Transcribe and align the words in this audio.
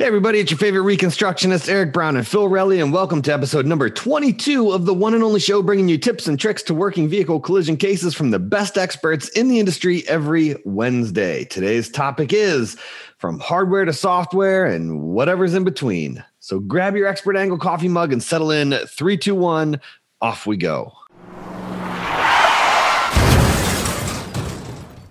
Hey, 0.00 0.06
everybody, 0.06 0.38
it's 0.38 0.50
your 0.50 0.56
favorite 0.56 0.96
reconstructionist, 0.96 1.68
Eric 1.68 1.92
Brown 1.92 2.16
and 2.16 2.26
Phil 2.26 2.48
Relly, 2.48 2.82
and 2.82 2.90
welcome 2.90 3.20
to 3.20 3.34
episode 3.34 3.66
number 3.66 3.90
22 3.90 4.72
of 4.72 4.86
the 4.86 4.94
one 4.94 5.12
and 5.12 5.22
only 5.22 5.40
show 5.40 5.62
bringing 5.62 5.90
you 5.90 5.98
tips 5.98 6.26
and 6.26 6.40
tricks 6.40 6.62
to 6.62 6.72
working 6.72 7.06
vehicle 7.06 7.38
collision 7.38 7.76
cases 7.76 8.14
from 8.14 8.30
the 8.30 8.38
best 8.38 8.78
experts 8.78 9.28
in 9.28 9.48
the 9.48 9.60
industry 9.60 10.08
every 10.08 10.56
Wednesday. 10.64 11.44
Today's 11.44 11.90
topic 11.90 12.32
is 12.32 12.78
from 13.18 13.40
hardware 13.40 13.84
to 13.84 13.92
software 13.92 14.64
and 14.64 15.02
whatever's 15.02 15.52
in 15.52 15.64
between. 15.64 16.24
So 16.38 16.60
grab 16.60 16.96
your 16.96 17.06
expert 17.06 17.36
angle 17.36 17.58
coffee 17.58 17.88
mug 17.88 18.10
and 18.10 18.22
settle 18.22 18.50
in. 18.50 18.72
Three, 18.86 19.18
two, 19.18 19.34
one, 19.34 19.82
off 20.22 20.46
we 20.46 20.56
go. 20.56 20.94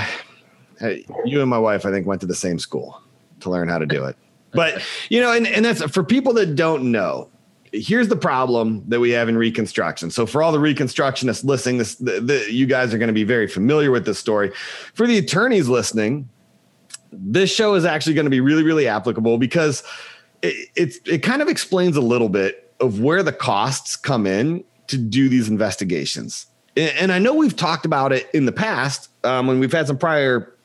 you 1.26 1.42
and 1.42 1.50
my 1.50 1.58
wife. 1.58 1.86
I 1.86 1.92
think 1.92 2.08
went 2.08 2.22
to 2.22 2.28
the 2.28 2.36
same 2.36 2.58
school 2.58 3.02
to 3.42 3.50
learn 3.50 3.68
how 3.68 3.80
to 3.80 3.86
do 3.86 4.06
it. 4.06 4.16
But 4.54 4.82
you 5.10 5.20
know, 5.20 5.34
and 5.34 5.46
and 5.46 5.66
that's 5.66 5.84
for 5.92 6.06
people 6.06 6.32
that 6.36 6.56
don't 6.56 6.90
know 6.90 7.28
here's 7.74 8.08
the 8.08 8.16
problem 8.16 8.84
that 8.88 9.00
we 9.00 9.10
have 9.12 9.28
in 9.28 9.36
reconstruction. 9.38 10.12
So 10.12 10.26
for 10.26 10.44
all 10.44 10.52
the 10.52 10.60
reconstructionists 10.60 11.44
listening, 11.44 11.80
this 11.80 11.96
the, 11.96 12.22
the, 12.22 12.52
you 12.52 12.66
guys 12.66 12.94
are 12.94 12.98
going 12.98 13.08
to 13.08 13.14
be 13.14 13.24
very 13.24 13.48
familiar 13.48 13.92
with 13.92 14.06
this 14.06 14.20
story. 14.20 14.52
For 14.94 15.08
the 15.08 15.18
attorneys 15.18 15.68
listening, 15.68 16.30
this 17.12 17.54
show 17.54 17.74
is 17.74 17.84
actually 17.84 18.14
going 18.14 18.26
to 18.26 18.32
be 18.32 18.40
really 18.40 18.64
really 18.64 18.88
applicable 18.88 19.38
because 19.38 19.84
it, 20.42 20.70
it 20.76 21.08
it 21.08 21.18
kind 21.20 21.42
of 21.42 21.48
explains 21.48 21.98
a 21.98 22.02
little 22.02 22.30
bit 22.30 22.74
of 22.80 23.02
where 23.02 23.24
the 23.24 23.34
costs 23.34 23.96
come 23.96 24.28
in 24.28 24.64
to 24.88 24.98
do 24.98 25.30
these 25.30 25.50
investigations. 25.50 26.48
And 26.76 27.12
I 27.12 27.20
know 27.20 27.36
we've 27.36 27.56
talked 27.56 27.86
about 27.86 28.12
it 28.12 28.28
in 28.34 28.46
the 28.46 28.52
past 28.52 29.10
um, 29.24 29.46
when 29.46 29.60
we've 29.60 29.72
had 29.72 29.86
some 29.86 29.98
prior 29.98 30.56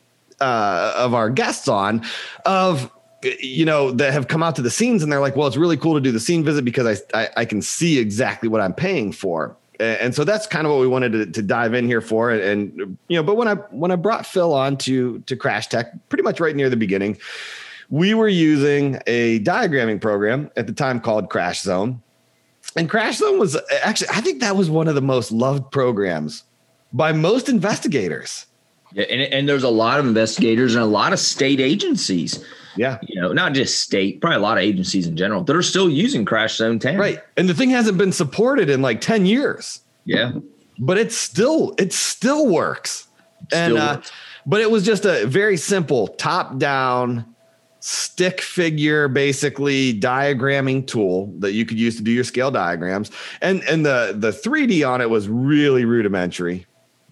uh, 0.40 0.94
of 0.96 1.12
our 1.12 1.28
guests 1.28 1.68
on 1.68 2.02
of 2.46 2.90
you 3.22 3.64
know 3.64 3.90
that 3.90 4.12
have 4.12 4.28
come 4.28 4.42
out 4.42 4.56
to 4.56 4.62
the 4.62 4.70
scenes 4.70 5.02
and 5.02 5.10
they're 5.10 5.20
like 5.20 5.34
well 5.34 5.46
it's 5.46 5.56
really 5.56 5.76
cool 5.76 5.94
to 5.94 6.00
do 6.00 6.12
the 6.12 6.20
scene 6.20 6.44
visit 6.44 6.64
because 6.64 7.04
i 7.12 7.20
i, 7.22 7.28
I 7.38 7.44
can 7.44 7.62
see 7.62 7.98
exactly 7.98 8.48
what 8.48 8.60
i'm 8.60 8.74
paying 8.74 9.12
for. 9.12 9.56
And 9.80 10.12
so 10.12 10.24
that's 10.24 10.48
kind 10.48 10.66
of 10.66 10.72
what 10.72 10.80
we 10.80 10.88
wanted 10.88 11.12
to, 11.12 11.26
to 11.26 11.40
dive 11.40 11.72
in 11.72 11.86
here 11.86 12.00
for. 12.00 12.32
And, 12.32 12.42
and, 12.42 12.98
you 13.06 13.16
know 13.16 13.22
but 13.22 13.36
when 13.36 13.48
i 13.48 13.54
when 13.54 13.90
i 13.90 13.96
brought 13.96 14.26
phil 14.26 14.52
on 14.52 14.76
to 14.78 15.20
to 15.20 15.36
crash 15.36 15.68
tech 15.68 15.92
pretty 16.08 16.22
much 16.22 16.40
right 16.40 16.54
near 16.54 16.68
the 16.68 16.76
beginning 16.76 17.16
we 17.90 18.12
were 18.12 18.28
using 18.28 19.00
a 19.06 19.40
diagramming 19.40 20.00
program 20.00 20.50
at 20.56 20.66
the 20.66 20.72
time 20.72 21.00
called 21.00 21.30
crash 21.30 21.62
zone. 21.62 22.02
And 22.76 22.90
crash 22.90 23.16
zone 23.16 23.38
was 23.38 23.56
actually 23.82 24.10
i 24.10 24.20
think 24.20 24.40
that 24.40 24.56
was 24.56 24.70
one 24.70 24.88
of 24.88 24.94
the 24.94 25.02
most 25.02 25.32
loved 25.32 25.70
programs 25.70 26.44
by 26.92 27.12
most 27.12 27.48
investigators. 27.48 28.46
Yeah, 28.92 29.04
and, 29.04 29.20
and 29.20 29.48
there's 29.48 29.64
a 29.64 29.68
lot 29.68 30.00
of 30.00 30.06
investigators 30.06 30.74
and 30.74 30.82
a 30.82 30.86
lot 30.86 31.12
of 31.12 31.18
state 31.18 31.60
agencies 31.60 32.44
yeah. 32.78 32.98
You 33.02 33.20
know, 33.20 33.32
not 33.32 33.52
just 33.52 33.80
state, 33.80 34.20
probably 34.20 34.36
a 34.36 34.40
lot 34.40 34.56
of 34.56 34.64
agencies 34.64 35.06
in 35.06 35.16
general 35.16 35.42
that 35.44 35.54
are 35.56 35.62
still 35.62 35.90
using 35.90 36.24
Crash 36.24 36.56
Zone 36.56 36.78
10. 36.78 36.96
Right. 36.96 37.20
And 37.36 37.48
the 37.48 37.54
thing 37.54 37.70
hasn't 37.70 37.98
been 37.98 38.12
supported 38.12 38.70
in 38.70 38.80
like 38.80 39.00
10 39.00 39.26
years. 39.26 39.80
Yeah. 40.04 40.32
But 40.78 40.96
it 40.96 41.12
still, 41.12 41.74
it 41.78 41.92
still 41.92 42.46
works. 42.46 43.08
It 43.40 43.56
and, 43.56 43.72
still 43.74 43.82
uh, 43.82 43.94
works. 43.96 44.12
but 44.46 44.60
it 44.60 44.70
was 44.70 44.84
just 44.86 45.04
a 45.04 45.26
very 45.26 45.56
simple 45.56 46.08
top 46.08 46.58
down 46.58 47.34
stick 47.80 48.40
figure, 48.40 49.08
basically 49.08 49.98
diagramming 49.98 50.86
tool 50.86 51.32
that 51.38 51.52
you 51.52 51.66
could 51.66 51.78
use 51.78 51.96
to 51.96 52.02
do 52.02 52.12
your 52.12 52.24
scale 52.24 52.50
diagrams. 52.50 53.10
And, 53.40 53.62
and 53.64 53.84
the, 53.84 54.14
the 54.16 54.30
3D 54.30 54.88
on 54.88 55.00
it 55.00 55.10
was 55.10 55.28
really 55.28 55.84
rudimentary. 55.84 56.66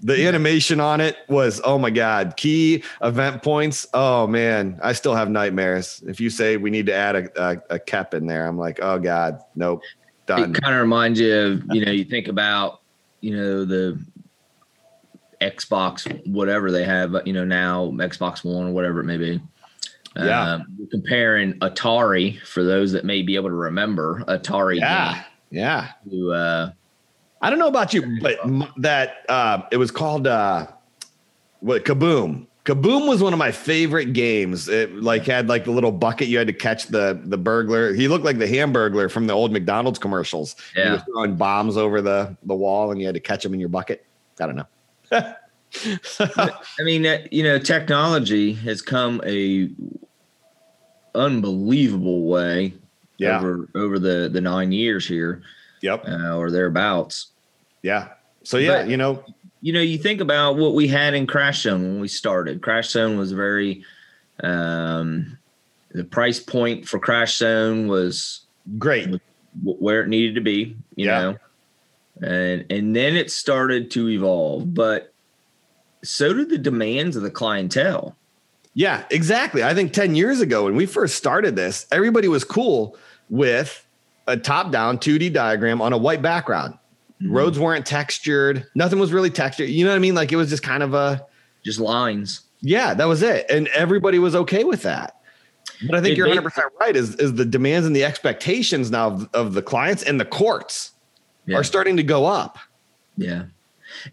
The 0.06 0.24
animation 0.24 0.78
on 0.78 1.00
it 1.00 1.16
was 1.28 1.60
oh 1.64 1.78
my 1.78 1.90
god, 1.90 2.36
key 2.36 2.84
event 3.02 3.42
points. 3.42 3.88
Oh 3.92 4.28
man, 4.28 4.78
I 4.80 4.92
still 4.92 5.16
have 5.16 5.28
nightmares. 5.28 6.00
If 6.06 6.20
you 6.20 6.30
say 6.30 6.56
we 6.56 6.70
need 6.70 6.86
to 6.86 6.94
add 6.94 7.16
a, 7.16 7.42
a, 7.42 7.62
a 7.70 7.78
cap 7.80 8.14
in 8.14 8.26
there, 8.26 8.46
I'm 8.46 8.56
like, 8.56 8.78
oh 8.80 9.00
god, 9.00 9.40
nope, 9.56 9.82
done. 10.26 10.54
It 10.54 10.62
kind 10.62 10.76
of 10.76 10.80
reminds 10.80 11.18
you 11.18 11.36
of 11.36 11.64
you 11.72 11.84
know 11.84 11.90
you 11.90 12.04
think 12.04 12.28
about 12.28 12.82
you 13.20 13.36
know 13.36 13.64
the 13.64 14.00
Xbox 15.40 16.24
whatever 16.24 16.70
they 16.70 16.84
have 16.84 17.16
you 17.24 17.32
know 17.32 17.44
now 17.44 17.86
Xbox 17.86 18.44
One 18.44 18.68
or 18.68 18.72
whatever 18.72 19.00
it 19.00 19.04
may 19.06 19.16
be. 19.16 19.40
Yeah, 20.14 20.52
um, 20.52 20.88
comparing 20.92 21.54
Atari 21.54 22.40
for 22.42 22.62
those 22.62 22.92
that 22.92 23.04
may 23.04 23.22
be 23.22 23.34
able 23.34 23.48
to 23.48 23.56
remember 23.56 24.22
Atari. 24.28 24.78
Yeah, 24.78 25.24
yeah. 25.50 25.88
To 26.08 26.32
uh, 26.32 26.70
I 27.40 27.50
don't 27.50 27.58
know 27.58 27.68
about 27.68 27.92
you, 27.92 28.18
but 28.20 28.38
that 28.78 29.24
uh, 29.28 29.62
it 29.70 29.76
was 29.76 29.90
called 29.90 30.26
uh, 30.26 30.66
what 31.60 31.84
Kaboom. 31.84 32.46
Kaboom 32.64 33.08
was 33.08 33.22
one 33.22 33.32
of 33.32 33.38
my 33.38 33.52
favorite 33.52 34.12
games. 34.12 34.68
It 34.68 34.92
like 34.96 35.24
had 35.24 35.48
like 35.48 35.64
the 35.64 35.70
little 35.70 35.92
bucket 35.92 36.26
you 36.26 36.38
had 36.38 36.48
to 36.48 36.52
catch 36.52 36.88
the 36.88 37.20
the 37.24 37.38
burglar. 37.38 37.92
He 37.92 38.08
looked 38.08 38.24
like 38.24 38.38
the 38.38 38.46
Hamburglar 38.46 39.10
from 39.10 39.26
the 39.28 39.34
old 39.34 39.52
McDonald's 39.52 39.98
commercials. 39.98 40.56
Yeah, 40.74 40.84
he 40.84 40.90
was 40.92 41.02
throwing 41.02 41.36
bombs 41.36 41.76
over 41.76 42.02
the 42.02 42.36
the 42.44 42.54
wall, 42.54 42.90
and 42.90 43.00
you 43.00 43.06
had 43.06 43.14
to 43.14 43.20
catch 43.20 43.42
them 43.42 43.54
in 43.54 43.60
your 43.60 43.68
bucket. 43.68 44.04
I 44.40 44.46
don't 44.46 44.56
know. 44.56 44.66
I 46.18 46.82
mean, 46.82 47.06
uh, 47.06 47.18
you 47.30 47.44
know, 47.44 47.58
technology 47.58 48.54
has 48.54 48.82
come 48.82 49.20
a 49.24 49.70
unbelievable 51.14 52.26
way 52.26 52.74
yeah. 53.18 53.38
over 53.38 53.68
over 53.74 53.98
the 53.98 54.28
the 54.32 54.40
nine 54.40 54.72
years 54.72 55.06
here. 55.06 55.42
Yep. 55.82 56.04
Uh, 56.08 56.36
or 56.36 56.50
thereabouts. 56.50 57.32
Yeah. 57.82 58.08
So 58.42 58.58
yeah, 58.58 58.82
but, 58.82 58.88
you 58.88 58.96
know, 58.96 59.24
you 59.60 59.72
know, 59.72 59.80
you 59.80 59.98
think 59.98 60.20
about 60.20 60.56
what 60.56 60.74
we 60.74 60.86
had 60.88 61.14
in 61.14 61.26
Crash 61.26 61.62
Zone 61.62 61.82
when 61.82 62.00
we 62.00 62.08
started. 62.08 62.62
Crash 62.62 62.90
Zone 62.90 63.16
was 63.18 63.32
very 63.32 63.84
um 64.42 65.38
the 65.92 66.04
price 66.04 66.38
point 66.38 66.86
for 66.86 66.98
Crash 66.98 67.38
Zone 67.38 67.88
was 67.88 68.42
great 68.78 69.08
where 69.62 70.02
it 70.02 70.08
needed 70.08 70.34
to 70.34 70.40
be, 70.40 70.76
you 70.94 71.06
yeah. 71.06 71.20
know. 71.20 71.38
And 72.22 72.66
and 72.70 72.96
then 72.96 73.16
it 73.16 73.30
started 73.30 73.90
to 73.92 74.08
evolve, 74.08 74.74
but 74.74 75.12
so 76.02 76.32
did 76.32 76.50
the 76.50 76.58
demands 76.58 77.16
of 77.16 77.22
the 77.22 77.30
clientele. 77.30 78.16
Yeah, 78.74 79.04
exactly. 79.10 79.64
I 79.64 79.74
think 79.74 79.94
10 79.94 80.14
years 80.14 80.40
ago 80.40 80.64
when 80.64 80.76
we 80.76 80.84
first 80.84 81.16
started 81.16 81.56
this, 81.56 81.86
everybody 81.90 82.28
was 82.28 82.44
cool 82.44 82.96
with 83.30 83.85
a 84.26 84.36
top 84.36 84.70
down 84.70 84.98
2D 84.98 85.32
diagram 85.32 85.80
on 85.80 85.92
a 85.92 85.98
white 85.98 86.22
background. 86.22 86.74
Mm-hmm. 87.22 87.32
Roads 87.32 87.58
weren't 87.58 87.86
textured. 87.86 88.66
Nothing 88.74 88.98
was 88.98 89.12
really 89.12 89.30
textured. 89.30 89.70
You 89.70 89.84
know 89.84 89.90
what 89.90 89.96
I 89.96 90.00
mean? 90.00 90.14
Like 90.14 90.32
it 90.32 90.36
was 90.36 90.50
just 90.50 90.62
kind 90.62 90.82
of 90.82 90.94
a 90.94 91.24
just 91.64 91.80
lines. 91.80 92.42
Yeah, 92.60 92.94
that 92.94 93.06
was 93.06 93.22
it. 93.22 93.46
And 93.50 93.68
everybody 93.68 94.18
was 94.18 94.34
okay 94.34 94.64
with 94.64 94.82
that. 94.82 95.16
But 95.86 95.96
I 95.96 96.00
think 96.00 96.16
you're 96.16 96.28
100% 96.28 96.62
right 96.80 96.96
is 96.96 97.16
is 97.16 97.34
the 97.34 97.44
demands 97.44 97.86
and 97.86 97.94
the 97.94 98.04
expectations 98.04 98.90
now 98.90 99.08
of, 99.08 99.28
of 99.34 99.54
the 99.54 99.62
clients 99.62 100.02
and 100.02 100.18
the 100.18 100.24
courts 100.24 100.92
yeah. 101.44 101.56
are 101.56 101.64
starting 101.64 101.96
to 101.96 102.02
go 102.02 102.24
up. 102.24 102.58
Yeah. 103.16 103.44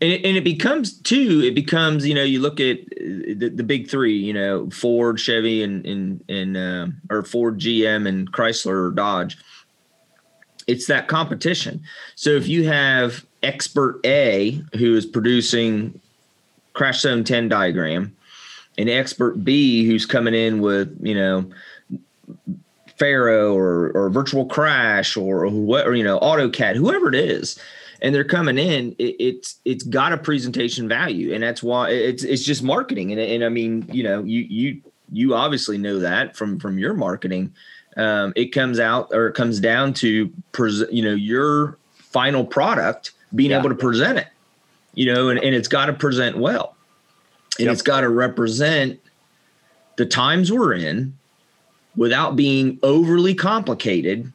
And 0.01 0.11
it, 0.11 0.25
and 0.25 0.37
it 0.37 0.43
becomes 0.43 0.99
too 1.01 1.41
it 1.43 1.55
becomes 1.55 2.05
you 2.07 2.13
know 2.13 2.23
you 2.23 2.39
look 2.39 2.59
at 2.59 2.79
uh, 2.79 3.35
the, 3.35 3.51
the 3.53 3.63
big 3.63 3.89
three 3.89 4.15
you 4.15 4.33
know 4.33 4.69
Ford 4.69 5.19
Chevy 5.19 5.63
and 5.63 5.85
and 5.85 6.23
and 6.29 6.57
uh, 6.57 6.87
or 7.09 7.23
Ford 7.23 7.59
GM 7.59 8.07
and 8.07 8.31
Chrysler 8.31 8.87
or 8.87 8.91
Dodge 8.91 9.37
it's 10.67 10.87
that 10.87 11.07
competition. 11.07 11.81
So 12.15 12.31
if 12.31 12.47
you 12.47 12.67
have 12.67 13.25
expert 13.41 13.99
A 14.05 14.61
who 14.77 14.95
is 14.95 15.05
producing 15.05 15.99
crash 16.73 17.01
zone 17.01 17.23
10 17.23 17.49
diagram 17.49 18.15
and 18.77 18.89
expert 18.89 19.43
B 19.43 19.85
who's 19.85 20.05
coming 20.05 20.33
in 20.33 20.61
with, 20.61 20.97
you 21.01 21.15
know, 21.15 21.51
Faro 22.97 23.55
or, 23.55 23.91
or 23.91 24.09
virtual 24.09 24.45
crash 24.45 25.17
or, 25.17 25.47
what, 25.47 25.87
or, 25.87 25.95
you 25.95 26.03
know, 26.03 26.19
AutoCAD, 26.19 26.75
whoever 26.75 27.09
it 27.09 27.15
is, 27.15 27.59
and 28.01 28.13
they're 28.13 28.23
coming 28.23 28.57
in, 28.57 28.95
it, 28.99 29.15
it's, 29.19 29.59
it's 29.65 29.83
got 29.83 30.13
a 30.13 30.17
presentation 30.17 30.87
value. 30.87 31.33
And 31.33 31.43
that's 31.43 31.63
why 31.63 31.89
it's, 31.89 32.23
it's 32.23 32.43
just 32.43 32.61
marketing. 32.61 33.11
And, 33.11 33.19
and 33.19 33.43
I 33.43 33.49
mean, 33.49 33.87
you 33.91 34.03
know, 34.03 34.23
you, 34.23 34.41
you, 34.41 34.81
you 35.13 35.35
obviously 35.35 35.77
know 35.77 35.99
that 35.99 36.35
from, 36.35 36.59
from 36.59 36.77
your 36.77 36.93
marketing, 36.93 37.53
um, 37.97 38.33
it 38.35 38.47
comes 38.47 38.79
out 38.79 39.09
or 39.11 39.27
it 39.27 39.33
comes 39.33 39.59
down 39.59 39.93
to 39.95 40.31
pres- 40.51 40.83
you 40.91 41.03
know 41.03 41.13
your 41.13 41.77
final 41.95 42.45
product 42.45 43.11
being 43.35 43.51
yeah. 43.51 43.59
able 43.59 43.69
to 43.69 43.75
present 43.75 44.17
it 44.17 44.27
you 44.93 45.11
know 45.11 45.29
and, 45.29 45.39
and 45.39 45.55
it's 45.55 45.67
got 45.67 45.87
to 45.87 45.93
present 45.93 46.37
well 46.37 46.75
and 47.57 47.65
yep. 47.65 47.73
it's 47.73 47.81
got 47.81 48.01
to 48.01 48.09
represent 48.09 48.99
the 49.97 50.05
times 50.05 50.51
we're 50.51 50.73
in 50.73 51.15
without 51.95 52.35
being 52.35 52.79
overly 52.83 53.35
complicated 53.35 54.31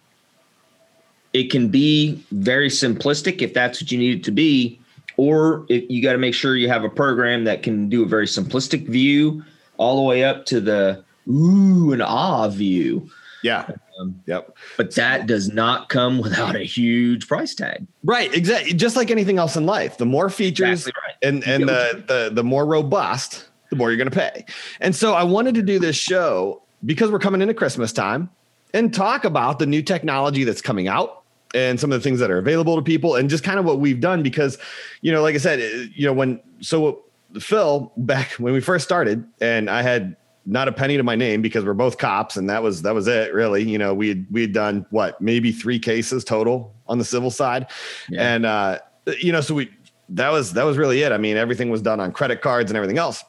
it 1.32 1.50
can 1.50 1.69
be 1.69 2.24
very 2.31 2.69
simplistic 2.69 3.42
if 3.42 3.52
that's 3.52 3.82
what 3.82 3.90
you 3.92 3.98
need 3.98 4.19
it 4.19 4.24
to 4.24 4.31
be 4.31 4.81
or 5.16 5.66
if 5.69 5.84
you 5.90 6.00
got 6.00 6.12
to 6.12 6.19
make 6.19 6.34
sure 6.34 6.56
you 6.56 6.69
have 6.69 6.84
a 6.84 6.88
program 6.88 7.44
that 7.44 7.62
can 7.62 7.88
do 7.88 8.04
a 8.04 8.06
very 8.06 8.26
simplistic 8.26 8.86
view 8.86 9.42
all 9.78 9.96
the 9.96 10.02
way 10.02 10.25
up 10.25 10.44
to 10.46 10.60
the 10.60 11.02
ooh 11.28 11.92
and 11.92 12.02
ah 12.02 12.48
view 12.48 13.10
yeah. 13.42 13.70
Um, 14.00 14.20
yep. 14.26 14.56
But 14.76 14.94
that 14.94 15.26
does 15.26 15.52
not 15.52 15.88
come 15.88 16.19
without 16.19 16.56
a 16.56 16.64
huge 16.64 17.28
price 17.28 17.54
tag. 17.54 17.86
Right. 18.04 18.32
Exactly. 18.34 18.72
Just 18.75 18.96
like 18.96 19.10
anything 19.10 19.38
else 19.38 19.56
in 19.56 19.66
life, 19.66 19.98
the 19.98 20.06
more 20.06 20.30
features 20.30 20.86
exactly 20.86 20.92
right. 21.06 21.16
and 21.22 21.46
and 21.46 21.69
the, 21.69 22.04
the 22.06 22.30
the 22.34 22.44
more 22.44 22.66
robust, 22.66 23.48
the 23.70 23.76
more 23.76 23.90
you're 23.90 23.96
going 23.96 24.10
to 24.10 24.16
pay. 24.16 24.44
And 24.80 24.94
so 24.94 25.14
I 25.14 25.22
wanted 25.22 25.54
to 25.56 25.62
do 25.62 25.78
this 25.78 25.96
show 25.96 26.62
because 26.84 27.10
we're 27.10 27.19
coming 27.19 27.42
into 27.42 27.54
Christmas 27.54 27.92
time 27.92 28.31
and 28.74 28.92
talk 28.92 29.24
about 29.24 29.58
the 29.58 29.66
new 29.66 29.82
technology 29.82 30.44
that's 30.44 30.62
coming 30.62 30.88
out 30.88 31.22
and 31.54 31.81
some 31.81 31.90
of 31.90 31.98
the 31.98 32.04
things 32.04 32.20
that 32.20 32.31
are 32.31 32.38
available 32.38 32.76
to 32.76 32.82
people 32.82 33.16
and 33.16 33.31
just 33.31 33.42
kind 33.42 33.58
of 33.58 33.64
what 33.64 33.81
we've 33.81 34.00
done 34.00 34.22
because 34.22 34.58
you 35.00 35.10
know 35.10 35.22
like 35.22 35.34
i 35.34 35.38
said 35.38 35.90
you 35.94 36.04
know 36.04 36.12
when 36.12 36.38
so 36.60 37.02
phil 37.40 37.92
back 37.96 38.32
when 38.32 38.52
we 38.52 38.60
first 38.60 38.84
started 38.84 39.26
and 39.40 39.69
i 39.69 39.82
had 39.82 40.16
not 40.48 40.66
a 40.66 40.72
penny 40.72 40.96
to 40.96 41.02
my 41.02 41.14
name 41.14 41.42
because 41.42 41.64
we're 41.64 41.75
both 41.75 41.98
cops 41.98 42.36
and 42.36 42.48
that 42.48 42.62
was 42.62 42.82
that 42.82 42.94
was 42.94 43.06
it 43.06 43.34
really. 43.34 43.62
You 43.62 43.78
know 43.78 43.92
we 43.94 44.25
we 44.30 44.40
had 44.40 44.52
done 44.52 44.86
what 44.90 45.20
maybe 45.20 45.52
three 45.52 45.78
cases 45.78 46.25
total 46.25 46.75
on 46.86 46.98
the 46.98 47.04
civil 47.04 47.30
side. 47.30 47.66
Yeah. 48.08 48.34
and 48.34 48.46
uh 48.46 48.78
you 49.20 49.30
know 49.30 49.42
so 49.42 49.54
we 49.54 49.70
that 50.08 50.30
was 50.30 50.54
that 50.54 50.64
was 50.64 50.78
really 50.78 51.02
it. 51.02 51.12
I 51.12 51.19
mean 51.19 51.36
everything 51.36 51.69
was 51.70 51.82
done 51.82 52.00
on 52.00 52.12
credit 52.12 52.40
cards 52.40 52.70
and 52.70 52.76
everything 52.76 52.98
else. 52.98 53.22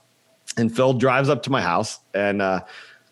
And 0.58 0.74
phil 0.74 0.94
drives 0.94 1.28
up 1.30 1.44
to 1.44 1.52
my 1.52 1.62
house 1.62 2.00
and 2.14 2.42
uh 2.42 2.62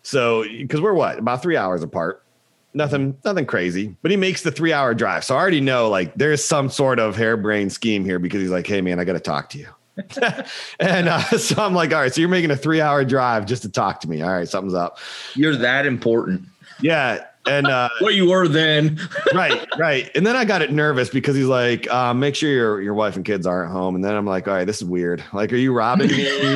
so 0.02 0.42
because 0.44 0.80
we're 0.80 0.94
what 0.94 1.18
about 1.18 1.42
three 1.42 1.56
hours 1.56 1.82
apart. 1.82 2.24
Nothing 2.72 3.16
nothing 3.24 3.44
crazy 3.44 3.94
but 4.00 4.10
he 4.10 4.16
makes 4.16 4.42
the 4.42 4.50
three 4.50 4.72
hour 4.72 4.94
drive. 4.94 5.22
So 5.22 5.36
i 5.36 5.38
already 5.38 5.60
know 5.60 5.90
like 5.90 6.14
there's 6.14 6.42
some 6.42 6.70
sort 6.70 6.98
of 6.98 7.14
harebrained 7.14 7.72
scheme 7.72 8.06
here 8.06 8.18
because 8.18 8.40
he's 8.40 8.50
like 8.50 8.66
hey 8.66 8.80
man 8.80 8.98
i 8.98 9.04
gotta 9.04 9.20
talk 9.20 9.50
to 9.50 9.58
you 9.58 9.68
and 10.80 11.08
uh, 11.08 11.20
so 11.38 11.62
I'm 11.62 11.74
like, 11.74 11.92
all 11.92 12.00
right, 12.00 12.12
so 12.12 12.20
you're 12.20 12.30
making 12.30 12.50
a 12.50 12.56
three 12.56 12.80
hour 12.80 13.04
drive 13.04 13.46
just 13.46 13.62
to 13.62 13.68
talk 13.68 14.00
to 14.00 14.08
me. 14.08 14.22
All 14.22 14.30
right, 14.30 14.48
something's 14.48 14.74
up. 14.74 14.98
You're 15.34 15.56
that 15.56 15.86
important. 15.86 16.42
Yeah. 16.80 17.24
And 17.46 17.66
uh, 17.66 17.88
what 18.00 18.14
you 18.14 18.28
were 18.28 18.46
then. 18.46 19.00
right, 19.34 19.66
right. 19.78 20.10
And 20.14 20.26
then 20.26 20.36
I 20.36 20.44
got 20.44 20.62
it 20.62 20.70
nervous 20.70 21.08
because 21.08 21.34
he's 21.34 21.46
like, 21.46 21.90
uh, 21.90 22.12
make 22.12 22.34
sure 22.34 22.50
your 22.50 22.82
your 22.82 22.94
wife 22.94 23.16
and 23.16 23.24
kids 23.24 23.46
aren't 23.46 23.72
home. 23.72 23.94
And 23.94 24.04
then 24.04 24.14
I'm 24.14 24.26
like, 24.26 24.46
all 24.46 24.54
right, 24.54 24.66
this 24.66 24.82
is 24.82 24.84
weird. 24.84 25.24
Like, 25.32 25.52
are 25.52 25.56
you 25.56 25.72
robbing 25.72 26.08
me? 26.08 26.54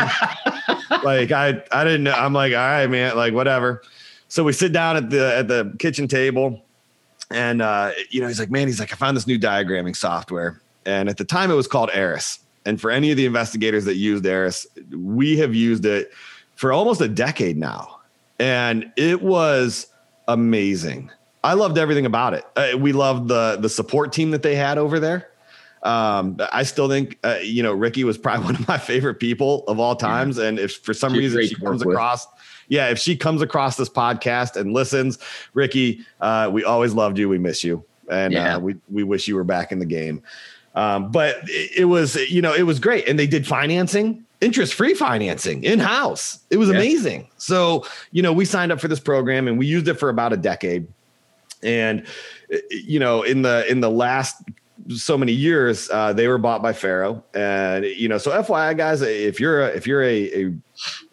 like, 1.02 1.32
I 1.32 1.62
I 1.72 1.84
didn't 1.84 2.04
know. 2.04 2.12
I'm 2.12 2.34
like, 2.34 2.52
all 2.52 2.58
right, 2.58 2.86
man, 2.88 3.16
like 3.16 3.32
whatever. 3.32 3.82
So 4.28 4.44
we 4.44 4.52
sit 4.52 4.72
down 4.72 4.96
at 4.96 5.10
the 5.10 5.34
at 5.36 5.48
the 5.48 5.74
kitchen 5.78 6.08
table, 6.08 6.62
and 7.30 7.62
uh, 7.62 7.92
you 8.10 8.20
know, 8.20 8.28
he's 8.28 8.38
like, 8.38 8.50
man, 8.50 8.66
he's 8.66 8.80
like, 8.80 8.92
I 8.92 8.96
found 8.96 9.16
this 9.16 9.26
new 9.26 9.38
diagramming 9.38 9.96
software. 9.96 10.60
And 10.84 11.08
at 11.08 11.16
the 11.16 11.24
time 11.24 11.50
it 11.50 11.54
was 11.54 11.66
called 11.66 11.90
ARAS. 11.92 12.38
And 12.64 12.80
for 12.80 12.90
any 12.90 13.10
of 13.10 13.16
the 13.16 13.26
investigators 13.26 13.84
that 13.86 13.96
used 13.96 14.24
ARAS, 14.26 14.66
we 14.96 15.36
have 15.38 15.54
used 15.54 15.84
it 15.84 16.12
for 16.54 16.72
almost 16.72 17.00
a 17.00 17.08
decade 17.08 17.56
now. 17.56 17.98
And 18.38 18.92
it 18.96 19.22
was 19.22 19.88
amazing. 20.28 21.10
I 21.44 21.54
loved 21.54 21.78
everything 21.78 22.06
about 22.06 22.34
it. 22.34 22.44
Uh, 22.56 22.78
we 22.78 22.92
loved 22.92 23.28
the 23.28 23.56
the 23.60 23.68
support 23.68 24.12
team 24.12 24.30
that 24.30 24.42
they 24.42 24.54
had 24.54 24.78
over 24.78 25.00
there. 25.00 25.28
Um, 25.82 26.36
I 26.52 26.62
still 26.62 26.88
think 26.88 27.18
uh, 27.24 27.38
you 27.42 27.62
know 27.62 27.72
Ricky 27.72 28.04
was 28.04 28.16
probably 28.16 28.44
one 28.52 28.56
of 28.56 28.68
my 28.68 28.78
favorite 28.78 29.16
people 29.16 29.64
of 29.66 29.80
all 29.80 29.96
times. 29.96 30.38
Yeah. 30.38 30.44
And 30.44 30.58
if 30.58 30.76
for 30.76 30.94
some 30.94 31.12
She's 31.12 31.34
reason 31.34 31.46
she 31.46 31.54
comes 31.56 31.82
across, 31.82 32.26
yeah, 32.68 32.88
if 32.88 32.98
she 32.98 33.16
comes 33.16 33.42
across 33.42 33.76
this 33.76 33.88
podcast 33.88 34.56
and 34.56 34.72
listens, 34.72 35.18
Ricky, 35.54 36.04
uh, 36.20 36.48
we 36.52 36.64
always 36.64 36.94
loved 36.94 37.18
you. 37.18 37.28
We 37.28 37.38
miss 37.38 37.64
you, 37.64 37.84
and 38.08 38.32
yeah. 38.32 38.56
uh, 38.56 38.60
we 38.60 38.76
we 38.88 39.02
wish 39.02 39.26
you 39.26 39.34
were 39.34 39.44
back 39.44 39.72
in 39.72 39.80
the 39.80 39.86
game. 39.86 40.22
Um, 40.74 41.10
but 41.10 41.36
it, 41.44 41.70
it, 41.78 41.84
was, 41.84 42.16
you 42.30 42.42
know, 42.42 42.54
it 42.54 42.62
was 42.62 42.80
great. 42.80 43.08
And 43.08 43.18
they 43.18 43.26
did 43.26 43.46
financing, 43.46 44.24
interest 44.40 44.74
free 44.74 44.94
financing 44.94 45.64
in 45.64 45.78
house. 45.78 46.38
It 46.50 46.56
was 46.56 46.68
yeah. 46.68 46.76
amazing. 46.76 47.28
So, 47.36 47.84
you 48.10 48.22
know, 48.22 48.32
we 48.32 48.44
signed 48.44 48.72
up 48.72 48.80
for 48.80 48.88
this 48.88 49.00
program 49.00 49.48
and 49.48 49.58
we 49.58 49.66
used 49.66 49.88
it 49.88 49.94
for 49.94 50.08
about 50.08 50.32
a 50.32 50.36
decade. 50.36 50.86
And, 51.62 52.06
you 52.70 52.98
know, 52.98 53.22
in 53.22 53.42
the, 53.42 53.70
in 53.70 53.80
the 53.80 53.90
last 53.90 54.42
so 54.88 55.16
many 55.16 55.32
years, 55.32 55.88
uh, 55.90 56.12
they 56.12 56.26
were 56.26 56.38
bought 56.38 56.62
by 56.62 56.72
Faro. 56.72 57.22
And, 57.34 57.84
you 57.84 58.08
know, 58.08 58.18
so 58.18 58.30
FYI 58.30 58.76
guys, 58.76 59.02
if 59.02 59.38
you're 59.38 59.62
a, 59.62 59.68
if 59.68 59.86
you're 59.86 60.02
a, 60.02 60.52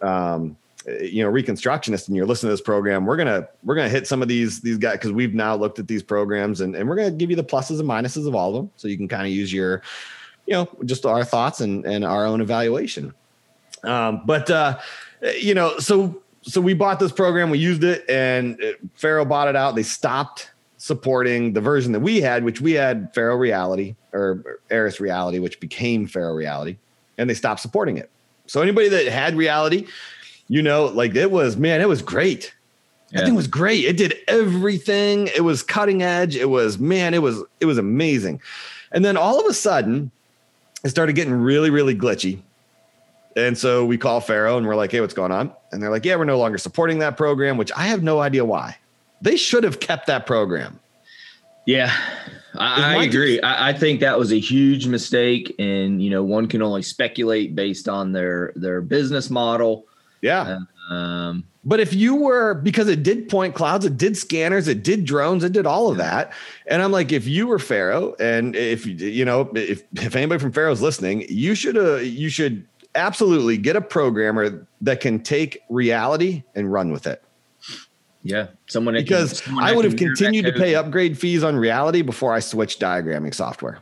a 0.02 0.08
um, 0.08 0.58
you 0.88 1.24
know 1.24 1.32
reconstructionist 1.32 2.08
and 2.08 2.16
you're 2.16 2.26
listening 2.26 2.50
to 2.50 2.54
this 2.54 2.62
program 2.62 3.06
we're 3.06 3.18
gonna 3.18 3.48
we're 3.64 3.76
gonna 3.76 3.90
hit 3.90 4.08
some 4.08 4.22
of 4.22 4.28
these 4.28 4.62
these 4.62 4.78
guys 4.78 4.94
because 4.94 5.12
we've 5.12 5.34
now 5.34 5.56
looked 5.56 5.78
at 5.78 5.88
these 5.88 6.02
programs 6.02 6.62
and, 6.62 6.76
and 6.76 6.88
we're 6.88 6.96
gonna 6.96 7.12
give 7.12 7.30
you 7.30 7.36
the 7.36 7.44
pluses 7.44 7.80
and 7.80 7.90
minuses 7.90 8.28
of 8.28 8.34
all 8.34 8.50
of 8.50 8.56
them 8.56 8.72
so 8.78 8.88
you 8.88 8.98
can 8.98 9.08
kind 9.08 9.24
of 9.24 9.32
use 9.32 9.52
your 9.52 9.82
you 10.46 10.54
know 10.54 10.70
just 10.86 11.06
our 11.06 11.24
thoughts 11.24 11.60
and 11.60 11.86
and 11.86 12.06
our 12.06 12.26
own 12.26 12.42
evaluation. 12.42 13.14
Um, 13.84 14.24
but 14.26 14.50
uh 14.50 14.80
you 15.38 15.54
know 15.54 15.78
so 15.80 16.22
so 16.42 16.62
we 16.62 16.74
bought 16.74 17.00
this 17.00 17.12
program 17.12 17.50
we 17.50 17.60
used 17.60 17.84
it 17.84 18.10
and 18.10 18.60
Faro 18.96 19.26
bought 19.26 19.48
it 19.48 19.56
out. 19.56 19.76
They 19.76 19.84
stopped 19.84 20.52
supporting 20.78 21.52
the 21.52 21.62
version 21.62 21.92
that 21.92 22.00
we 22.00 22.22
had 22.22 22.44
which 22.46 22.62
we 22.62 22.72
had 22.72 23.14
Faro 23.14 23.36
reality 23.36 23.96
or 24.14 24.60
ARAS 24.72 25.02
reality 25.02 25.40
which 25.40 25.60
became 25.60 26.08
Faro 26.08 26.34
reality 26.34 26.78
and 27.18 27.30
they 27.30 27.34
stopped 27.34 27.60
supporting 27.60 27.98
it. 27.98 28.10
So 28.48 28.62
anybody 28.62 28.88
that 28.90 29.08
had 29.08 29.36
reality 29.36 29.88
you 30.50 30.62
know, 30.62 30.86
like 30.86 31.16
it 31.16 31.32
was, 31.32 31.56
man, 31.56 31.80
it 31.80 31.88
was 31.88 32.02
great. 32.02 32.54
Yeah. 33.12 33.20
That 33.20 33.26
thing 33.28 33.36
was 33.36 33.48
great. 33.48 33.86
It 33.86 33.98
did 33.98 34.16
everything. 34.28 35.28
It 35.28 35.44
was 35.44 35.64
cutting 35.64 36.04
edge. 36.04 36.36
It 36.36 36.50
was, 36.50 36.78
man, 36.78 37.14
it 37.14 37.22
was, 37.22 37.42
it 37.60 37.66
was 37.66 37.78
amazing. 37.78 38.42
And 38.92 39.06
then 39.06 39.16
all 39.16 39.40
of 39.40 39.46
a 39.46 39.54
sudden, 39.54 40.12
it 40.84 40.90
started 40.90 41.14
getting 41.14 41.34
really, 41.34 41.70
really 41.70 41.96
glitchy. 41.96 42.40
And 43.36 43.58
so 43.58 43.86
we 43.86 43.98
call 43.98 44.20
Faro 44.20 44.58
and 44.58 44.68
we're 44.68 44.76
like, 44.76 44.92
hey, 44.92 45.02
what's 45.02 45.14
going 45.14 45.32
on? 45.32 45.54
And 45.72 45.82
they're 45.82 45.92
like, 45.92 46.04
yeah, 46.04 46.16
we're 46.16 46.26
no 46.26 46.38
longer 46.38 46.58
supporting 46.58 47.00
that 47.00 47.16
program, 47.16 47.58
which 47.58 47.72
I 47.76 47.84
have 47.84 48.04
no 48.04 48.20
idea 48.20 48.44
why. 48.44 48.78
They 49.22 49.38
should 49.38 49.64
have 49.64 49.80
kept 49.80 50.08
that 50.08 50.26
program. 50.26 50.80
Yeah, 51.66 51.94
I, 52.56 52.96
I 52.96 53.04
agree. 53.04 53.40
I, 53.42 53.70
I, 53.70 53.74
think 53.74 54.00
that 54.00 54.18
was 54.18 54.32
a 54.32 54.40
huge 54.40 54.88
mistake, 54.88 55.54
and 55.60 56.02
you 56.02 56.10
know, 56.10 56.24
one 56.24 56.48
can 56.48 56.64
only 56.64 56.82
speculate 56.82 57.54
based 57.54 57.88
on 57.88 58.12
their 58.12 58.54
their 58.56 58.82
business 58.82 59.30
model. 59.30 59.86
Yeah. 60.22 60.60
Um, 60.90 61.46
but 61.64 61.80
if 61.80 61.94
you 61.94 62.16
were 62.16 62.56
because 62.56 62.88
it 62.88 63.04
did 63.04 63.30
point 63.30 63.54
clouds, 63.54 63.86
it 63.86 63.98
did 63.98 64.18
scanners, 64.18 64.68
it 64.68 64.84
did 64.84 65.06
drones, 65.06 65.44
it 65.44 65.52
did 65.52 65.66
all 65.66 65.90
of 65.90 65.98
that. 65.98 66.34
And 66.68 66.82
I'm 66.82 66.92
like, 66.92 67.12
if 67.12 67.28
you 67.28 67.48
were 67.48 67.60
Faro, 67.60 68.16
and 68.20 68.56
if 68.56 68.86
you 68.86 69.26
know, 69.26 69.52
if 69.54 69.84
if 69.94 70.16
anybody 70.16 70.40
from 70.40 70.52
Faro's 70.52 70.82
listening, 70.82 71.26
you 71.30 71.56
should 71.56 71.78
uh, 71.78 71.98
you 71.98 72.30
should 72.30 72.66
absolutely 72.96 73.58
get 73.58 73.76
a 73.76 73.82
programmer 73.82 74.68
that 74.82 75.00
can 75.00 75.22
take 75.22 75.62
reality 75.70 76.44
and 76.56 76.72
run 76.72 76.92
with 76.92 77.06
it. 77.06 77.24
Yeah, 78.24 78.48
someone 78.68 78.96
because 78.96 79.42
can, 79.42 79.50
someone 79.50 79.64
I 79.64 79.74
would 79.74 79.86
have 79.86 79.96
continued 79.96 80.46
to 80.46 80.54
pay 80.54 80.76
upgrade 80.76 81.18
fees 81.18 81.44
on 81.44 81.56
reality 81.56 82.02
before 82.02 82.34
I 82.34 82.40
switched 82.40 82.80
diagramming 82.80 83.34
software. 83.34 83.80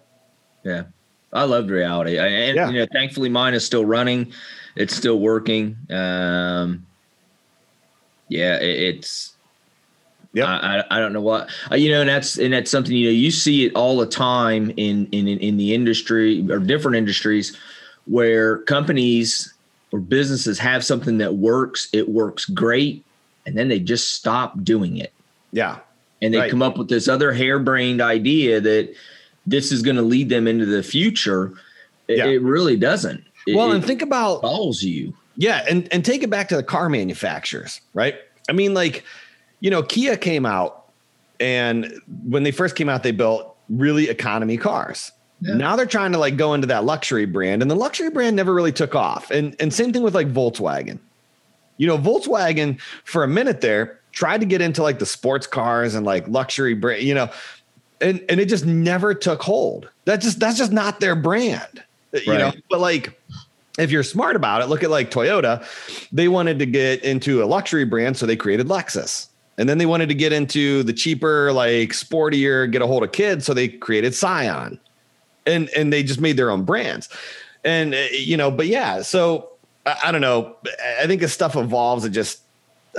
Yeah, 0.63 0.83
I 1.31 1.43
loved 1.43 1.69
reality, 1.69 2.17
and 2.17 2.55
yeah. 2.55 2.69
you 2.69 2.79
know, 2.79 2.87
thankfully 2.91 3.29
mine 3.29 3.53
is 3.53 3.65
still 3.65 3.85
running 3.85 4.33
it's 4.77 4.95
still 4.95 5.19
working. 5.19 5.75
Um, 5.89 6.85
yeah, 8.29 8.57
it, 8.57 8.95
it's. 8.95 9.33
Yeah, 10.33 10.45
I, 10.45 10.79
I, 10.79 10.83
I 10.91 10.99
don't 10.99 11.13
know 11.13 11.21
what 11.21 11.49
uh, 11.71 11.75
you 11.75 11.89
know, 11.89 12.01
and 12.01 12.09
that's 12.09 12.37
and 12.37 12.53
that's 12.53 12.69
something 12.69 12.95
you 12.95 13.07
know 13.07 13.11
you 13.13 13.31
see 13.31 13.65
it 13.65 13.73
all 13.75 13.97
the 13.97 14.05
time 14.05 14.71
in 14.77 15.07
in 15.11 15.27
in 15.27 15.57
the 15.57 15.73
industry 15.73 16.45
or 16.51 16.59
different 16.59 16.97
industries 16.97 17.57
where 18.05 18.59
companies 18.59 19.53
or 19.91 19.99
businesses 19.99 20.59
have 20.59 20.83
something 20.85 21.17
that 21.19 21.35
works, 21.35 21.87
it 21.93 22.09
works 22.09 22.45
great, 22.45 23.03
and 23.45 23.57
then 23.57 23.67
they 23.69 23.79
just 23.79 24.13
stop 24.13 24.61
doing 24.63 24.97
it. 24.97 25.11
Yeah. 25.51 25.79
and 26.21 26.33
they 26.33 26.39
Right. 26.39 26.51
come 26.51 26.61
up 26.61 26.77
with 26.77 26.89
this 26.89 27.07
other 27.07 27.31
harebrained 27.31 28.01
idea 28.01 28.59
that 28.59 28.93
this 29.45 29.71
is 29.71 29.81
going 29.81 29.95
to 29.95 30.01
lead 30.01 30.29
them 30.29 30.47
into 30.47 30.65
the 30.65 30.83
future. 30.83 31.53
It, 32.07 32.17
Yeah. 32.17 32.25
it 32.27 32.41
really 32.41 32.75
doesn't. 32.75 33.23
It, 33.47 33.55
Well, 33.55 33.71
and 33.71 33.83
think 33.83 34.01
about 34.01 34.39
stalls 34.39 34.83
you. 34.83 35.13
Yeah, 35.35 35.65
and 35.69 35.91
and 35.91 36.03
take 36.03 36.23
it 36.23 36.29
back 36.29 36.49
to 36.49 36.55
the 36.55 36.63
car 36.63 36.89
manufacturers, 36.89 37.81
right? 37.93 38.15
I 38.49 38.53
mean, 38.53 38.73
like, 38.73 39.03
you 39.59 39.69
know, 39.69 39.83
Kia 39.83 40.17
came 40.17 40.45
out, 40.45 40.89
and 41.39 41.93
when 42.25 42.43
they 42.43 42.51
first 42.51 42.75
came 42.75 42.89
out, 42.89 43.03
they 43.03 43.11
built 43.11 43.55
really 43.69 44.09
economy 44.09 44.57
cars. 44.57 45.11
Yeah. 45.41 45.55
Now 45.55 45.75
they're 45.75 45.85
trying 45.85 46.13
to 46.13 46.17
like 46.17 46.37
go 46.37 46.53
into 46.53 46.67
that 46.67 46.83
luxury 46.83 47.25
brand, 47.25 47.61
and 47.61 47.69
the 47.69 47.75
luxury 47.75 48.09
brand 48.09 48.35
never 48.35 48.53
really 48.53 48.71
took 48.71 48.95
off. 48.95 49.29
And 49.31 49.55
and 49.59 49.73
same 49.73 49.93
thing 49.93 50.03
with 50.03 50.15
like 50.15 50.31
Volkswagen. 50.31 50.99
You 51.77 51.85
know, 51.85 51.97
Volkswagen 51.97 52.79
for 53.03 53.23
a 53.23 53.27
minute 53.27 53.61
there 53.61 53.99
tried 54.11 54.39
to 54.39 54.47
get 54.47 54.61
into 54.61 54.81
like 54.81 54.97
the 54.97 55.05
sports 55.05 55.45
cars 55.45 55.93
and 55.93 56.03
like 56.05 56.27
luxury 56.27 56.73
brand, 56.73 57.03
you 57.03 57.13
know, 57.13 57.29
and 58.01 58.23
and 58.29 58.39
it 58.39 58.49
just 58.49 58.65
never 58.65 59.13
took 59.13 59.43
hold. 59.43 59.89
That 60.05 60.21
just 60.21 60.39
that's 60.39 60.57
just 60.57 60.71
not 60.71 60.99
their 60.99 61.15
brand, 61.15 61.83
you 62.13 62.33
know. 62.37 62.51
But 62.69 62.79
like 62.79 63.19
if 63.77 63.91
you're 63.91 64.03
smart 64.03 64.35
about 64.35 64.61
it, 64.61 64.67
look 64.67 64.83
at 64.83 64.89
like 64.89 65.11
Toyota. 65.11 65.63
They 66.11 66.27
wanted 66.27 66.59
to 66.59 66.65
get 66.65 67.03
into 67.03 67.43
a 67.43 67.45
luxury 67.45 67.85
brand, 67.85 68.17
so 68.17 68.25
they 68.25 68.35
created 68.35 68.67
Lexus. 68.67 69.27
And 69.59 69.67
then 69.67 69.77
they 69.79 69.85
wanted 69.87 70.07
to 70.09 70.15
get 70.15 70.33
into 70.33 70.83
the 70.83 70.93
cheaper, 70.93 71.51
like 71.51 71.89
sportier, 71.89 72.71
get 72.71 72.81
a 72.81 72.87
hold 72.87 73.03
of 73.03 73.11
kids, 73.11 73.45
so 73.45 73.53
they 73.53 73.67
created 73.67 74.13
Scion. 74.13 74.79
And 75.45 75.69
and 75.75 75.91
they 75.93 76.03
just 76.03 76.19
made 76.21 76.37
their 76.37 76.51
own 76.51 76.63
brands. 76.63 77.09
And 77.63 77.93
uh, 77.93 77.97
you 78.11 78.37
know, 78.37 78.51
but 78.51 78.67
yeah, 78.67 79.01
so 79.01 79.49
I, 79.85 79.97
I 80.05 80.11
don't 80.11 80.21
know. 80.21 80.55
I 81.01 81.07
think 81.07 81.21
as 81.23 81.33
stuff 81.33 81.55
evolves, 81.55 82.03
it 82.05 82.09
just 82.11 82.41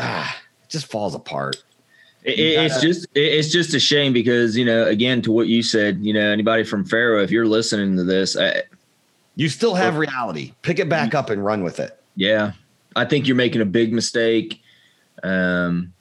ah, 0.00 0.36
it 0.64 0.70
just 0.70 0.86
falls 0.86 1.14
apart. 1.14 1.56
It, 2.24 2.38
it- 2.38 2.58
it's 2.66 2.80
just 2.80 3.06
it's 3.14 3.48
just 3.52 3.74
a 3.74 3.80
shame 3.80 4.12
because 4.12 4.56
you 4.56 4.64
know 4.64 4.84
again 4.86 5.22
to 5.22 5.30
what 5.32 5.46
you 5.48 5.62
said 5.62 5.98
you 6.00 6.12
know 6.12 6.30
anybody 6.30 6.64
from 6.64 6.84
Faro 6.84 7.22
if 7.22 7.30
you're 7.30 7.46
listening 7.46 7.96
to 7.96 8.04
this 8.04 8.36
I, 8.36 8.62
You 9.38 9.48
still 9.48 9.74
have 9.76 9.96
reality. 9.96 10.52
Pick 10.62 10.78
it 10.80 10.88
back 10.88 11.14
up 11.14 11.30
and 11.30 11.44
run 11.44 11.62
with 11.62 11.78
it. 11.80 11.98
yeah 12.16 12.52
I 12.96 13.04
think 13.04 13.26
you're 13.28 13.36
making 13.36 13.60
a 13.60 13.64
big 13.66 13.92
mistake 13.92 14.60
um, 15.22 15.92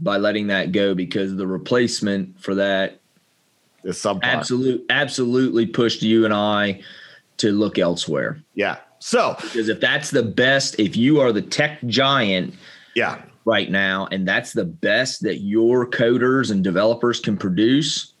by 0.00 0.16
letting 0.16 0.48
that 0.48 0.72
go 0.72 0.94
because 0.94 1.36
the 1.36 1.46
replacement 1.46 2.40
for 2.42 2.54
that 2.56 2.98
It's 3.84 4.02
subpar. 4.02 4.20
absolute 4.24 4.84
absolutely 4.90 5.66
pushed 5.66 6.02
you 6.02 6.24
and 6.24 6.34
I 6.34 6.80
to 7.38 7.52
look 7.52 7.78
elsewhere 7.78 8.42
Yeah. 8.54 8.78
So 8.98 9.36
because 9.40 9.68
if 9.68 9.80
that's 9.80 10.10
the 10.10 10.22
best 10.24 10.78
if 10.80 10.96
you 10.96 11.20
are 11.20 11.32
the 11.32 11.42
tech 11.42 11.78
giant 11.86 12.54
yeah, 12.96 13.22
right 13.44 13.70
now 13.70 14.08
and 14.10 14.26
that's 14.26 14.52
the 14.52 14.64
best 14.64 15.22
that 15.22 15.38
your 15.42 15.86
coders 15.88 16.50
and 16.50 16.64
developers 16.64 17.20
can 17.20 17.36
produce 17.36 18.12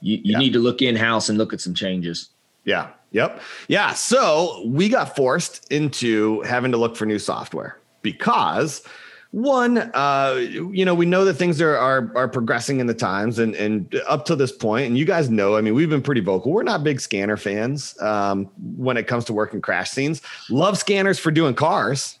you, 0.00 0.16
you 0.16 0.32
Yeah. 0.32 0.38
need 0.38 0.52
to 0.54 0.58
look 0.58 0.80
in 0.82 0.96
house 0.96 1.28
and 1.28 1.36
look 1.36 1.52
at 1.52 1.60
some 1.60 1.74
changes 1.74 2.30
Yeah. 2.68 2.88
Yep. 3.12 3.40
Yeah. 3.68 3.94
So 3.94 4.62
we 4.66 4.90
got 4.90 5.16
forced 5.16 5.66
into 5.72 6.42
having 6.42 6.70
to 6.72 6.76
look 6.76 6.94
for 6.96 7.06
new 7.06 7.18
software 7.18 7.80
because 8.02 8.82
one, 9.30 9.78
uh, 9.94 10.34
you 10.38 10.84
know, 10.84 10.94
we 10.94 11.06
know 11.06 11.24
that 11.24 11.34
things 11.34 11.60
are, 11.62 11.76
are 11.76 12.12
are 12.14 12.28
progressing 12.28 12.80
in 12.80 12.86
the 12.86 12.94
times, 12.94 13.38
and 13.38 13.54
and 13.56 13.94
up 14.06 14.24
to 14.26 14.36
this 14.36 14.52
point, 14.52 14.86
and 14.86 14.96
you 14.98 15.04
guys 15.06 15.30
know, 15.30 15.56
I 15.56 15.60
mean, 15.62 15.74
we've 15.74 15.88
been 15.90 16.02
pretty 16.02 16.20
vocal. 16.20 16.52
We're 16.52 16.62
not 16.62 16.84
big 16.84 17.00
scanner 17.00 17.36
fans 17.38 17.98
um, 18.02 18.50
when 18.76 18.96
it 18.98 19.06
comes 19.06 19.24
to 19.26 19.32
working 19.32 19.60
crash 19.62 19.90
scenes. 19.90 20.20
Love 20.50 20.76
scanners 20.78 21.18
for 21.18 21.30
doing 21.30 21.54
cars. 21.54 22.18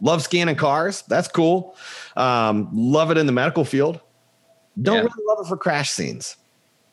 Love 0.00 0.22
scanning 0.22 0.56
cars. 0.56 1.02
That's 1.08 1.28
cool. 1.28 1.76
Um, 2.16 2.68
love 2.72 3.10
it 3.10 3.18
in 3.18 3.26
the 3.26 3.32
medical 3.32 3.64
field. 3.64 4.00
Don't 4.80 4.94
Yeah. 4.96 5.00
really 5.02 5.24
love 5.26 5.38
it 5.44 5.48
for 5.48 5.56
crash 5.58 5.90
scenes. 5.90 6.36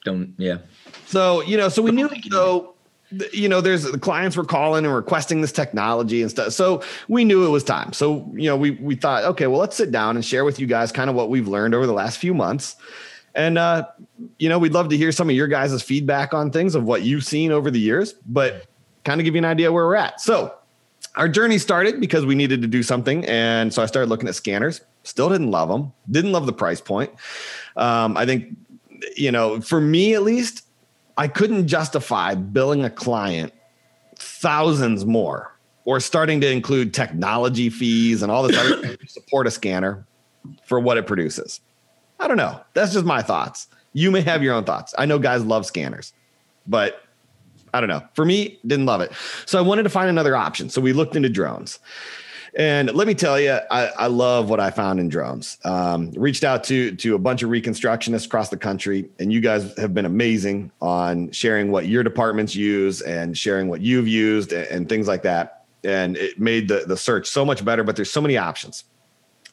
don't 0.03 0.33
yeah 0.37 0.57
So, 1.05 1.41
you 1.43 1.57
know, 1.57 1.69
so 1.69 1.81
we 1.81 1.91
knew 1.91 2.09
th- 2.09 3.33
you 3.33 3.47
know, 3.47 3.61
there's 3.61 3.83
the 3.83 3.99
clients 3.99 4.35
were 4.35 4.45
calling 4.45 4.85
and 4.85 4.93
requesting 4.93 5.41
this 5.41 5.51
technology 5.51 6.21
and 6.21 6.31
stuff. 6.31 6.53
So 6.53 6.83
we 7.07 7.23
knew 7.23 7.45
it 7.45 7.49
was 7.49 7.63
time. 7.63 7.93
So, 7.93 8.29
you 8.33 8.49
know, 8.49 8.57
we 8.57 8.71
we 8.71 8.95
thought, 8.95 9.23
okay, 9.23 9.47
well, 9.47 9.59
let's 9.59 9.75
sit 9.75 9.91
down 9.91 10.15
and 10.15 10.25
share 10.25 10.45
with 10.45 10.59
you 10.59 10.67
guys 10.67 10.91
kind 10.91 11.09
of 11.09 11.15
what 11.15 11.29
we've 11.29 11.47
learned 11.47 11.75
over 11.75 11.85
the 11.85 11.93
last 11.93 12.17
few 12.17 12.33
months. 12.33 12.75
And 13.33 13.57
uh, 13.57 13.87
you 14.39 14.49
know, 14.49 14.57
we'd 14.57 14.73
love 14.73 14.89
to 14.89 14.97
hear 14.97 15.11
some 15.11 15.29
of 15.29 15.35
your 15.35 15.47
guys' 15.47 15.81
feedback 15.81 16.33
on 16.33 16.51
things 16.51 16.73
of 16.75 16.83
what 16.83 17.03
you've 17.03 17.25
seen 17.25 17.51
over 17.51 17.69
the 17.69 17.79
years, 17.79 18.13
but 18.25 18.65
kind 19.03 19.19
of 19.19 19.25
give 19.25 19.35
you 19.35 19.39
an 19.39 19.45
idea 19.45 19.71
where 19.71 19.85
we're 19.85 19.95
at. 19.95 20.21
So 20.21 20.55
our 21.15 21.29
journey 21.29 21.57
started 21.57 21.99
because 21.99 22.25
we 22.25 22.35
needed 22.35 22.61
to 22.61 22.67
do 22.67 22.83
something. 22.83 23.25
And 23.25 23.73
so 23.73 23.81
I 23.83 23.85
started 23.85 24.09
looking 24.09 24.27
at 24.27 24.35
scanners. 24.35 24.81
Still 25.03 25.29
didn't 25.29 25.51
love 25.51 25.69
them. 25.69 25.93
Didn't 26.09 26.31
love 26.31 26.45
the 26.45 26.53
price 26.53 26.81
point. 26.81 27.11
Um, 27.77 28.17
I 28.17 28.25
think, 28.25 28.57
you 29.15 29.31
know, 29.31 29.61
for 29.61 29.79
me 29.79 30.13
at 30.15 30.23
least, 30.23 30.64
I 31.17 31.27
couldn't 31.27 31.67
justify 31.67 32.35
billing 32.35 32.83
a 32.83 32.89
client 32.89 33.53
thousands 34.17 35.05
more 35.05 35.51
or 35.85 35.99
starting 35.99 36.41
to 36.41 36.51
include 36.51 36.93
technology 36.93 37.69
fees 37.69 38.21
and 38.21 38.31
all 38.31 38.43
this 38.43 38.57
other 38.57 38.97
support 39.07 39.47
a 39.47 39.51
scanner 39.51 40.05
for 40.65 40.79
what 40.79 40.97
it 40.97 41.07
produces. 41.07 41.61
I 42.19 42.27
don't 42.27 42.37
know. 42.37 42.59
That's 42.73 42.93
just 42.93 43.05
my 43.05 43.21
thoughts. 43.21 43.67
You 43.93 44.11
may 44.11 44.21
have 44.21 44.43
your 44.43 44.53
own 44.53 44.63
thoughts. 44.63 44.93
I 44.97 45.05
know 45.05 45.19
guys 45.19 45.45
love 45.45 45.65
scanners, 45.65 46.13
but 46.67 47.01
I 47.73 47.79
don't 47.79 47.89
know. 47.89 48.01
For 48.13 48.25
me, 48.25 48.59
didn't 48.65 48.85
love 48.85 49.01
it. 49.01 49.11
So 49.45 49.59
I 49.59 49.61
wanted 49.61 49.83
to 49.83 49.89
find 49.89 50.09
another 50.09 50.35
option. 50.35 50.69
So 50.69 50.81
we 50.81 50.93
looked 50.93 51.15
into 51.15 51.29
drones. 51.29 51.79
And 52.57 52.93
let 52.93 53.05
me 53.05 53.13
tell 53.13 53.37
you, 53.37 53.59
I, 53.69 53.87
I 53.87 54.07
love 54.07 54.49
what 54.49 54.61
I 54.61 54.71
found 54.71 55.01
in 55.01 55.09
drones. 55.09 55.57
Um, 55.65 56.11
reached 56.11 56.45
out 56.45 56.63
to 56.65 56.95
to 56.95 57.15
a 57.15 57.19
bunch 57.19 57.43
of 57.43 57.49
reconstructionists 57.49 58.25
across 58.25 58.47
the 58.49 58.57
country, 58.57 59.09
and 59.19 59.31
you 59.31 59.41
guys 59.41 59.77
have 59.77 59.93
been 59.93 60.05
amazing 60.05 60.71
on 60.81 61.31
sharing 61.31 61.71
what 61.71 61.87
your 61.87 62.01
departments 62.01 62.55
use 62.55 63.01
and 63.01 63.37
sharing 63.37 63.67
what 63.67 63.81
you've 63.81 64.07
used 64.07 64.53
and, 64.53 64.67
and 64.67 64.89
things 64.89 65.05
like 65.07 65.23
that. 65.23 65.65
And 65.83 66.15
it 66.15 66.39
made 66.39 66.69
the 66.69 66.85
the 66.87 66.95
search 66.95 67.27
so 67.27 67.43
much 67.43 67.65
better. 67.65 67.83
But 67.83 67.97
there's 67.97 68.11
so 68.11 68.21
many 68.21 68.37
options. 68.37 68.85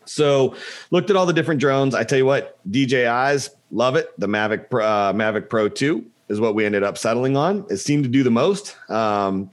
So 0.05 0.55
looked 0.93 1.11
at 1.11 1.17
all 1.17 1.27
the 1.27 1.33
different 1.33 1.61
drones. 1.61 1.97
I 1.97 2.05
tell 2.05 2.19
you 2.19 2.27
what, 2.27 2.59
DJI's 2.71 3.51
love 3.73 3.97
it. 3.97 4.09
The 4.19 4.29
Mavic 4.29 4.67
uh, 4.73 5.13
Mavic 5.13 5.49
Pro 5.49 5.69
2 5.69 6.05
is 6.29 6.39
what 6.39 6.55
we 6.55 6.65
ended 6.65 6.85
up 6.85 6.97
settling 6.97 7.37
on. 7.37 7.67
It 7.69 7.79
seemed 7.79 8.05
to 8.05 8.11
do 8.11 8.23
the 8.23 8.31
most. 8.31 8.77
Um, 8.89 9.51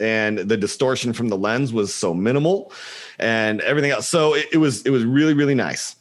and 0.00 0.38
the 0.38 0.56
distortion 0.56 1.12
from 1.12 1.28
the 1.28 1.36
lens 1.36 1.72
was 1.72 1.94
so 1.94 2.14
minimal 2.14 2.72
and 3.18 3.60
everything 3.60 3.90
else. 3.90 4.08
So 4.08 4.34
it, 4.34 4.46
it 4.52 4.58
was 4.58 4.82
it 4.82 4.90
was 4.90 5.04
really 5.04 5.34
really 5.34 5.54
nice. 5.54 5.96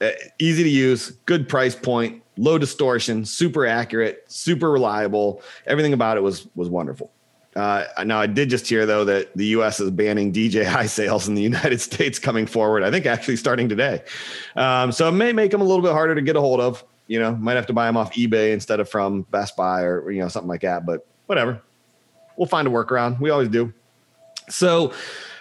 Uh, 0.00 0.10
easy 0.38 0.62
to 0.62 0.68
use, 0.68 1.10
good 1.26 1.48
price 1.48 1.74
point, 1.74 2.22
low 2.36 2.56
distortion, 2.56 3.24
super 3.24 3.66
accurate, 3.66 4.24
super 4.28 4.70
reliable. 4.70 5.42
Everything 5.66 5.92
about 5.92 6.16
it 6.16 6.22
was 6.22 6.46
was 6.54 6.68
wonderful. 6.68 7.12
Uh, 7.56 7.84
now 8.04 8.20
I 8.20 8.26
did 8.26 8.50
just 8.50 8.68
hear 8.68 8.86
though 8.86 9.04
that 9.06 9.36
the 9.36 9.46
U.S. 9.46 9.80
is 9.80 9.90
banning 9.90 10.30
DJI 10.30 10.86
sales 10.86 11.26
in 11.26 11.34
the 11.34 11.42
United 11.42 11.80
States 11.80 12.18
coming 12.18 12.46
forward. 12.46 12.84
I 12.84 12.90
think 12.90 13.04
actually 13.06 13.36
starting 13.36 13.68
today. 13.68 14.02
Um, 14.54 14.92
so 14.92 15.08
it 15.08 15.12
may 15.12 15.32
make 15.32 15.50
them 15.50 15.60
a 15.60 15.64
little 15.64 15.82
bit 15.82 15.92
harder 15.92 16.14
to 16.14 16.22
get 16.22 16.36
a 16.36 16.40
hold 16.40 16.60
of. 16.60 16.84
You 17.08 17.18
know, 17.18 17.34
might 17.34 17.54
have 17.54 17.66
to 17.66 17.72
buy 17.72 17.86
them 17.86 17.96
off 17.96 18.12
eBay 18.14 18.52
instead 18.52 18.80
of 18.80 18.88
from 18.88 19.22
Best 19.22 19.56
Buy 19.56 19.82
or 19.82 20.10
you 20.10 20.20
know 20.20 20.28
something 20.28 20.48
like 20.48 20.60
that. 20.60 20.86
But 20.86 21.06
whatever, 21.26 21.62
we'll 22.38 22.46
find 22.46 22.66
a 22.66 22.70
workaround. 22.70 23.20
We 23.20 23.28
always 23.28 23.48
do. 23.48 23.74
So, 24.48 24.94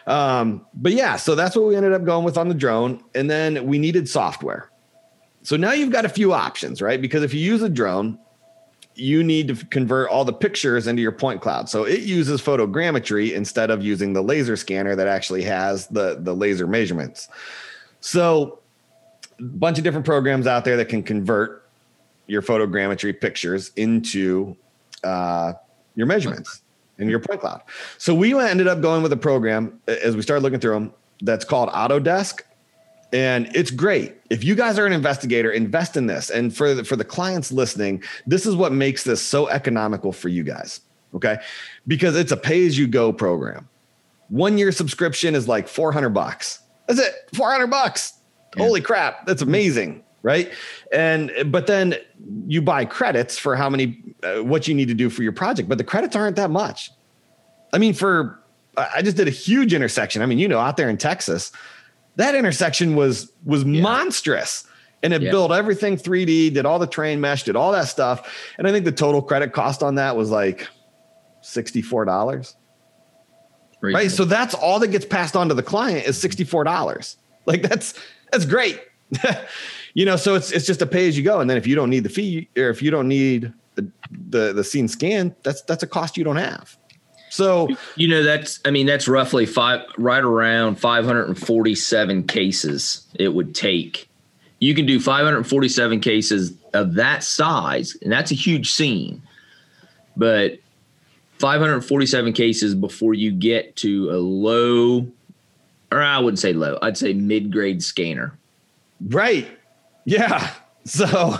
um, 0.07 0.65
but 0.73 0.91
yeah, 0.91 1.15
so 1.15 1.35
that's 1.35 1.55
what 1.55 1.65
we 1.67 1.75
ended 1.75 1.93
up 1.93 2.03
going 2.03 2.25
with 2.25 2.37
on 2.37 2.49
the 2.49 2.55
drone, 2.55 3.03
and 3.15 3.29
then 3.29 3.65
we 3.65 3.77
needed 3.77 4.09
software. 4.09 4.69
So 5.43 5.55
now 5.55 5.71
you've 5.71 5.91
got 5.91 6.03
a 6.03 6.09
few 6.09 6.33
options, 6.33 6.81
right? 6.81 7.01
Because 7.01 7.23
if 7.23 7.33
you 7.33 7.39
use 7.39 7.61
a 7.61 7.69
drone, 7.69 8.19
you 8.95 9.23
need 9.23 9.47
to 9.47 9.65
convert 9.67 10.09
all 10.09 10.25
the 10.25 10.33
pictures 10.33 10.87
into 10.87 11.01
your 11.01 11.11
point 11.11 11.41
cloud. 11.41 11.69
So 11.69 11.83
it 11.83 12.01
uses 12.01 12.41
photogrammetry 12.41 13.33
instead 13.33 13.69
of 13.69 13.83
using 13.83 14.13
the 14.13 14.23
laser 14.23 14.57
scanner 14.57 14.95
that 14.95 15.07
actually 15.07 15.43
has 15.43 15.87
the, 15.87 16.17
the 16.19 16.35
laser 16.35 16.67
measurements. 16.67 17.29
So 18.01 18.59
a 19.39 19.43
bunch 19.43 19.77
of 19.77 19.83
different 19.83 20.05
programs 20.05 20.47
out 20.47 20.65
there 20.65 20.77
that 20.77 20.89
can 20.89 21.03
convert 21.03 21.69
your 22.25 22.41
photogrammetry 22.41 23.21
pictures 23.21 23.71
into 23.75 24.57
uh, 25.03 25.53
your 25.95 26.07
measurements 26.07 26.61
in 26.97 27.09
your 27.09 27.19
point 27.19 27.41
cloud. 27.41 27.61
So 27.97 28.13
we 28.13 28.37
ended 28.37 28.67
up 28.67 28.81
going 28.81 29.03
with 29.03 29.13
a 29.13 29.17
program 29.17 29.79
as 29.87 30.15
we 30.15 30.21
started 30.21 30.41
looking 30.43 30.59
through 30.59 30.73
them 30.73 30.93
that's 31.21 31.45
called 31.45 31.69
Autodesk 31.69 32.41
and 33.13 33.49
it's 33.55 33.71
great. 33.71 34.15
If 34.29 34.43
you 34.43 34.55
guys 34.55 34.77
are 34.77 34.85
an 34.85 34.93
investigator, 34.93 35.51
invest 35.51 35.95
in 35.95 36.07
this. 36.07 36.29
And 36.29 36.55
for 36.55 36.73
the, 36.73 36.83
for 36.83 36.95
the 36.95 37.05
clients 37.05 37.51
listening, 37.51 38.03
this 38.25 38.45
is 38.45 38.55
what 38.55 38.73
makes 38.73 39.03
this 39.03 39.21
so 39.21 39.47
economical 39.47 40.11
for 40.11 40.29
you 40.29 40.43
guys. 40.43 40.81
Okay, 41.13 41.37
because 41.87 42.17
it's 42.17 42.33
a 42.33 42.37
pay 42.37 42.67
as 42.67 42.77
you 42.77 42.85
go 42.85 43.13
program. 43.13 43.69
One 44.27 44.57
year 44.57 44.73
subscription 44.73 45.35
is 45.35 45.47
like 45.47 45.69
four 45.69 45.93
hundred 45.93 46.09
bucks. 46.09 46.59
That's 46.85 46.99
it, 46.99 47.13
four 47.33 47.49
hundred 47.49 47.67
bucks. 47.67 48.13
Yeah. 48.57 48.63
Holy 48.63 48.81
crap, 48.81 49.25
that's 49.25 49.41
amazing, 49.41 50.03
right? 50.23 50.51
And 50.91 51.31
but 51.47 51.67
then 51.67 51.95
you 52.47 52.61
buy 52.61 52.85
credits 52.85 53.37
for 53.37 53.55
how 53.55 53.69
many 53.69 54.01
uh, 54.23 54.43
what 54.43 54.67
you 54.67 54.73
need 54.75 54.87
to 54.87 54.93
do 54.93 55.09
for 55.09 55.23
your 55.23 55.31
project, 55.31 55.69
but 55.69 55.77
the 55.77 55.83
credits 55.83 56.15
aren't 56.15 56.35
that 56.37 56.49
much. 56.49 56.91
I 57.73 57.77
mean, 57.77 57.93
for 57.93 58.39
I 58.77 59.01
just 59.01 59.17
did 59.17 59.27
a 59.27 59.31
huge 59.31 59.73
intersection. 59.73 60.21
I 60.21 60.25
mean, 60.25 60.39
you 60.39 60.47
know, 60.47 60.59
out 60.59 60.77
there 60.77 60.89
in 60.89 60.97
Texas, 60.97 61.51
that 62.15 62.35
intersection 62.35 62.95
was 62.95 63.31
was 63.45 63.65
monstrous 63.65 64.65
and 65.03 65.13
it 65.13 65.21
Yeah. 65.21 65.31
built 65.31 65.51
everything 65.51 65.95
3D, 65.97 66.49
did 66.53 66.65
all 66.65 66.79
the 66.79 66.87
terrain 66.87 67.21
mesh, 67.21 67.43
did 67.43 67.55
all 67.55 67.71
that 67.71 67.87
stuff. 67.87 68.33
And 68.57 68.67
I 68.67 68.71
think 68.71 68.85
the 68.85 68.91
total 68.91 69.21
credit 69.21 69.53
cost 69.53 69.83
on 69.83 69.95
that 69.95 70.15
was 70.15 70.29
like 70.31 70.67
$64. 71.43 72.55
Right. 73.81 74.09
So 74.11 74.25
that's 74.25 74.53
all 74.55 74.79
that 74.79 74.87
gets 74.87 75.05
passed 75.05 75.35
on 75.35 75.49
to 75.49 75.53
the 75.53 75.63
client 75.63 76.07
is 76.07 76.17
$64. 76.21 77.15
Like 77.45 77.61
that's 77.61 77.93
that's 78.31 78.45
great. 78.45 78.81
you 79.97 80.05
know, 80.05 80.15
so 80.15 80.35
it's 80.35 80.51
it's 80.51 80.67
just 80.67 80.83
a 80.83 80.85
pay 80.85 81.07
as 81.07 81.17
you 81.17 81.23
go. 81.23 81.39
And 81.39 81.49
then 81.49 81.57
if 81.57 81.65
you 81.65 81.73
don't 81.73 81.89
need 81.89 82.03
the 82.03 82.09
fee 82.09 82.47
or 82.55 82.69
if 82.69 82.83
you 82.83 82.91
don't 82.91 83.07
need 83.07 83.51
the 83.73 83.91
the, 84.29 84.53
the 84.53 84.63
scene 84.63 84.87
scan, 84.87 85.35
that's 85.41 85.63
that's 85.63 85.81
a 85.81 85.87
cost 85.87 86.17
you 86.17 86.23
don't 86.23 86.35
have. 86.35 86.77
So 87.31 87.67
You 87.95 88.07
know, 88.07 88.21
that's 88.21 88.59
I 88.63 88.69
mean, 88.69 88.85
that's 88.85 89.07
roughly 89.07 89.47
five 89.47 89.81
right 89.97 90.23
around 90.23 90.75
547 90.75 92.27
cases 92.27 93.07
it 93.15 93.29
would 93.33 93.55
take. 93.55 94.07
You 94.59 94.75
can 94.75 94.85
do 94.85 94.99
547 94.99 95.99
cases 95.99 96.53
of 96.75 96.93
that 96.93 97.23
size, 97.23 97.97
and 98.03 98.11
that's 98.11 98.29
a 98.29 98.35
huge 98.35 98.71
scene. 98.71 99.23
But 100.15 100.59
547 101.39 102.33
cases 102.33 102.75
before 102.75 103.15
you 103.15 103.31
get 103.31 103.75
to 103.77 104.11
a 104.11 104.17
low, 104.17 105.07
or 105.91 106.03
I 106.03 106.19
wouldn't 106.19 106.37
say 106.37 106.53
low, 106.53 106.77
I'd 106.83 106.99
say 106.99 107.13
mid-grade 107.13 107.81
scanner. 107.81 108.37
Right. 109.01 109.47
Yeah. 110.07 110.53
So, 110.85 111.35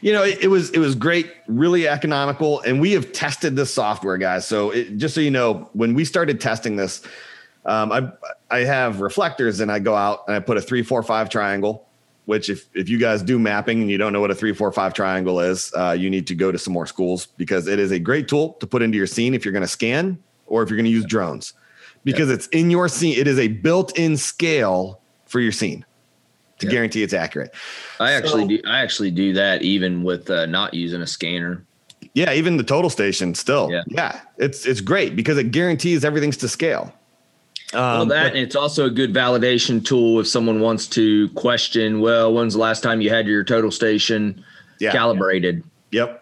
you 0.00 0.12
know, 0.12 0.22
it, 0.22 0.42
it, 0.42 0.46
was 0.46 0.70
it 0.70 0.78
was 0.78 0.94
great, 0.94 1.28
really 1.48 1.88
economical, 1.88 2.60
and 2.60 2.80
we 2.80 2.92
have 2.92 3.10
tested 3.10 3.56
this 3.56 3.74
software, 3.74 4.16
guys. 4.16 4.46
So, 4.46 4.70
it, 4.70 4.96
just 4.96 5.16
so 5.16 5.20
you 5.20 5.32
know, 5.32 5.68
when 5.72 5.94
we 5.94 6.04
started 6.04 6.40
testing 6.40 6.76
this, 6.76 7.02
um, 7.66 7.90
I 7.90 8.12
I 8.48 8.58
have 8.60 9.00
reflectors, 9.00 9.58
and 9.58 9.72
I 9.72 9.80
go 9.80 9.96
out 9.96 10.22
and 10.28 10.36
I 10.36 10.38
put 10.38 10.56
a 10.56 10.60
three, 10.60 10.84
four, 10.84 11.02
five 11.02 11.30
triangle. 11.30 11.84
Which, 12.26 12.48
if 12.48 12.68
if 12.74 12.88
you 12.88 12.96
guys 12.96 13.24
do 13.24 13.40
mapping 13.40 13.80
and 13.80 13.90
you 13.90 13.98
don't 13.98 14.12
know 14.12 14.20
what 14.20 14.30
a 14.30 14.36
three, 14.36 14.54
four, 14.54 14.70
five 14.70 14.94
triangle 14.94 15.40
is, 15.40 15.72
uh, 15.76 15.96
you 15.98 16.08
need 16.08 16.28
to 16.28 16.36
go 16.36 16.52
to 16.52 16.58
some 16.58 16.72
more 16.72 16.86
schools 16.86 17.26
because 17.26 17.66
it 17.66 17.80
is 17.80 17.90
a 17.90 17.98
great 17.98 18.28
tool 18.28 18.52
to 18.60 18.68
put 18.68 18.82
into 18.82 18.96
your 18.96 19.08
scene 19.08 19.34
if 19.34 19.44
you're 19.44 19.50
going 19.50 19.62
to 19.62 19.68
scan 19.68 20.16
or 20.46 20.62
if 20.62 20.70
you're 20.70 20.76
going 20.76 20.84
to 20.84 20.92
use 20.92 21.06
drones, 21.06 21.54
because 22.04 22.30
it's 22.30 22.46
in 22.48 22.70
your 22.70 22.86
scene. 22.86 23.18
It 23.18 23.26
is 23.26 23.40
a 23.40 23.48
built-in 23.48 24.16
scale 24.16 25.00
for 25.26 25.40
your 25.40 25.50
scene 25.50 25.84
to 26.62 26.66
Yeah. 26.66 26.72
guarantee 26.72 27.02
it's 27.02 27.12
accurate. 27.12 27.54
I 28.00 28.12
actually 28.12 28.42
So- 28.42 28.48
do. 28.48 28.60
I 28.66 28.80
actually 28.80 29.10
do 29.10 29.32
that 29.34 29.62
even 29.62 30.02
with 30.02 30.30
uh, 30.30 30.46
not 30.46 30.74
using 30.74 31.02
a 31.02 31.06
scanner. 31.06 31.62
Yeah, 32.14 32.32
even 32.32 32.56
the 32.56 32.64
total 32.64 32.90
station 32.90 33.34
still. 33.34 33.68
Yeah. 33.70 33.82
Yeah. 33.88 34.20
It's 34.38 34.66
it's 34.66 34.80
great 34.80 35.14
because 35.16 35.38
it 35.38 35.50
guarantees 35.50 36.04
everything's 36.04 36.36
to 36.38 36.48
scale. 36.48 36.92
Well, 37.72 38.02
Um, 38.02 38.08
that 38.08 38.24
but- 38.24 38.32
and 38.32 38.38
it's 38.38 38.56
also 38.56 38.84
a 38.86 38.90
good 38.90 39.14
validation 39.14 39.84
tool 39.84 40.20
if 40.20 40.26
someone 40.26 40.60
wants 40.60 40.86
to 40.88 41.28
question. 41.30 42.00
Well, 42.00 42.32
when's 42.34 42.54
the 42.54 42.60
last 42.60 42.82
time 42.82 43.00
you 43.00 43.08
had 43.10 43.26
your 43.26 43.44
total 43.44 43.70
station 43.70 44.44
yeah. 44.78 44.92
calibrated? 44.92 45.62
Yep. 45.90 46.18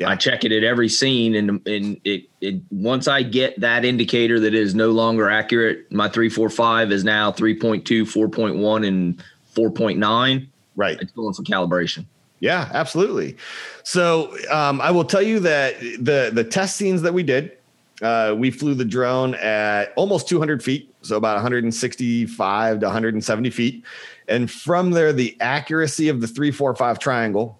Yeah. 0.00 0.08
I 0.08 0.16
check 0.16 0.44
it 0.46 0.50
at 0.50 0.64
every 0.64 0.88
scene, 0.88 1.34
and 1.34 1.60
and 1.68 2.00
it 2.04 2.24
it 2.40 2.62
once 2.70 3.06
I 3.06 3.22
get 3.22 3.60
that 3.60 3.84
indicator 3.84 4.40
that 4.40 4.54
is 4.54 4.74
no 4.74 4.90
longer 4.92 5.28
accurate, 5.28 5.92
my 5.92 6.08
three 6.08 6.30
four 6.30 6.48
five 6.48 6.90
is 6.90 7.04
now 7.04 7.30
3.2, 7.30 8.06
4.1, 8.06 8.86
and 8.88 9.22
four 9.54 9.70
point 9.70 9.98
nine. 9.98 10.48
Right. 10.76 11.00
It's 11.00 11.12
going 11.12 11.34
for 11.34 11.42
calibration. 11.42 12.06
Yeah, 12.40 12.70
absolutely. 12.72 13.36
So 13.84 14.34
um, 14.50 14.80
I 14.80 14.90
will 14.90 15.04
tell 15.04 15.22
you 15.22 15.40
that 15.40 15.78
the 15.80 16.30
the 16.32 16.44
test 16.44 16.76
scenes 16.76 17.02
that 17.02 17.12
we 17.12 17.22
did, 17.22 17.56
uh, 18.02 18.34
we 18.36 18.50
flew 18.50 18.74
the 18.74 18.84
drone 18.84 19.34
at 19.34 19.92
almost 19.94 20.26
200 20.28 20.62
feet, 20.62 20.92
so 21.02 21.16
about 21.16 21.34
165 21.34 22.80
to 22.80 22.86
170 22.86 23.50
feet, 23.50 23.84
and 24.26 24.50
from 24.50 24.92
there, 24.92 25.12
the 25.12 25.36
accuracy 25.40 26.08
of 26.08 26.22
the 26.22 26.26
three, 26.26 26.50
four, 26.50 26.74
five 26.74 26.98
triangle 26.98 27.58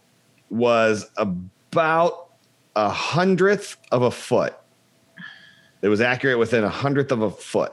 was 0.49 1.07
about 1.19 2.31
a 2.75 2.89
hundredth 2.89 3.77
of 3.93 4.03
a 4.03 4.11
foot. 4.11 4.55
It 5.83 5.89
was 5.89 6.01
accurate 6.01 6.39
within 6.39 6.65
a 6.65 6.69
hundredth 6.69 7.13
of 7.13 7.23
a 7.23 7.31
foot. 7.31 7.73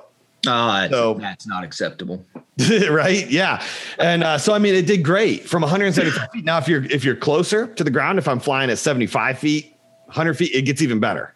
So- 0.92 1.16
that's 1.16 1.48
not 1.48 1.64
acceptable. 1.64 2.26
right 2.90 3.30
yeah 3.30 3.64
and 4.00 4.24
uh, 4.24 4.36
so 4.36 4.52
i 4.52 4.58
mean 4.58 4.74
it 4.74 4.88
did 4.88 5.04
great 5.04 5.48
from 5.48 5.62
175 5.62 6.28
feet 6.34 6.44
now 6.44 6.58
if 6.58 6.68
you're 6.68 6.84
if 6.86 7.04
you're 7.04 7.16
closer 7.16 7.68
to 7.68 7.84
the 7.84 7.92
ground 7.92 8.18
if 8.18 8.28
i'm 8.28 8.40
flying 8.40 8.72
at 8.72 8.80
75 8.80 9.38
feet 9.38 9.76
100 10.06 10.34
feet 10.34 10.56
it 10.56 10.64
gets 10.64 10.82
even 10.82 11.00
better 11.00 11.36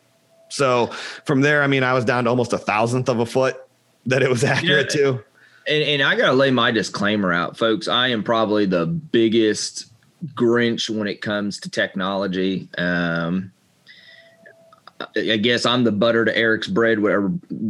so 0.50 0.88
from 1.26 1.42
there 1.42 1.62
i 1.62 1.68
mean 1.68 1.84
i 1.84 1.94
was 1.94 2.06
down 2.06 2.24
to 2.24 2.30
almost 2.32 2.54
a 2.54 2.58
thousandth 2.58 3.08
of 3.08 3.20
a 3.20 3.26
foot 3.28 3.56
that 4.08 4.24
it 4.24 4.32
was 4.32 4.44
accurate 4.56 4.90
to 4.90 5.24
And, 5.68 5.84
and 5.84 6.02
I 6.02 6.16
got 6.16 6.26
to 6.28 6.34
lay 6.34 6.50
my 6.50 6.72
disclaimer 6.72 7.32
out, 7.32 7.56
folks. 7.56 7.88
I 7.88 8.08
am 8.08 8.24
probably 8.24 8.66
the 8.66 8.88
biggest 8.88 9.92
Grinch 10.34 10.90
when 10.90 11.08
it 11.08 11.22
comes 11.22 11.60
to 11.60 11.70
technology. 11.70 12.68
Um, 12.80 13.52
I 15.16 15.38
guess 15.38 15.66
I'm 15.66 15.84
the 15.84 15.92
butter 15.92 16.26
to 16.26 16.36
Eric's 16.36 16.68
bread, 16.68 17.00
whatever, 17.00 17.30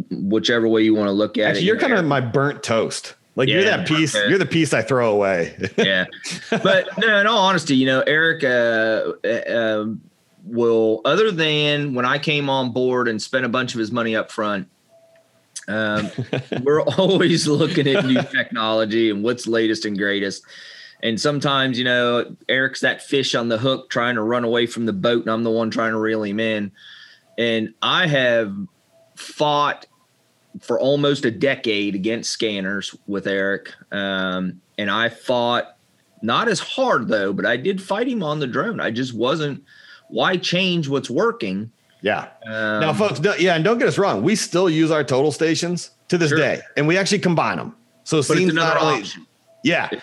whichever 0.10 0.68
way 0.68 0.84
you 0.84 0.96
want 0.96 1.08
to 1.08 1.14
look 1.14 1.38
at 1.38 1.50
actually 1.50 1.64
it. 1.64 1.66
you're 1.66 1.80
kind 1.80 1.94
of 1.94 2.06
my 2.06 2.22
burnt 2.22 2.64
toast 2.64 3.16
like 3.36 3.48
you're 3.48 3.64
that 3.64 3.88
piece 3.88 4.14
you're 4.14 4.38
the 4.38 4.46
piece 4.46 4.74
i 4.74 4.82
throw 4.82 5.10
away 5.10 5.56
yeah. 5.78 6.06
But 6.50 6.90
no, 6.98 7.20
in 7.20 7.28
all 7.28 7.40
honesty, 7.40 7.76
you 7.76 7.86
know, 7.86 8.02
Eric 8.02 8.44
uh, 8.44 9.14
uh, 9.24 9.58
um, 9.58 10.02
will, 10.46 11.02
other 11.06 11.32
than 11.32 11.94
when 11.94 12.06
I 12.06 12.18
came 12.18 12.50
on 12.50 12.72
board 12.72 13.08
and 13.08 13.22
spent 13.22 13.46
a 13.46 13.50
bunch 13.50 13.74
of 13.74 13.80
his 13.80 13.92
money 13.92 14.16
up 14.16 14.32
front, 14.32 14.68
um, 15.68 16.12
we're 16.64 16.82
always 16.82 17.48
looking 17.48 17.88
at 17.88 18.06
new 18.06 18.22
technology 18.24 19.10
and 19.10 19.24
what's 19.24 19.48
latest 19.48 19.86
and 19.86 19.98
greatest. 19.98 20.44
And 21.04 21.20
sometimes, 21.20 21.80
you 21.80 21.86
know, 21.86 22.36
Eric's 22.48 22.82
that 22.82 23.02
fish 23.02 23.34
on 23.34 23.50
the 23.50 23.58
hook 23.58 23.90
trying 23.90 24.16
to 24.16 24.22
run 24.22 24.44
away 24.44 24.68
from 24.68 24.86
the 24.86 24.94
boat, 24.94 25.22
and 25.22 25.32
I'm 25.32 25.44
the 25.44 25.50
one 25.50 25.72
trying 25.72 25.92
to 25.92 26.00
reel 26.00 26.24
him 26.24 26.40
in. 26.40 26.72
And 27.42 27.74
I 27.82 28.06
have 28.08 28.54
fought 29.16 29.88
for 30.60 30.80
almost 30.80 31.26
a 31.26 31.32
decade 31.32 31.96
against 31.96 32.30
scanners 32.30 32.96
with 33.08 33.26
Eric. 33.26 33.74
Um, 33.92 34.62
and 34.78 34.92
I 34.92 35.10
fought 35.10 35.76
not 36.22 36.48
as 36.48 36.60
hard 36.60 37.08
though, 37.08 37.34
but 37.34 37.46
I 37.46 37.58
did 37.58 37.82
fight 37.82 38.08
him 38.08 38.22
on 38.22 38.40
the 38.40 38.48
drone. 38.48 38.80
I 38.80 38.92
just 38.92 39.14
wasn't. 39.16 39.64
Why 40.10 40.38
change 40.38 40.88
what's 40.88 41.10
working? 41.10 41.72
yeah 42.04 42.30
Um, 42.48 42.80
now 42.82 42.94
folks 42.94 43.20
don't, 43.20 43.40
yeah 43.40 43.54
and 43.54 43.64
don't 43.64 43.78
get 43.78 43.88
us 43.88 44.00
wrong 44.00 44.24
we 44.24 44.36
still 44.36 44.68
use 44.68 44.90
our 44.90 45.04
total 45.04 45.32
stations 45.32 45.92
to 46.08 46.18
this 46.18 46.30
Sure. 46.30 46.38
day 46.40 46.60
and 46.76 46.88
we 46.88 46.98
actually 46.98 47.20
combine 47.20 47.58
them 47.58 47.76
so 48.06 48.18
but 48.28 48.38
it's 48.40 48.50
another 48.52 48.74
not 48.74 48.82
only 48.82 49.02
option. 49.02 49.28
yeah 49.64 49.88
and 49.92 50.02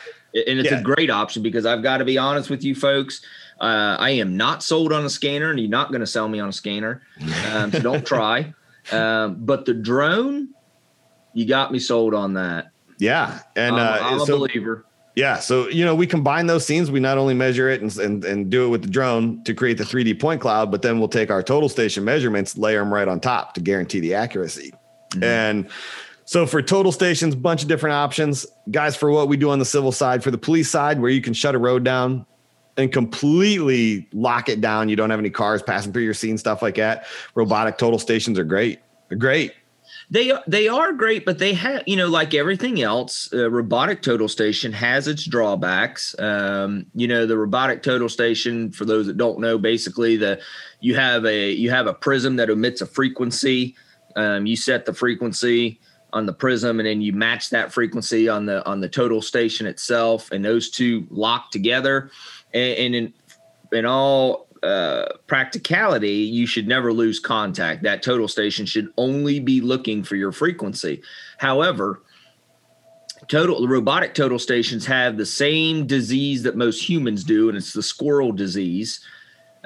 it's 0.60 0.70
Yeah. 0.70 0.78
a 0.78 0.82
great 0.82 1.10
option 1.10 1.42
because 1.42 1.66
I've 1.66 1.82
got 1.82 1.96
to 1.98 2.04
be 2.04 2.16
honest 2.16 2.50
with 2.50 2.62
you 2.62 2.76
folks. 2.76 3.20
Uh, 3.60 3.96
I 3.98 4.10
am 4.10 4.36
not 4.36 4.62
sold 4.62 4.92
on 4.92 5.04
a 5.04 5.10
scanner, 5.10 5.50
and 5.50 5.58
you're 5.58 5.68
not 5.68 5.88
going 5.90 6.00
to 6.00 6.06
sell 6.06 6.28
me 6.28 6.38
on 6.40 6.48
a 6.48 6.52
scanner, 6.52 7.02
um, 7.52 7.72
so 7.72 7.80
don't 7.80 8.06
try. 8.06 8.54
Um, 8.90 9.36
but 9.44 9.66
the 9.66 9.74
drone, 9.74 10.48
you 11.34 11.44
got 11.44 11.70
me 11.72 11.78
sold 11.78 12.14
on 12.14 12.32
that. 12.34 12.70
yeah 12.98 13.40
and 13.54 13.76
I'm, 13.76 14.02
uh, 14.02 14.06
I'm 14.08 14.20
a 14.22 14.24
so- 14.24 14.38
believer. 14.38 14.86
Yeah, 15.14 15.40
so 15.40 15.68
you 15.68 15.84
know 15.84 15.94
we 15.94 16.06
combine 16.06 16.46
those 16.46 16.64
scenes. 16.64 16.90
We 16.90 16.98
not 17.00 17.18
only 17.18 17.34
measure 17.34 17.68
it 17.68 17.82
and, 17.82 17.94
and 17.98 18.24
and 18.24 18.48
do 18.48 18.64
it 18.64 18.68
with 18.68 18.82
the 18.82 18.88
drone 18.88 19.42
to 19.44 19.52
create 19.52 19.76
the 19.76 19.84
3D 19.84 20.18
point 20.20 20.40
cloud, 20.40 20.70
but 20.70 20.80
then 20.80 20.98
we'll 21.00 21.08
take 21.08 21.28
our 21.30 21.42
total 21.42 21.68
station 21.68 22.02
measurements, 22.02 22.56
layer 22.56 22.78
them 22.78 22.94
right 22.94 23.06
on 23.08 23.20
top 23.20 23.52
to 23.54 23.60
guarantee 23.60 24.00
the 24.00 24.14
accuracy. 24.14 24.72
Mhm. 25.10 25.22
And 25.24 25.68
so 26.24 26.46
for 26.46 26.62
total 26.62 26.92
stations, 26.92 27.34
bunch 27.34 27.60
of 27.62 27.68
different 27.68 27.92
options, 27.94 28.46
guys. 28.70 28.96
For 28.96 29.10
what 29.10 29.28
we 29.28 29.36
do 29.36 29.50
on 29.50 29.58
the 29.58 29.64
civil 29.66 29.92
side, 29.92 30.24
for 30.24 30.30
the 30.30 30.38
police 30.38 30.70
side, 30.70 30.98
where 30.98 31.10
you 31.10 31.20
can 31.20 31.34
shut 31.34 31.54
a 31.54 31.58
road 31.58 31.84
down 31.84 32.24
and 32.78 32.92
completely 32.92 34.08
lock 34.12 34.48
it 34.48 34.60
down, 34.60 34.88
you 34.88 34.96
don't 34.96 35.10
have 35.10 35.18
any 35.18 35.30
cars 35.30 35.62
passing 35.62 35.92
through 35.92 36.04
your 36.04 36.14
scene, 36.14 36.38
stuff 36.38 36.62
like 36.62 36.76
that. 36.76 37.06
Robotic 37.34 37.76
total 37.76 37.98
stations 37.98 38.38
are 38.38 38.44
great. 38.44 38.78
They're 39.08 39.18
great. 39.18 39.52
They 40.10 40.32
they 40.46 40.68
are 40.68 40.92
great, 40.92 41.26
but 41.26 41.38
they 41.38 41.52
have 41.54 41.82
you 41.86 41.96
know 41.96 42.08
like 42.08 42.32
everything 42.32 42.80
else, 42.80 43.28
uh, 43.32 43.50
robotic 43.50 44.00
total 44.00 44.28
station 44.28 44.72
has 44.72 45.06
its 45.06 45.24
drawbacks. 45.24 46.18
Um, 46.18 46.86
you 46.94 47.06
know 47.06 47.26
the 47.26 47.36
robotic 47.36 47.82
total 47.82 48.08
station, 48.08 48.70
for 48.70 48.84
those 48.86 49.06
that 49.06 49.18
don't 49.18 49.38
know, 49.38 49.58
basically 49.58 50.16
the 50.16 50.40
you 50.80 50.94
have 50.94 51.26
a 51.26 51.50
you 51.50 51.70
have 51.70 51.86
a 51.86 51.94
prism 51.94 52.36
that 52.36 52.48
emits 52.48 52.80
a 52.80 52.86
frequency. 52.86 53.76
Um, 54.16 54.46
you 54.46 54.56
set 54.56 54.86
the 54.86 54.94
frequency 54.94 55.80
on 56.12 56.26
the 56.26 56.32
prism, 56.32 56.80
and 56.80 56.86
then 56.86 57.02
you 57.02 57.12
match 57.12 57.50
that 57.50 57.72
frequency 57.72 58.28
on 58.28 58.46
the 58.46 58.64
on 58.66 58.80
the 58.80 58.88
total 58.88 59.20
station 59.20 59.66
itself, 59.66 60.30
and 60.32 60.44
those 60.44 60.70
two 60.70 61.06
lock 61.10 61.50
together. 61.50 62.10
And, 62.54 62.78
and 62.78 62.94
in 62.94 63.12
in 63.72 63.84
all 63.84 64.48
uh, 64.62 65.06
practicality, 65.26 66.10
you 66.10 66.46
should 66.46 66.66
never 66.66 66.92
lose 66.92 67.20
contact. 67.20 67.82
That 67.82 68.02
total 68.02 68.28
station 68.28 68.66
should 68.66 68.88
only 68.96 69.40
be 69.40 69.60
looking 69.60 70.02
for 70.02 70.16
your 70.16 70.32
frequency. 70.32 71.02
However, 71.38 72.02
total 73.28 73.66
robotic 73.68 74.14
total 74.14 74.38
stations 74.38 74.86
have 74.86 75.16
the 75.16 75.26
same 75.26 75.86
disease 75.86 76.42
that 76.42 76.56
most 76.56 76.88
humans 76.88 77.24
do, 77.24 77.48
and 77.48 77.56
it's 77.56 77.72
the 77.72 77.82
squirrel 77.82 78.32
disease. 78.32 79.00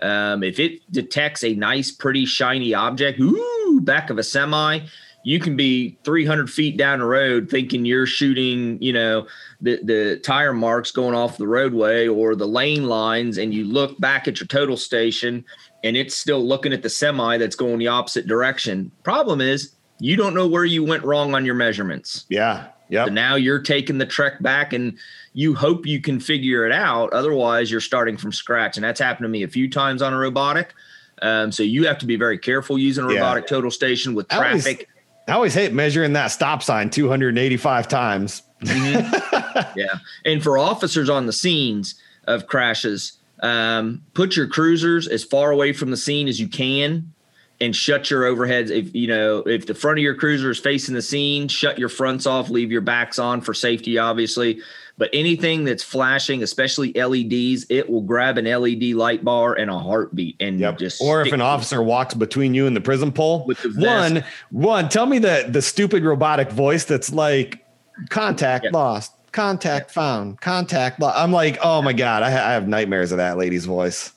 Um, 0.00 0.42
if 0.42 0.58
it 0.58 0.80
detects 0.90 1.44
a 1.44 1.54
nice, 1.54 1.90
pretty, 1.90 2.26
shiny 2.26 2.74
object, 2.74 3.20
ooh, 3.20 3.80
back 3.82 4.10
of 4.10 4.18
a 4.18 4.22
semi, 4.22 4.80
you 5.24 5.38
can 5.38 5.56
be 5.56 5.96
300 6.04 6.50
feet 6.50 6.76
down 6.76 6.98
the 6.98 7.04
road 7.04 7.48
thinking 7.48 7.84
you're 7.84 8.06
shooting, 8.06 8.80
you 8.82 8.92
know, 8.92 9.26
the, 9.60 9.78
the 9.84 10.20
tire 10.24 10.52
marks 10.52 10.90
going 10.90 11.14
off 11.14 11.38
the 11.38 11.46
roadway 11.46 12.08
or 12.08 12.34
the 12.34 12.48
lane 12.48 12.84
lines, 12.84 13.38
and 13.38 13.54
you 13.54 13.64
look 13.64 13.98
back 14.00 14.26
at 14.26 14.40
your 14.40 14.46
total 14.46 14.76
station 14.76 15.44
and 15.84 15.96
it's 15.96 16.16
still 16.16 16.44
looking 16.44 16.72
at 16.72 16.82
the 16.82 16.90
semi 16.90 17.38
that's 17.38 17.56
going 17.56 17.78
the 17.78 17.88
opposite 17.88 18.26
direction. 18.26 18.90
Problem 19.02 19.40
is, 19.40 19.72
you 19.98 20.16
don't 20.16 20.34
know 20.34 20.48
where 20.48 20.64
you 20.64 20.84
went 20.84 21.04
wrong 21.04 21.34
on 21.34 21.44
your 21.44 21.54
measurements. 21.54 22.24
Yeah. 22.28 22.68
Yeah. 22.88 23.06
So 23.06 23.10
now 23.12 23.36
you're 23.36 23.60
taking 23.60 23.98
the 23.98 24.06
trek 24.06 24.42
back 24.42 24.72
and 24.72 24.98
you 25.32 25.54
hope 25.54 25.86
you 25.86 26.00
can 26.00 26.20
figure 26.20 26.66
it 26.66 26.72
out. 26.72 27.12
Otherwise, 27.12 27.70
you're 27.70 27.80
starting 27.80 28.16
from 28.16 28.32
scratch. 28.32 28.76
And 28.76 28.84
that's 28.84 29.00
happened 29.00 29.24
to 29.24 29.28
me 29.28 29.44
a 29.44 29.48
few 29.48 29.70
times 29.70 30.02
on 30.02 30.12
a 30.12 30.18
robotic. 30.18 30.74
Um, 31.22 31.52
so 31.52 31.62
you 31.62 31.86
have 31.86 31.98
to 31.98 32.06
be 32.06 32.16
very 32.16 32.36
careful 32.36 32.78
using 32.78 33.04
a 33.04 33.06
robotic 33.06 33.44
yeah. 33.44 33.48
total 33.48 33.70
station 33.70 34.14
with 34.14 34.28
traffic. 34.28 34.88
I 35.28 35.32
always 35.32 35.54
hate 35.54 35.72
measuring 35.72 36.14
that 36.14 36.28
stop 36.28 36.62
sign 36.62 36.90
285 36.90 37.88
times. 37.88 38.42
Mm-hmm. 38.62 39.78
yeah. 39.78 39.98
And 40.24 40.42
for 40.42 40.58
officers 40.58 41.08
on 41.08 41.26
the 41.26 41.32
scenes 41.32 41.94
of 42.26 42.46
crashes, 42.46 43.18
um, 43.42 44.02
put 44.14 44.36
your 44.36 44.46
cruisers 44.46 45.08
as 45.08 45.24
far 45.24 45.50
away 45.50 45.72
from 45.72 45.90
the 45.90 45.96
scene 45.96 46.28
as 46.28 46.40
you 46.40 46.48
can 46.48 47.12
and 47.60 47.74
shut 47.74 48.10
your 48.10 48.22
overheads. 48.22 48.70
If 48.70 48.94
you 48.94 49.06
know, 49.06 49.38
if 49.38 49.66
the 49.66 49.74
front 49.74 49.98
of 49.98 50.02
your 50.02 50.14
cruiser 50.14 50.50
is 50.50 50.58
facing 50.58 50.94
the 50.94 51.02
scene, 51.02 51.48
shut 51.48 51.78
your 51.78 51.88
fronts 51.88 52.26
off, 52.26 52.50
leave 52.50 52.72
your 52.72 52.80
backs 52.80 53.18
on 53.18 53.40
for 53.40 53.54
safety, 53.54 53.98
obviously. 53.98 54.60
But 54.98 55.10
anything 55.12 55.64
that's 55.64 55.82
flashing, 55.82 56.42
especially 56.42 56.92
LEDs, 56.92 57.66
it 57.70 57.88
will 57.88 58.02
grab 58.02 58.38
an 58.38 58.44
LED 58.44 58.94
light 58.94 59.24
bar 59.24 59.54
and 59.54 59.70
a 59.70 59.78
heartbeat 59.78 60.36
and 60.38 60.60
yep. 60.60 60.78
just. 60.78 61.00
Or 61.00 61.22
if 61.22 61.32
an 61.32 61.40
officer 61.40 61.82
walks 61.82 62.14
between 62.14 62.54
you 62.54 62.66
and 62.66 62.76
the 62.76 62.80
prism 62.80 63.10
pole, 63.10 63.44
with 63.46 63.62
the 63.62 63.70
one, 63.70 64.24
one, 64.50 64.88
tell 64.88 65.06
me 65.06 65.18
the 65.18 65.46
the 65.48 65.62
stupid 65.62 66.04
robotic 66.04 66.50
voice 66.50 66.84
that's 66.84 67.12
like 67.12 67.64
contact 68.10 68.64
yep. 68.64 68.72
lost, 68.72 69.12
contact 69.32 69.86
yep. 69.86 69.90
found, 69.92 70.40
contact 70.40 71.00
lost. 71.00 71.18
I'm 71.18 71.32
like, 71.32 71.58
oh 71.62 71.82
my 71.82 71.92
god, 71.92 72.22
I, 72.22 72.30
ha- 72.30 72.48
I 72.48 72.52
have 72.52 72.68
nightmares 72.68 73.12
of 73.12 73.18
that 73.18 73.38
lady's 73.38 73.64
voice, 73.64 74.12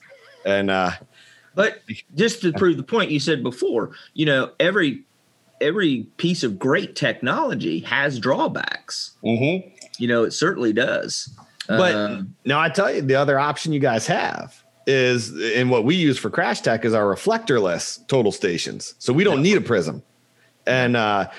and. 0.45 0.69
uh 0.69 0.91
but 1.55 1.79
just 2.15 2.41
to 2.41 2.51
prove 2.51 2.75
the 2.75 2.83
point 2.83 3.11
you 3.11 3.19
said 3.19 3.41
before, 3.41 3.91
you 4.13 4.25
know, 4.25 4.51
every 4.59 5.03
every 5.61 6.03
piece 6.17 6.43
of 6.43 6.59
great 6.59 6.95
technology 6.95 7.79
has 7.79 8.19
drawbacks. 8.19 9.11
Mm-hmm. 9.23 9.74
You 9.99 10.07
know, 10.07 10.23
it 10.23 10.31
certainly 10.31 10.73
does. 10.73 11.29
But 11.67 11.95
um, 11.95 12.35
now 12.45 12.59
I 12.59 12.69
tell 12.69 12.93
you, 12.93 13.01
the 13.01 13.15
other 13.15 13.39
option 13.39 13.73
you 13.73 13.79
guys 13.79 14.05
have 14.07 14.63
is, 14.87 15.31
and 15.55 15.71
what 15.71 15.83
we 15.83 15.95
use 15.95 16.17
for 16.17 16.29
crash 16.29 16.61
tech 16.61 16.85
is 16.85 16.93
our 16.93 17.07
reflectorless 17.07 18.05
total 18.07 18.31
stations. 18.31 18.93
So 18.99 19.13
we 19.13 19.23
don't 19.23 19.41
need 19.41 19.57
a 19.57 19.61
prism. 19.61 20.03
And 20.67 20.95
uh, 20.95 21.29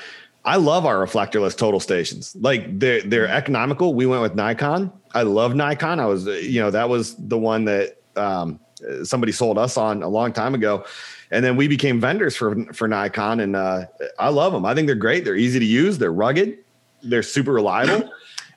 I 0.44 0.56
love 0.56 0.86
our 0.86 0.98
reflectorless 0.98 1.54
total 1.54 1.80
stations. 1.80 2.36
Like 2.40 2.78
they're 2.78 3.02
they're 3.02 3.28
economical. 3.28 3.94
We 3.94 4.06
went 4.06 4.22
with 4.22 4.34
Nikon. 4.34 4.92
I 5.14 5.22
love 5.22 5.54
Nikon. 5.54 6.00
I 6.00 6.06
was, 6.06 6.26
you 6.26 6.60
know, 6.60 6.70
that 6.70 6.88
was 6.88 7.16
the 7.16 7.38
one 7.38 7.64
that 7.64 7.96
um, 8.16 8.60
somebody 9.02 9.32
sold 9.32 9.58
us 9.58 9.76
on 9.76 10.02
a 10.02 10.08
long 10.08 10.32
time 10.32 10.54
ago. 10.54 10.84
And 11.30 11.44
then 11.44 11.56
we 11.56 11.66
became 11.66 12.00
vendors 12.00 12.36
for 12.36 12.64
for 12.72 12.86
Nikon, 12.86 13.40
and 13.40 13.56
uh, 13.56 13.86
I 14.18 14.28
love 14.28 14.52
them. 14.52 14.64
I 14.64 14.74
think 14.74 14.86
they're 14.86 14.94
great. 14.94 15.24
They're 15.24 15.34
easy 15.34 15.58
to 15.58 15.64
use. 15.64 15.98
They're 15.98 16.12
rugged. 16.12 16.58
They're 17.02 17.24
super 17.24 17.52
reliable. 17.52 18.08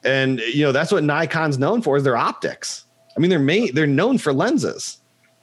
And 0.04 0.40
you 0.40 0.64
know 0.64 0.72
that's 0.72 0.92
what 0.92 1.04
Nikon's 1.04 1.58
known 1.58 1.82
for 1.82 1.98
is 1.98 2.04
their 2.04 2.18
optics. 2.18 2.86
I 3.16 3.20
mean, 3.20 3.30
they're 3.30 3.40
made 3.40 3.76
they're 3.76 3.88
known 3.88 4.18
for 4.18 4.32
lenses. 4.32 4.98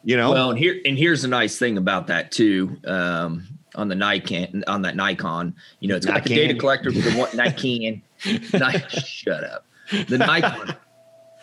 You 0.04 0.16
know. 0.16 0.30
Well, 0.32 0.50
and 0.50 0.58
here 0.58 0.80
and 0.84 0.96
here's 0.96 1.24
a 1.24 1.28
nice 1.28 1.58
thing 1.58 1.76
about 1.76 2.06
that 2.06 2.30
too. 2.30 2.76
Um, 2.86 3.46
on 3.74 3.88
the 3.88 3.94
Nikon 3.94 4.64
on 4.66 4.82
that 4.82 4.96
Nikon, 4.96 5.54
you 5.80 5.88
know, 5.88 5.96
it's 5.96 6.06
got 6.06 6.14
Nikon. 6.14 6.28
the 6.28 6.36
data 6.36 6.58
collector 6.58 6.90
with 6.90 7.04
the 7.04 7.18
one 7.18 7.36
Nikon. 7.36 8.02
Nikon 8.52 8.88
shut 8.88 9.44
up. 9.44 9.66
The 10.08 10.18
Nikon. 10.18 10.74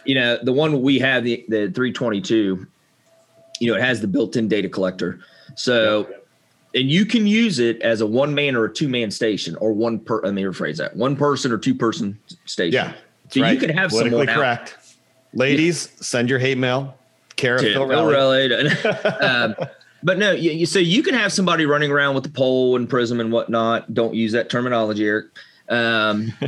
You 0.06 0.16
know, 0.16 0.38
the 0.42 0.52
one 0.52 0.82
we 0.82 1.00
have 1.00 1.24
the 1.24 1.46
the 1.48 1.72
322. 1.72 2.68
You 3.60 3.72
know, 3.72 3.78
it 3.78 3.82
has 3.82 4.02
the 4.02 4.08
built-in 4.08 4.48
data 4.48 4.68
collector. 4.68 5.20
So 5.56 6.10
and 6.74 6.90
you 6.90 7.06
can 7.06 7.28
use 7.28 7.60
it 7.60 7.82
as 7.82 8.02
a 8.02 8.08
one 8.08 8.34
man 8.34 8.56
or 8.56 8.66
a 8.66 8.74
two 8.74 8.90
man 8.90 9.12
station 9.12 9.56
or 9.58 9.74
one 9.74 10.00
per 10.00 10.22
let 10.22 10.34
me 10.34 10.44
rephrase 10.44 10.78
that 10.78 10.96
one 10.96 11.16
person 11.16 11.52
or 11.52 11.58
two 11.58 11.76
person 11.76 12.18
station 12.46 12.74
yeah 12.74 12.94
so 13.30 13.42
right. 13.42 13.54
you 13.54 13.60
can 13.60 13.76
have 13.76 13.92
someone 13.92 14.28
correct 14.28 14.76
out. 14.78 14.96
ladies 15.34 15.90
yeah. 15.92 16.04
send 16.04 16.30
your 16.30 16.40
hate 16.40 16.58
mail 16.58 16.96
Kara 17.36 17.60
um, 19.22 19.56
but 20.04 20.18
no 20.18 20.32
you, 20.32 20.52
you, 20.52 20.66
so 20.66 20.80
you 20.80 21.04
can 21.04 21.14
have 21.14 21.32
somebody 21.32 21.66
running 21.66 21.92
around 21.92 22.16
with 22.16 22.24
the 22.24 22.30
pole 22.30 22.76
and 22.76 22.90
prism 22.90 23.20
and 23.20 23.32
whatnot 23.32 23.94
don't 23.94 24.14
use 24.14 24.32
that 24.32 24.50
terminology 24.50 25.06
Eric 25.06 25.28
um, 25.70 26.34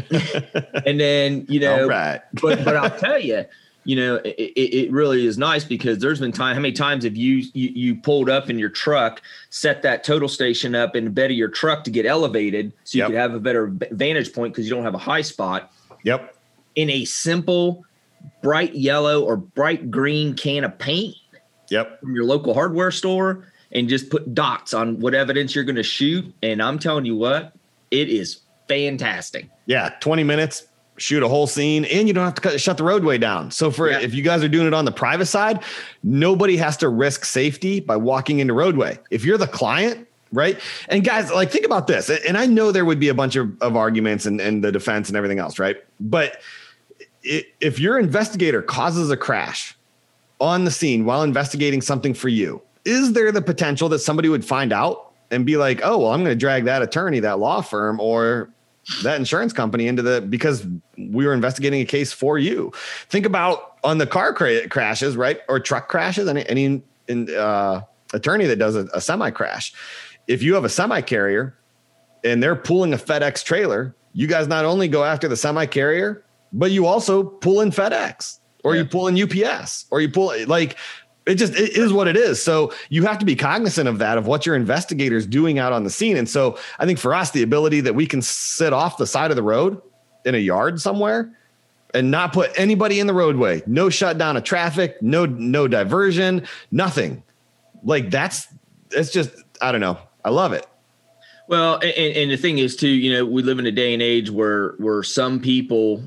and 0.86 1.00
then 1.00 1.46
you 1.48 1.60
know 1.60 1.88
right. 1.88 2.22
but 2.42 2.64
but 2.66 2.76
I'll 2.76 2.98
tell 2.98 3.20
you 3.20 3.46
you 3.86 3.96
know, 3.96 4.16
it, 4.16 4.32
it, 4.32 4.92
really 4.92 5.26
is 5.28 5.38
nice 5.38 5.64
because 5.64 6.00
there's 6.00 6.20
been 6.20 6.32
time. 6.32 6.56
How 6.56 6.62
many 6.62 6.74
times 6.74 7.04
have 7.04 7.16
you, 7.16 7.44
you, 7.54 7.70
you 7.70 7.96
pulled 7.96 8.30
up 8.30 8.50
in 8.50 8.58
your 8.58 8.70
truck, 8.70 9.22
set 9.52 9.84
that 9.84 10.04
total 10.04 10.28
station 10.28 10.74
up 10.74 10.96
in 10.96 11.06
the 11.06 11.12
bed 11.12 11.30
of 11.30 11.38
your 11.38 11.50
truck 11.50 11.84
to 11.84 11.92
get 11.92 12.06
elevated, 12.06 12.74
so 12.84 12.98
you 12.98 13.04
yep. 13.04 13.12
could 13.12 13.18
have 13.18 13.34
a 13.36 13.40
better 13.40 13.68
vantage 13.92 14.34
point 14.34 14.54
because 14.54 14.68
you 14.68 14.74
don't 14.74 14.84
have 14.84 14.96
a 14.96 15.00
high 15.00 15.22
spot. 15.22 15.72
Yep. 16.04 16.36
In 16.76 16.90
a 16.90 17.06
simple, 17.06 17.86
bright 18.42 18.74
yellow 18.74 19.24
or 19.24 19.38
bright 19.38 19.92
green 19.92 20.34
can 20.34 20.64
of 20.64 20.78
paint. 20.80 21.16
Yep. 21.70 22.02
From 22.02 22.16
your 22.16 22.26
local 22.26 22.56
hardware 22.56 22.92
store, 22.92 23.46
and 23.72 23.88
just 23.88 24.10
put 24.10 24.34
dots 24.34 24.74
on 24.74 25.00
what 25.00 25.14
evidence 25.14 25.54
you're 25.54 25.64
going 25.64 25.76
to 25.76 25.84
shoot. 25.84 26.34
And 26.42 26.62
I'm 26.62 26.80
telling 26.80 27.06
you 27.06 27.16
what, 27.16 27.54
it 27.92 28.10
is 28.10 28.40
fantastic. 28.68 29.50
Yeah, 29.68 29.90
20 30.00 30.24
minutes, 30.24 30.68
shoot 30.98 31.24
a 31.24 31.28
whole 31.28 31.48
scene 31.48 31.86
and 31.86 32.08
you 32.08 32.14
don't 32.14 32.24
have 32.24 32.36
to 32.36 32.42
cut, 32.42 32.62
shut 32.62 32.78
the 32.78 32.84
roadway 32.84 33.18
down. 33.18 33.52
So 33.52 33.72
for 33.72 33.90
yeah. 33.90 34.00
if 34.00 34.14
you 34.14 34.24
guys 34.24 34.44
are 34.44 34.48
doing 34.48 34.68
it 34.68 34.74
on 34.74 34.86
the 34.86 34.92
private 34.92 35.26
side, 35.26 35.62
nobody 36.04 36.58
has 36.58 36.78
to 36.78 36.90
risk 36.90 37.26
safety 37.26 37.80
by 37.80 37.98
walking 37.98 38.40
into 38.40 38.54
roadway. 38.54 39.00
If 39.10 39.26
you're 39.26 39.38
the 39.38 39.48
client, 39.48 40.08
right? 40.32 40.60
And 40.90 41.04
guys, 41.04 41.32
like 41.32 41.52
think 41.52 41.66
about 41.66 41.88
this. 41.88 42.10
And 42.10 42.38
I 42.38 42.46
know 42.46 42.72
there 42.72 42.86
would 42.86 43.00
be 43.00 43.10
a 43.10 43.14
bunch 43.14 43.36
of, 43.36 43.62
of 43.62 43.76
arguments 43.76 44.26
and, 44.26 44.40
and 44.40 44.64
the 44.64 44.72
defense 44.72 45.10
and 45.10 45.18
everything 45.18 45.40
else, 45.40 45.60
right? 45.60 45.78
But 46.00 46.42
if 47.24 47.80
your 47.80 47.98
investigator 47.98 48.62
causes 48.62 49.10
a 49.12 49.18
crash 49.18 49.76
on 50.40 50.64
the 50.66 50.72
scene 50.72 51.06
while 51.06 51.24
investigating 51.24 51.82
something 51.82 52.14
for 52.14 52.30
you, 52.30 52.62
is 52.84 53.14
there 53.14 53.32
the 53.32 53.42
potential 53.42 53.90
that 53.90 54.00
somebody 54.00 54.30
would 54.30 54.46
find 54.46 54.72
out 54.72 55.12
and 55.32 55.46
be 55.46 55.58
like, 55.58 55.82
oh, 55.84 55.98
well, 55.98 56.12
I'm 56.12 56.24
going 56.24 56.32
to 56.32 56.40
drag 56.40 56.66
that 56.66 56.82
attorney, 56.82 57.20
that 57.22 57.40
law 57.40 57.62
firm, 57.62 58.00
or 58.00 58.50
that 59.04 59.18
insurance 59.18 59.54
company 59.54 59.88
into 59.88 60.02
the 60.02 60.22
because 60.22 60.66
we 60.98 61.26
were 61.26 61.34
investigating 61.34 61.82
a 61.82 61.86
case 61.86 62.14
for 62.14 62.38
you. 62.38 62.72
Think 63.10 63.26
about 63.26 63.78
on 63.84 63.98
the 63.98 64.08
car 64.08 64.34
cra- 64.34 64.68
crashes, 64.68 65.18
right, 65.18 65.40
or 65.50 65.60
truck 65.60 65.88
crashes. 65.88 66.28
Any 66.28 66.48
any 66.48 66.84
in, 67.08 67.36
uh, 67.36 67.82
attorney 68.14 68.46
that 68.46 68.58
does 68.58 68.76
a, 68.76 68.88
a 68.94 69.02
semi 69.02 69.32
crash, 69.32 69.74
if 70.28 70.44
you 70.44 70.54
have 70.54 70.66
a 70.66 70.70
semi 70.70 71.02
carrier 71.02 71.58
and 72.24 72.42
they're 72.42 72.56
pulling 72.56 72.94
a 72.94 72.98
FedEx 72.98 73.44
trailer, 73.44 73.96
you 74.14 74.28
guys 74.28 74.48
not 74.48 74.66
only 74.66 74.88
go 74.88 75.04
after 75.04 75.28
the 75.28 75.38
semi 75.38 75.66
carrier, 75.66 76.24
but 76.54 76.72
you 76.72 76.86
also 76.86 77.24
pull 77.24 77.62
in 77.62 77.72
FedEx 77.72 78.40
or 78.64 78.76
yeah. 78.76 78.82
you 78.82 78.88
pull 78.88 79.08
in 79.08 79.22
UPS 79.22 79.86
or 79.92 80.02
you 80.02 80.10
pull 80.10 80.34
like 80.48 80.78
it 81.26 81.36
just 81.36 81.56
it 81.56 81.76
is 81.76 81.92
what 81.92 82.08
it 82.08 82.16
is. 82.16 82.42
So 82.42 82.72
you 82.90 83.04
have 83.06 83.18
to 83.20 83.26
be 83.26 83.36
cognizant 83.36 83.88
of 83.88 83.98
that, 84.00 84.18
of 84.18 84.28
what 84.28 84.46
your 84.46 84.56
investigators 84.56 85.26
doing 85.26 85.58
out 85.58 85.74
on 85.74 85.84
the 85.84 85.90
scene. 85.90 86.18
And 86.18 86.30
so 86.30 86.58
I 86.78 86.86
think 86.86 87.00
for 87.00 87.16
us, 87.16 87.32
the 87.32 87.42
ability 87.42 87.82
that 87.82 87.96
we 87.96 88.06
can 88.06 88.22
sit 88.22 88.74
off 88.74 88.98
the 88.98 89.08
side 89.08 89.32
of 89.32 89.36
the 89.36 89.44
road 89.44 89.82
in 90.24 90.36
a 90.36 90.40
yard 90.40 90.80
somewhere 90.80 91.36
and 91.94 92.12
not 92.12 92.34
put 92.34 92.52
anybody 92.60 93.00
in 93.00 93.08
the 93.08 93.14
roadway, 93.14 93.64
no 93.66 93.90
shutdown 93.90 94.38
of 94.38 94.44
traffic, 94.44 95.02
no 95.02 95.26
no 95.26 95.68
diversion, 95.68 96.46
nothing. 96.72 97.24
Like 97.84 98.12
that's 98.12 98.48
it's 98.92 99.12
just 99.12 99.32
I 99.62 99.72
don't 99.72 99.82
know. 99.82 99.98
I 100.24 100.30
love 100.30 100.54
it. 100.54 100.68
Well, 101.48 101.76
and, 101.76 101.94
and 101.94 102.32
the 102.32 102.38
thing 102.38 102.58
is 102.58 102.76
too, 102.76 102.88
you 102.88 103.14
know, 103.14 103.26
we 103.26 103.44
live 103.44 103.60
in 103.60 103.66
a 103.66 103.72
day 103.72 103.94
and 103.94 104.02
age 104.02 104.30
where 104.30 104.74
where 104.78 105.02
some 105.02 105.40
people 105.40 106.04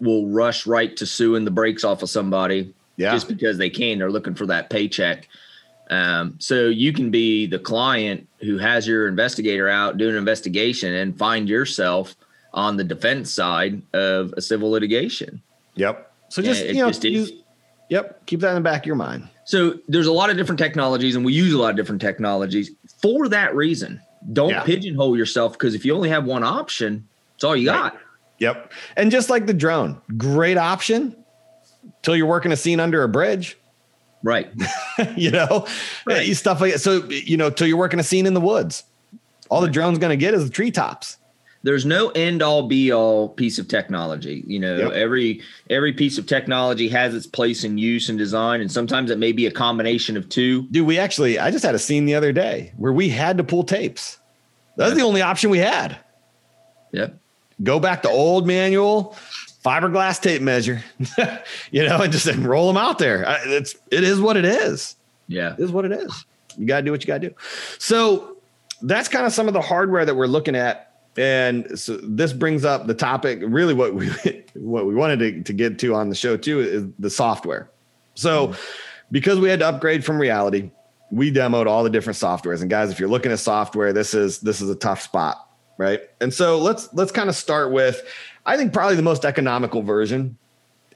will 0.00 0.26
rush 0.26 0.66
right 0.66 0.96
to 0.96 1.06
suing 1.06 1.44
the 1.44 1.50
brakes 1.50 1.84
off 1.84 2.02
of 2.02 2.10
somebody 2.10 2.74
yeah. 3.00 3.12
just 3.12 3.28
because 3.28 3.58
they 3.58 3.70
can. 3.70 3.98
They're 3.98 4.10
looking 4.10 4.34
for 4.34 4.46
that 4.46 4.70
paycheck. 4.70 5.28
Um, 5.90 6.36
so 6.38 6.68
you 6.68 6.92
can 6.92 7.10
be 7.10 7.46
the 7.46 7.58
client 7.58 8.28
who 8.40 8.58
has 8.58 8.86
your 8.86 9.08
investigator 9.08 9.68
out 9.68 9.98
doing 9.98 10.12
an 10.12 10.18
investigation 10.18 10.94
and 10.94 11.18
find 11.18 11.48
yourself 11.48 12.14
on 12.52 12.76
the 12.76 12.84
defense 12.84 13.32
side 13.32 13.82
of 13.92 14.32
a 14.36 14.42
civil 14.42 14.70
litigation. 14.70 15.42
Yep. 15.74 16.12
So 16.28 16.42
just 16.42 16.64
you 16.64 16.74
know, 16.74 16.88
just 16.88 17.02
use, 17.02 17.32
yep, 17.88 18.24
keep 18.26 18.40
that 18.40 18.50
in 18.50 18.54
the 18.56 18.60
back 18.60 18.82
of 18.82 18.86
your 18.86 18.96
mind. 18.96 19.28
So 19.44 19.80
there's 19.88 20.06
a 20.06 20.12
lot 20.12 20.30
of 20.30 20.36
different 20.36 20.60
technologies, 20.60 21.16
and 21.16 21.24
we 21.24 21.32
use 21.32 21.52
a 21.52 21.58
lot 21.58 21.70
of 21.70 21.76
different 21.76 22.00
technologies 22.00 22.70
for 23.02 23.28
that 23.28 23.56
reason. 23.56 24.00
Don't 24.32 24.50
yeah. 24.50 24.62
pigeonhole 24.62 25.16
yourself 25.16 25.54
because 25.54 25.74
if 25.74 25.84
you 25.84 25.94
only 25.94 26.08
have 26.10 26.24
one 26.24 26.44
option, 26.44 27.08
it's 27.34 27.42
all 27.42 27.56
you 27.56 27.66
got. 27.66 27.98
Yep. 28.38 28.72
And 28.96 29.10
just 29.10 29.28
like 29.28 29.46
the 29.46 29.54
drone, 29.54 30.00
great 30.16 30.56
option, 30.56 31.16
till 32.02 32.16
you're 32.16 32.26
working 32.26 32.52
a 32.52 32.56
scene 32.56 32.80
under 32.80 33.02
a 33.02 33.08
bridge. 33.08 33.56
Right. 34.22 34.50
you 35.16 35.30
know, 35.30 35.66
right. 36.06 36.34
stuff 36.36 36.60
like 36.60 36.72
that. 36.74 36.78
So, 36.80 37.04
you 37.08 37.36
know, 37.36 37.48
till 37.50 37.66
you're 37.66 37.78
working 37.78 38.00
a 38.00 38.02
scene 38.04 38.26
in 38.26 38.34
the 38.34 38.40
woods 38.40 38.84
All 39.48 39.60
the 39.62 39.68
drone's 39.70 39.98
going 39.98 40.10
to 40.10 40.16
get 40.16 40.34
is 40.34 40.44
the 40.44 40.50
treetops. 40.50 41.16
There's 41.62 41.84
no 41.84 42.08
end 42.10 42.42
all 42.42 42.66
be 42.68 42.90
all 42.90 43.28
piece 43.30 43.58
of 43.58 43.68
technology. 43.68 44.42
You 44.46 44.58
know, 44.60 44.76
Yep. 44.78 44.92
every 44.92 45.42
every 45.68 45.92
piece 45.92 46.16
of 46.16 46.26
technology 46.26 46.88
has 46.88 47.14
its 47.14 47.26
place 47.26 47.64
in 47.64 47.76
use 47.76 48.08
and 48.08 48.16
design, 48.18 48.62
and 48.62 48.72
sometimes 48.72 49.10
it 49.10 49.18
may 49.18 49.32
be 49.32 49.44
a 49.46 49.50
combination 49.50 50.16
of 50.16 50.26
two. 50.30 50.62
Dude, 50.70 50.86
we 50.86 50.98
actually, 50.98 51.38
I 51.38 51.50
just 51.50 51.62
had 51.64 51.74
a 51.74 51.78
scene 51.78 52.06
the 52.06 52.14
other 52.14 52.32
day 52.32 52.72
where 52.78 52.94
we 52.94 53.10
had 53.10 53.36
to 53.36 53.44
pull 53.44 53.64
tapes. 53.64 54.18
that's 54.76 54.90
was 54.92 54.98
the 54.98 55.04
only 55.04 55.20
option 55.20 55.50
we 55.50 55.58
had. 55.58 55.98
Yep. 56.92 57.18
Go 57.62 57.78
back 57.78 58.02
to 58.02 58.08
old 58.08 58.46
manual, 58.46 59.14
fiberglass 59.64 60.20
tape 60.20 60.42
measure, 60.42 60.82
you 61.70 61.86
know, 61.86 62.00
and 62.00 62.12
just 62.12 62.26
roll 62.36 62.68
them 62.68 62.76
out 62.76 62.98
there. 62.98 63.28
I- 63.28 63.42
It's, 63.44 63.74
it 63.90 64.04
is 64.04 64.20
what 64.20 64.36
it 64.36 64.44
is. 64.44 64.96
Yeah. 65.28 65.54
It 65.54 65.60
is 65.60 65.70
what 65.70 65.84
it 65.84 65.92
is. 65.92 66.24
You 66.56 66.66
got 66.66 66.78
to 66.78 66.82
do 66.82 66.90
what 66.90 67.02
you 67.02 67.06
got 67.06 67.20
to 67.20 67.28
do. 67.28 67.34
So 67.78 68.36
that's 68.82 69.08
kind 69.08 69.26
of 69.26 69.32
some 69.32 69.48
of 69.48 69.54
the 69.54 69.60
hardware 69.60 70.04
that 70.04 70.14
we're 70.14 70.26
looking 70.26 70.56
at. 70.56 70.86
And 71.16 71.78
so 71.78 71.96
this 71.98 72.32
brings 72.32 72.64
up 72.64 72.86
the 72.86 72.94
topic. 72.94 73.40
Really, 73.42 73.74
what 73.74 73.94
we 73.94 74.08
what 74.54 74.86
we 74.86 74.94
wanted 74.94 75.18
to, 75.18 75.42
to 75.42 75.52
get 75.52 75.78
to 75.80 75.94
on 75.94 76.08
the 76.08 76.14
show 76.14 76.36
too 76.36 76.60
is 76.60 76.84
the 76.98 77.10
software. 77.10 77.70
So 78.14 78.48
mm-hmm. 78.48 78.60
because 79.10 79.38
we 79.38 79.48
had 79.48 79.60
to 79.60 79.66
upgrade 79.66 80.04
from 80.04 80.20
reality, 80.20 80.70
we 81.10 81.32
demoed 81.32 81.66
all 81.66 81.82
the 81.82 81.90
different 81.90 82.16
softwares. 82.16 82.60
And 82.60 82.70
guys, 82.70 82.90
if 82.90 83.00
you're 83.00 83.08
looking 83.08 83.32
at 83.32 83.40
software, 83.40 83.92
this 83.92 84.14
is 84.14 84.40
this 84.40 84.60
is 84.60 84.70
a 84.70 84.76
tough 84.76 85.02
spot, 85.02 85.48
right? 85.78 86.00
And 86.20 86.32
so 86.32 86.58
let's 86.58 86.92
let's 86.94 87.12
kind 87.12 87.28
of 87.28 87.34
start 87.36 87.72
with, 87.72 88.02
I 88.46 88.56
think 88.56 88.72
probably 88.72 88.96
the 88.96 89.02
most 89.02 89.24
economical 89.24 89.82
version 89.82 90.36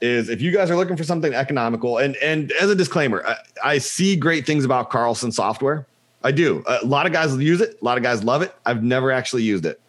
is 0.01 0.29
if 0.29 0.41
you 0.41 0.51
guys 0.51 0.69
are 0.69 0.75
looking 0.75 0.97
for 0.97 1.03
something 1.03 1.33
economical. 1.33 1.97
And 1.97 2.15
and 2.17 2.51
as 2.53 2.69
a 2.69 2.75
disclaimer, 2.75 3.25
I, 3.25 3.37
I 3.63 3.77
see 3.77 4.15
great 4.15 4.45
things 4.45 4.65
about 4.65 4.89
Carlson 4.89 5.31
software. 5.31 5.85
I 6.23 6.31
do. 6.31 6.63
A 6.67 6.85
lot 6.85 7.05
of 7.05 7.13
guys 7.13 7.35
use 7.37 7.61
it. 7.61 7.77
A 7.81 7.85
lot 7.85 7.97
of 7.97 8.03
guys 8.03 8.23
love 8.23 8.41
it. 8.41 8.53
I've 8.65 8.83
never 8.83 9.11
actually 9.11 9.43
used 9.43 9.65
it. 9.65 9.79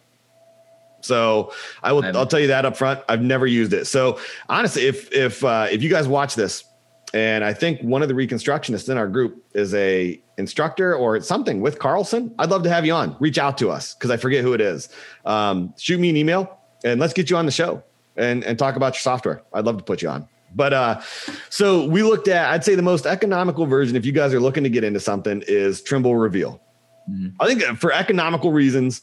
So 1.01 1.53
I 1.83 1.93
will. 1.93 2.05
I'll 2.05 2.27
tell 2.27 2.39
you 2.39 2.47
that 2.47 2.65
up 2.65 2.77
front. 2.77 3.01
I've 3.09 3.21
never 3.21 3.47
used 3.47 3.73
it. 3.73 3.85
So 3.85 4.19
honestly, 4.49 4.85
if 4.85 5.11
if 5.11 5.43
uh, 5.43 5.67
if 5.71 5.81
you 5.81 5.89
guys 5.89 6.07
watch 6.07 6.35
this, 6.35 6.63
and 7.13 7.43
I 7.43 7.53
think 7.53 7.81
one 7.81 8.01
of 8.01 8.07
the 8.07 8.13
reconstructionists 8.13 8.89
in 8.89 8.97
our 8.97 9.07
group 9.07 9.43
is 9.53 9.73
a 9.73 10.19
instructor 10.37 10.95
or 10.95 11.19
something 11.21 11.61
with 11.61 11.79
Carlson, 11.79 12.33
I'd 12.37 12.49
love 12.49 12.63
to 12.63 12.69
have 12.69 12.85
you 12.85 12.93
on. 12.93 13.15
Reach 13.19 13.37
out 13.37 13.57
to 13.59 13.71
us 13.71 13.95
because 13.95 14.11
I 14.11 14.17
forget 14.17 14.43
who 14.43 14.53
it 14.53 14.61
is. 14.61 14.89
Um, 15.25 15.73
shoot 15.77 15.99
me 15.99 16.09
an 16.09 16.17
email 16.17 16.56
and 16.83 16.99
let's 16.99 17.13
get 17.13 17.29
you 17.29 17.37
on 17.37 17.45
the 17.45 17.51
show 17.51 17.83
and 18.15 18.43
and 18.43 18.57
talk 18.57 18.75
about 18.75 18.93
your 18.93 19.01
software. 19.01 19.41
I'd 19.53 19.65
love 19.65 19.77
to 19.77 19.83
put 19.83 20.01
you 20.01 20.09
on. 20.09 20.27
But 20.55 20.73
uh, 20.73 21.01
so 21.49 21.85
we 21.87 22.03
looked 22.03 22.27
at. 22.27 22.49
I'd 22.51 22.63
say 22.63 22.75
the 22.75 22.81
most 22.81 23.05
economical 23.05 23.65
version, 23.65 23.95
if 23.95 24.05
you 24.05 24.11
guys 24.11 24.33
are 24.33 24.39
looking 24.39 24.63
to 24.63 24.69
get 24.69 24.83
into 24.83 24.99
something, 24.99 25.43
is 25.47 25.81
Trimble 25.81 26.15
Reveal. 26.15 26.61
Mhm. 27.09 27.33
I 27.39 27.47
think 27.53 27.79
for 27.79 27.91
economical 27.91 28.51
reasons, 28.51 29.01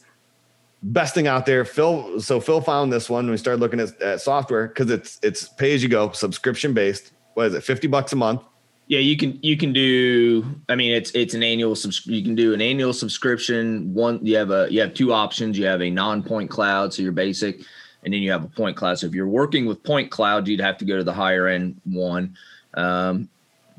best 0.83 1.13
thing 1.15 1.27
out 1.27 1.45
there. 1.45 1.63
Phil, 1.65 2.19
so 2.19 2.39
Phil 2.39 2.61
found 2.61 2.91
this 2.91 3.09
one 3.09 3.25
when 3.25 3.31
we 3.31 3.37
started 3.37 3.59
looking 3.59 3.79
at, 3.79 3.99
at 4.01 4.21
software 4.21 4.67
because 4.67 4.89
it's 4.89 5.19
it's 5.23 5.47
pay 5.47 5.73
as 5.73 5.83
you 5.83 5.89
go, 5.89 6.11
subscription 6.11 6.73
based. 6.73 7.11
What 7.35 7.47
is 7.47 7.53
it? 7.53 7.63
Fifty 7.63 7.87
bucks 7.87 8.11
a 8.13 8.15
month. 8.15 8.41
Yeah, 8.87 8.99
you 8.99 9.17
can 9.17 9.39
you 9.41 9.57
can 9.57 9.73
do. 9.73 10.45
I 10.69 10.75
mean, 10.75 10.93
it's 10.93 11.09
it's 11.11 11.33
an 11.33 11.41
annual 11.41 11.75
subs. 11.75 12.05
You 12.05 12.21
can 12.21 12.35
do 12.35 12.53
an 12.53 12.61
annual 12.61 12.93
subscription. 12.93 13.93
One, 13.93 14.23
you 14.23 14.37
have 14.37 14.51
a 14.51 14.67
you 14.69 14.79
have 14.81 14.93
two 14.93 15.11
options. 15.11 15.57
You 15.57 15.65
have 15.65 15.81
a 15.81 15.89
non-point 15.89 16.51
cloud, 16.51 16.93
so 16.93 17.01
your 17.01 17.11
basic, 17.11 17.61
and 18.03 18.13
then 18.13 18.21
you 18.21 18.31
have 18.31 18.43
a 18.43 18.47
point 18.47 18.77
cloud. 18.77 18.99
So 18.99 19.07
if 19.07 19.15
you're 19.15 19.27
working 19.27 19.65
with 19.65 19.81
point 19.83 20.11
cloud, 20.11 20.47
you'd 20.47 20.59
have 20.61 20.77
to 20.77 20.85
go 20.85 20.97
to 20.97 21.03
the 21.03 21.13
higher 21.13 21.47
end 21.47 21.81
one. 21.83 22.37
Um, 22.75 23.27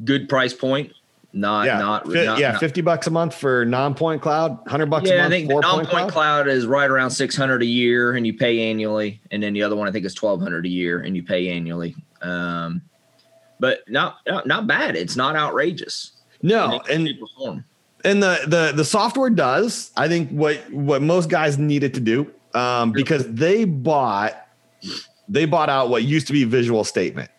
good 0.05 0.29
price 0.29 0.53
point. 0.53 0.93
Not 1.33 1.67
yeah, 1.67 1.79
not, 1.79 2.11
Fi- 2.11 2.25
not 2.25 2.39
yeah, 2.39 2.53
not- 2.53 2.61
fifty 2.61 2.81
bucks 2.81 3.07
a 3.07 3.11
month 3.11 3.35
for 3.35 3.65
non-point 3.65 4.23
cloud, 4.23 4.59
hundred 4.67 4.87
bucks 4.91 5.09
a 5.09 5.13
yeah, 5.15 5.19
I 5.19 5.23
month. 5.25 5.33
think 5.33 5.49
the 5.49 5.55
non-point 5.61 5.89
point 5.89 6.11
cloud? 6.11 6.13
cloud. 6.13 6.49
is 6.49 6.67
right 6.67 6.91
around 6.91 7.11
six 7.11 7.37
hundred 7.37 7.63
a 7.63 7.67
year, 7.67 8.17
and 8.17 8.27
you 8.27 8.35
pay 8.35 8.71
annually. 8.71 9.21
And 9.31 9.41
then 9.41 9.53
the 9.53 9.63
other 9.63 9.77
one 9.77 9.87
I 9.87 9.93
think 9.93 10.05
is 10.05 10.15
twelve 10.15 10.41
hundred 10.41 10.65
a 10.67 10.69
year, 10.69 11.01
and 11.01 11.15
you 11.15 11.23
pay 11.23 11.51
annually. 11.51 11.95
Um, 12.23 12.81
but 13.61 13.81
not, 13.89 14.19
not 14.27 14.47
not 14.47 14.67
bad. 14.67 14.97
It's 14.97 15.17
not 15.17 15.37
outrageous. 15.37 16.13
No, 16.43 16.81
and 16.91 17.09
and 18.05 18.23
the 18.23 18.41
the 18.47 18.73
the 18.77 18.85
software 18.85 19.31
does 19.31 19.91
i 19.97 20.07
think 20.07 20.31
what 20.31 20.59
what 20.71 21.01
most 21.03 21.29
guys 21.31 21.59
needed 21.59 21.95
to 21.95 22.01
do 22.01 22.31
um 22.55 22.93
because 22.93 23.27
they 23.33 23.65
bought 23.65 24.47
they 25.29 25.45
bought 25.47 25.69
out 25.71 25.89
what 25.89 26.05
used 26.05 26.27
to 26.27 26.33
be 26.35 26.45
visual 26.45 26.85
statement 26.85 27.31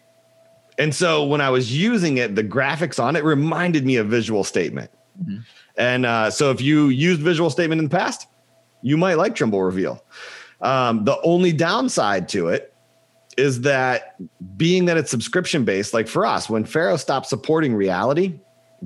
and 0.80 0.94
so 0.94 1.24
when 1.24 1.40
i 1.42 1.50
was 1.50 1.76
using 1.78 2.18
it 2.18 2.36
the 2.36 2.44
graphics 2.44 3.02
on 3.02 3.16
it 3.16 3.24
reminded 3.24 3.86
me 3.86 3.96
of 3.98 4.08
visual 4.08 4.44
statement 4.44 4.90
Mhm. 5.24 5.44
and 5.78 6.06
uh 6.06 6.30
so 6.32 6.52
if 6.52 6.60
you 6.60 6.88
used 6.90 7.22
visual 7.22 7.50
statement 7.52 7.80
in 7.80 7.86
the 7.86 7.96
past 7.96 8.28
you 8.82 8.98
might 8.98 9.16
like 9.16 9.36
trimble 9.36 9.62
reveal 9.64 10.04
um 10.62 11.06
the 11.06 11.18
only 11.22 11.54
downside 11.54 12.28
to 12.30 12.48
it 12.50 12.74
is 13.38 13.62
that 13.62 14.16
being 14.58 14.86
that 14.86 14.98
it's 14.98 15.12
subscription 15.12 15.64
based 15.64 15.94
like 15.94 16.08
for 16.08 16.26
us 16.26 16.50
when 16.50 16.66
Faro 16.66 16.98
stopped 16.98 17.28
supporting 17.28 17.76
reality 17.76 18.40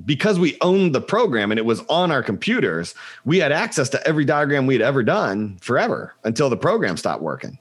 because 0.04 0.38
we 0.38 0.56
owned 0.60 0.94
the 0.94 1.00
program 1.00 1.50
and 1.50 1.58
it 1.58 1.64
was 1.64 1.80
on 1.88 2.10
our 2.10 2.22
computers, 2.22 2.94
we 3.24 3.38
had 3.38 3.52
access 3.52 3.88
to 3.90 4.06
every 4.06 4.24
diagram 4.24 4.66
we'd 4.66 4.82
ever 4.82 5.02
done 5.02 5.58
forever 5.58 6.14
until 6.24 6.48
the 6.48 6.56
program 6.56 6.96
stopped 6.96 7.22
working. 7.22 7.58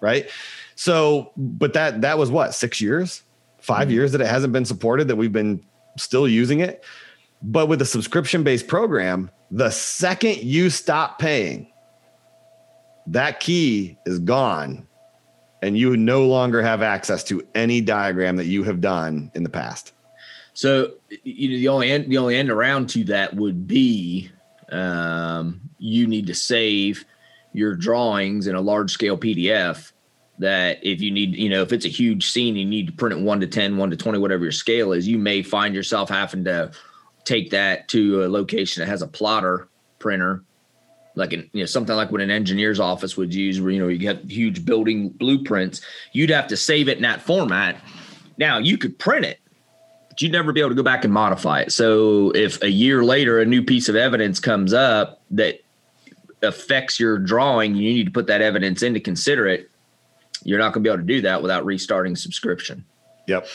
Right. 0.00 0.28
So, 0.74 1.32
but 1.36 1.72
that 1.72 2.02
that 2.02 2.18
was 2.18 2.30
what, 2.30 2.54
six 2.54 2.80
years, 2.80 3.22
5 3.60 3.82
mm-hmm. 3.82 3.94
years 3.94 4.12
that 4.12 4.20
it 4.20 4.26
hasn't 4.26 4.52
been 4.52 4.64
supported, 4.64 5.08
that 5.08 5.16
we've 5.16 5.32
been 5.32 5.64
still 5.98 6.28
using 6.28 6.60
it. 6.60 6.84
But 7.42 7.66
with 7.66 7.80
a 7.82 7.86
subscription-based 7.86 8.66
program, 8.66 9.30
the 9.50 9.70
second 9.70 10.38
you 10.38 10.70
stop 10.70 11.18
paying, 11.18 11.72
that 13.06 13.40
key 13.40 13.98
is 14.04 14.18
gone. 14.18 14.86
And 15.66 15.76
you 15.76 15.96
no 15.96 16.26
longer 16.26 16.62
have 16.62 16.80
access 16.80 17.24
to 17.24 17.46
any 17.54 17.80
diagram 17.80 18.36
that 18.36 18.46
you 18.46 18.62
have 18.62 18.80
done 18.80 19.32
in 19.34 19.42
the 19.42 19.48
past. 19.48 19.92
So 20.54 20.92
you 21.24 21.48
know 21.48 21.56
the 21.56 21.68
only 21.68 21.90
end 21.90 22.10
the 22.10 22.18
only 22.18 22.36
end 22.36 22.50
around 22.50 22.88
to 22.90 23.04
that 23.04 23.34
would 23.34 23.66
be 23.66 24.30
um, 24.70 25.60
you 25.78 26.06
need 26.06 26.28
to 26.28 26.34
save 26.34 27.04
your 27.52 27.74
drawings 27.74 28.46
in 28.46 28.54
a 28.54 28.60
large 28.60 28.90
scale 28.92 29.18
PDF. 29.18 29.92
That 30.38 30.78
if 30.82 31.00
you 31.00 31.10
need, 31.10 31.34
you 31.34 31.48
know, 31.48 31.62
if 31.62 31.72
it's 31.72 31.86
a 31.86 31.90
huge 31.90 32.30
scene, 32.30 32.56
you 32.56 32.64
need 32.64 32.86
to 32.88 32.92
print 32.92 33.18
it 33.18 33.22
one 33.22 33.40
to 33.40 33.46
10, 33.46 33.78
one 33.78 33.90
to 33.90 33.96
20, 33.96 34.18
whatever 34.18 34.44
your 34.44 34.52
scale 34.52 34.92
is, 34.92 35.08
you 35.08 35.16
may 35.16 35.42
find 35.42 35.74
yourself 35.74 36.10
having 36.10 36.44
to 36.44 36.70
take 37.24 37.50
that 37.50 37.88
to 37.88 38.22
a 38.22 38.28
location 38.28 38.82
that 38.82 38.88
has 38.88 39.00
a 39.00 39.06
plotter 39.06 39.68
printer, 39.98 40.44
like 41.16 41.32
an, 41.32 41.50
you 41.52 41.60
know, 41.60 41.66
something 41.66 41.96
like 41.96 42.12
what 42.12 42.20
an 42.20 42.30
engineer's 42.30 42.78
office 42.78 43.16
would 43.16 43.34
use, 43.34 43.60
where, 43.60 43.72
you 43.72 43.80
know, 43.80 43.88
you 43.88 43.98
get 43.98 44.24
huge 44.30 44.64
building 44.64 45.08
blueprints. 45.08 45.80
You'd 46.12 46.30
have 46.30 46.46
to 46.48 46.56
save 46.56 46.88
it 46.88 46.98
in 46.98 47.02
that 47.02 47.22
format. 47.22 47.80
Now 48.38 48.58
you 48.58 48.78
could 48.78 48.98
print 48.98 49.24
it, 49.24 49.40
but 50.08 50.22
you'd 50.22 50.32
never 50.32 50.52
be 50.52 50.60
able 50.60 50.70
to 50.70 50.76
go 50.76 50.82
back 50.82 51.04
and 51.04 51.12
modify 51.12 51.62
it. 51.62 51.72
So 51.72 52.30
if 52.30 52.62
a 52.62 52.70
year 52.70 53.02
later 53.02 53.40
a 53.40 53.46
new 53.46 53.62
piece 53.62 53.88
of 53.88 53.96
evidence 53.96 54.38
comes 54.38 54.72
up 54.72 55.22
that 55.32 55.60
affects 56.42 57.00
your 57.00 57.18
drawing, 57.18 57.74
you 57.74 57.94
need 57.94 58.04
to 58.04 58.12
put 58.12 58.28
that 58.28 58.42
evidence 58.42 58.82
in 58.82 58.94
to 58.94 59.00
consider 59.00 59.48
it. 59.48 59.70
You're 60.44 60.58
not 60.58 60.74
going 60.74 60.84
to 60.84 60.88
be 60.88 60.92
able 60.92 61.02
to 61.02 61.14
do 61.14 61.22
that 61.22 61.42
without 61.42 61.64
restarting 61.64 62.14
subscription 62.14 62.84
Yep. 63.26 63.48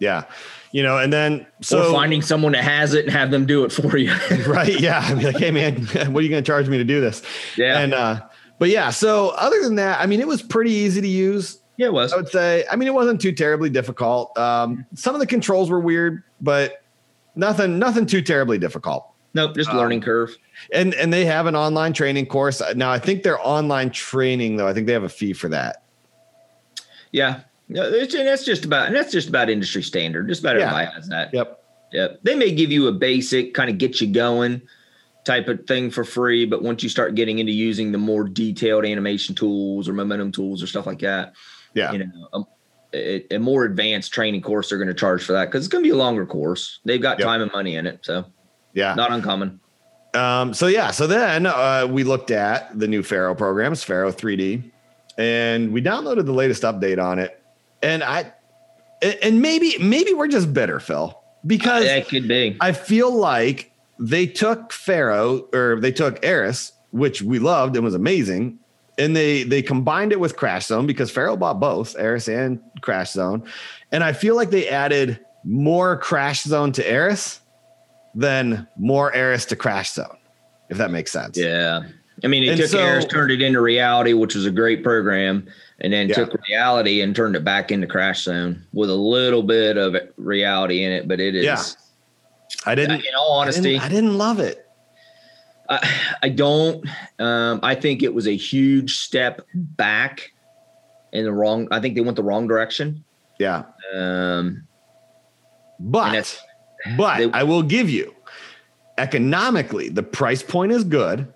Yeah. 0.00 0.24
You 0.72 0.82
know, 0.82 0.98
and 0.98 1.12
then 1.12 1.46
so 1.62 1.88
or 1.88 1.92
finding 1.92 2.22
someone 2.22 2.52
that 2.52 2.64
has 2.64 2.92
it 2.94 3.04
and 3.06 3.12
have 3.12 3.30
them 3.30 3.46
do 3.46 3.64
it 3.64 3.72
for 3.72 3.96
you. 3.96 4.12
right. 4.46 4.78
Yeah. 4.80 5.00
I'd 5.02 5.18
be 5.18 5.24
like, 5.24 5.36
hey 5.36 5.50
man, 5.50 5.86
what 6.12 6.20
are 6.20 6.22
you 6.22 6.28
going 6.28 6.42
to 6.42 6.46
charge 6.46 6.68
me 6.68 6.76
to 6.78 6.84
do 6.84 7.00
this? 7.00 7.22
yeah, 7.56 7.78
And 7.78 7.94
uh, 7.94 8.20
but 8.58 8.68
yeah, 8.68 8.90
so 8.90 9.30
other 9.30 9.62
than 9.62 9.76
that, 9.76 10.00
I 10.00 10.06
mean, 10.06 10.20
it 10.20 10.26
was 10.28 10.42
pretty 10.42 10.72
easy 10.72 11.00
to 11.00 11.08
use. 11.08 11.60
yeah, 11.76 11.86
it 11.86 11.92
was. 11.92 12.12
I 12.12 12.16
would 12.16 12.28
say. 12.28 12.64
I 12.70 12.76
mean, 12.76 12.88
it 12.88 12.94
wasn't 12.94 13.20
too 13.20 13.32
terribly 13.32 13.70
difficult. 13.70 14.36
Um, 14.38 14.84
some 14.94 15.14
of 15.14 15.20
the 15.20 15.26
controls 15.26 15.70
were 15.70 15.80
weird, 15.80 16.22
but 16.40 16.82
nothing, 17.34 17.78
nothing 17.78 18.06
too 18.06 18.22
terribly 18.22 18.58
difficult. 18.58 19.08
Nope, 19.34 19.54
just 19.54 19.68
Um, 19.68 19.76
learning 19.76 20.00
curve. 20.00 20.34
And 20.72 20.94
and 20.94 21.12
they 21.12 21.26
have 21.26 21.44
an 21.46 21.54
online 21.54 21.92
training 21.92 22.26
course 22.26 22.62
now. 22.74 22.90
I 22.90 22.98
think 22.98 23.22
their 23.22 23.38
online 23.46 23.90
training 23.90 24.56
though. 24.56 24.66
I 24.66 24.72
think 24.72 24.86
they 24.86 24.94
have 24.94 25.02
a 25.04 25.08
fee 25.10 25.34
for 25.34 25.48
that. 25.50 25.82
Yeah, 27.12 27.40
yeah, 27.68 27.82
it's, 27.84 28.14
and 28.14 28.26
that's 28.26 28.44
just 28.44 28.64
about 28.64 28.86
and 28.86 28.96
that's 28.96 29.12
just 29.12 29.28
about 29.28 29.50
industry 29.50 29.82
standard. 29.82 30.28
Just 30.28 30.40
about 30.40 30.56
Yeah. 30.56 30.64
everybody 30.66 30.94
has 30.94 31.08
that. 31.08 31.32
Yep. 31.34 31.62
Yep. 31.92 32.20
They 32.22 32.34
may 32.34 32.52
give 32.52 32.70
you 32.70 32.88
a 32.88 32.92
basic 32.92 33.54
kind 33.54 33.70
of 33.70 33.78
get 33.78 34.00
you 34.00 34.08
going 34.12 34.62
type 35.24 35.48
of 35.48 35.66
thing 35.66 35.90
for 35.90 36.04
free, 36.04 36.44
but 36.46 36.62
once 36.62 36.82
you 36.82 36.88
start 36.88 37.14
getting 37.16 37.38
into 37.40 37.52
using 37.52 37.90
the 37.92 37.98
more 37.98 38.24
detailed 38.24 38.84
animation 38.84 39.34
tools 39.34 39.88
or 39.88 39.92
momentum 39.92 40.30
tools 40.30 40.62
or 40.62 40.66
stuff 40.68 40.86
like 40.86 41.00
that, 41.00 41.34
Yeah. 41.74 41.92
you 41.92 41.98
know, 41.98 42.28
um, 42.32 42.46
a, 42.94 43.24
a 43.34 43.38
more 43.38 43.64
advanced 43.64 44.12
training 44.12 44.40
course 44.42 44.68
they're 44.68 44.78
going 44.78 44.86
to 44.88 44.94
charge 44.94 45.24
for 45.24 45.32
that 45.32 45.46
because 45.46 45.64
it's 45.64 45.72
going 45.72 45.82
to 45.82 45.88
be 45.88 45.92
a 45.92 45.96
longer 45.98 46.24
course. 46.26 46.78
They've 46.84 47.02
got 47.02 47.18
Yep. 47.18 47.26
time 47.26 47.42
and 47.42 47.50
money 47.52 47.74
in 47.76 47.86
it, 47.86 48.00
so 48.02 48.24
Yeah. 48.74 48.94
not 48.94 49.10
uncommon. 49.10 49.58
Um, 50.14 50.54
so 50.54 50.66
yeah, 50.68 50.92
so 50.92 51.06
then 51.06 51.44
uh, 51.46 51.86
we 51.90 52.04
looked 52.04 52.30
at 52.30 52.78
the 52.78 52.86
new 52.86 53.02
Faro 53.02 53.34
programs, 53.34 53.82
Faro 53.82 54.10
3D, 54.12 54.62
and 55.18 55.72
we 55.72 55.82
downloaded 55.82 56.24
the 56.26 56.32
latest 56.32 56.62
update 56.62 57.02
on 57.02 57.18
it. 57.18 57.35
And 57.82 58.02
I, 58.02 58.32
and- 59.22 59.40
maybe 59.40 59.76
maybe 59.78 60.12
we're 60.14 60.28
just 60.28 60.52
bitter, 60.52 60.80
Phil, 60.80 61.18
because 61.46 61.84
That 61.84 62.08
could 62.08 62.26
be. 62.28 62.56
I 62.60 62.72
feel 62.72 63.12
like 63.14 63.72
they 63.98 64.26
took 64.26 64.72
Faro 64.72 65.48
or 65.52 65.80
they 65.80 65.92
took 65.92 66.24
ARAS, 66.24 66.72
which 66.90 67.22
we 67.22 67.38
loved 67.38 67.76
and 67.76 67.84
was 67.84 67.94
amazing. 67.94 68.58
And 68.98 69.14
they 69.14 69.42
they 69.42 69.60
combined 69.60 70.12
it 70.12 70.20
with 70.20 70.36
Crash 70.36 70.66
Zone 70.66 70.86
because 70.86 71.10
Faro 71.10 71.36
bought 71.36 71.60
both 71.60 71.94
ARAS 71.98 72.28
and 72.28 72.60
Crash 72.80 73.10
Zone, 73.12 73.42
and 73.92 74.02
I 74.02 74.14
feel 74.14 74.36
like 74.36 74.50
they 74.50 74.68
added 74.68 75.20
more 75.44 75.98
Crash 75.98 76.42
Zone 76.44 76.72
to 76.72 76.90
ARAS 76.90 77.40
than 78.14 78.66
more 78.78 79.14
ARAS 79.14 79.44
to 79.46 79.56
Crash 79.56 79.92
Zone, 79.92 80.16
if 80.70 80.78
that 80.78 80.90
makes 80.90 81.12
sense. 81.12 81.36
Yeah. 81.36 81.82
I 82.26 82.28
mean, 82.28 82.42
it 82.42 82.48
And 82.48 82.58
took 82.60 82.70
so- 82.70 82.80
ARAS, 82.80 83.04
turned 83.06 83.30
it 83.30 83.40
into 83.40 83.60
reality, 83.60 84.12
which 84.12 84.34
was 84.34 84.46
a 84.46 84.50
great 84.50 84.82
program, 84.82 85.46
and 85.78 85.92
then 85.92 86.08
Yeah. 86.08 86.16
took 86.16 86.36
reality 86.48 87.00
and 87.00 87.14
turned 87.14 87.36
it 87.36 87.44
back 87.44 87.70
into 87.70 87.86
Crash 87.86 88.24
Zone 88.24 88.64
with 88.72 88.90
a 88.90 88.94
little 88.96 89.44
bit 89.44 89.76
of 89.78 89.94
reality 90.16 90.82
in 90.82 90.90
it. 90.90 91.06
But 91.06 91.20
it 91.20 91.36
is, 91.36 91.44
Yeah. 91.44 91.62
I 92.64 92.74
didn't. 92.74 93.02
in 93.02 93.14
all 93.16 93.38
I 93.38 93.42
honesty, 93.42 93.62
didn't, 93.74 93.82
I 93.84 93.88
didn't 93.88 94.18
love 94.18 94.40
it. 94.40 94.66
I, 95.70 95.88
I 96.24 96.28
don't. 96.30 96.84
Um, 97.20 97.60
I 97.62 97.76
think 97.76 98.02
it 98.02 98.12
was 98.12 98.26
a 98.26 98.34
huge 98.34 98.98
step 98.98 99.42
back 99.54 100.32
in 101.12 101.22
the 101.24 101.32
wrong. 101.32 101.68
I 101.70 101.78
think 101.78 101.94
they 101.94 102.00
went 102.00 102.16
the 102.16 102.24
wrong 102.24 102.48
direction. 102.48 103.04
Yeah, 103.38 103.62
Um, 103.94 104.66
but 105.78 106.42
but 106.96 107.18
they- 107.18 107.30
I 107.32 107.44
will 107.44 107.62
give 107.62 107.88
you 107.88 108.12
economically 108.98 109.90
the 109.90 110.02
price 110.02 110.42
point 110.42 110.72
is 110.72 110.82
good. 110.82 111.32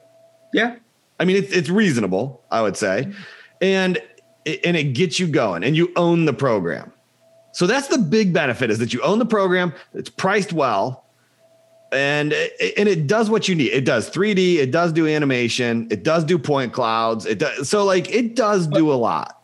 Yeah, 0.52 0.76
I 1.18 1.24
mean, 1.24 1.36
it's 1.36 1.52
it's 1.52 1.68
reasonable, 1.68 2.42
I 2.50 2.62
would 2.62 2.76
say, 2.76 3.12
and 3.60 3.98
and 4.46 4.76
it 4.76 4.94
gets 4.94 5.18
you 5.18 5.26
going, 5.26 5.64
and 5.64 5.76
you 5.76 5.92
own 5.96 6.24
the 6.24 6.32
program. 6.32 6.92
So 7.52 7.66
that's 7.66 7.88
the 7.88 7.98
big 7.98 8.32
benefit 8.32 8.70
is 8.70 8.78
that 8.78 8.92
you 8.92 9.02
own 9.02 9.18
the 9.18 9.26
program. 9.26 9.72
It's 9.92 10.08
priced 10.08 10.52
well, 10.52 11.04
and 11.92 12.32
and 12.32 12.88
it 12.88 13.06
does 13.06 13.28
what 13.28 13.48
you 13.48 13.54
need. 13.54 13.72
It 13.72 13.84
does 13.84 14.10
3D. 14.10 14.56
It 14.56 14.70
does 14.70 14.92
do 14.92 15.06
animation. 15.06 15.88
It 15.90 16.02
does 16.02 16.24
do 16.24 16.38
point 16.38 16.72
clouds. 16.72 17.26
It 17.26 17.38
does 17.38 17.68
so 17.68 17.84
like 17.84 18.08
it 18.10 18.36
does 18.36 18.66
do 18.66 18.92
a 18.92 18.94
lot. 18.94 19.36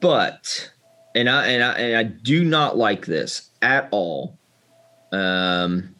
but 0.00 0.70
and 1.14 1.28
I 1.28 1.46
and 1.48 1.64
I 1.64 1.72
and 1.72 1.96
I 1.96 2.02
do 2.04 2.44
not 2.44 2.76
like 2.76 3.06
this 3.06 3.50
at 3.62 3.88
all. 3.90 4.38
Um, 5.12 5.94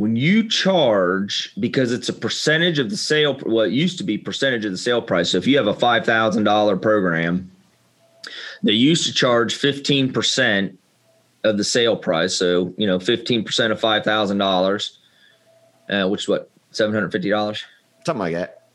when 0.00 0.16
you 0.16 0.48
charge 0.48 1.52
because 1.60 1.92
it's 1.92 2.08
a 2.08 2.14
percentage 2.14 2.78
of 2.78 2.88
the 2.88 2.96
sale, 2.96 3.38
well, 3.44 3.66
it 3.66 3.72
used 3.72 3.98
to 3.98 4.04
be 4.04 4.16
percentage 4.16 4.64
of 4.64 4.72
the 4.72 4.78
sale 4.78 5.02
price. 5.02 5.32
So 5.32 5.36
if 5.36 5.46
you 5.46 5.58
have 5.58 5.66
a 5.66 5.74
five 5.74 6.06
thousand 6.06 6.44
dollar 6.44 6.78
program, 6.78 7.50
they 8.62 8.72
used 8.72 9.04
to 9.04 9.12
charge 9.12 9.54
fifteen 9.54 10.10
percent 10.10 10.78
of 11.44 11.58
the 11.58 11.64
sale 11.64 11.98
price. 11.98 12.34
So 12.34 12.72
you 12.78 12.86
know, 12.86 12.98
fifteen 12.98 13.44
percent 13.44 13.74
of 13.74 13.78
five 13.78 14.02
thousand 14.02 14.38
dollars, 14.38 15.00
uh, 15.90 16.08
which 16.08 16.22
is 16.22 16.28
what 16.28 16.50
seven 16.70 16.94
hundred 16.94 17.12
fifty 17.12 17.28
dollars. 17.28 17.62
Something 18.06 18.20
like 18.20 18.32
that. 18.32 18.68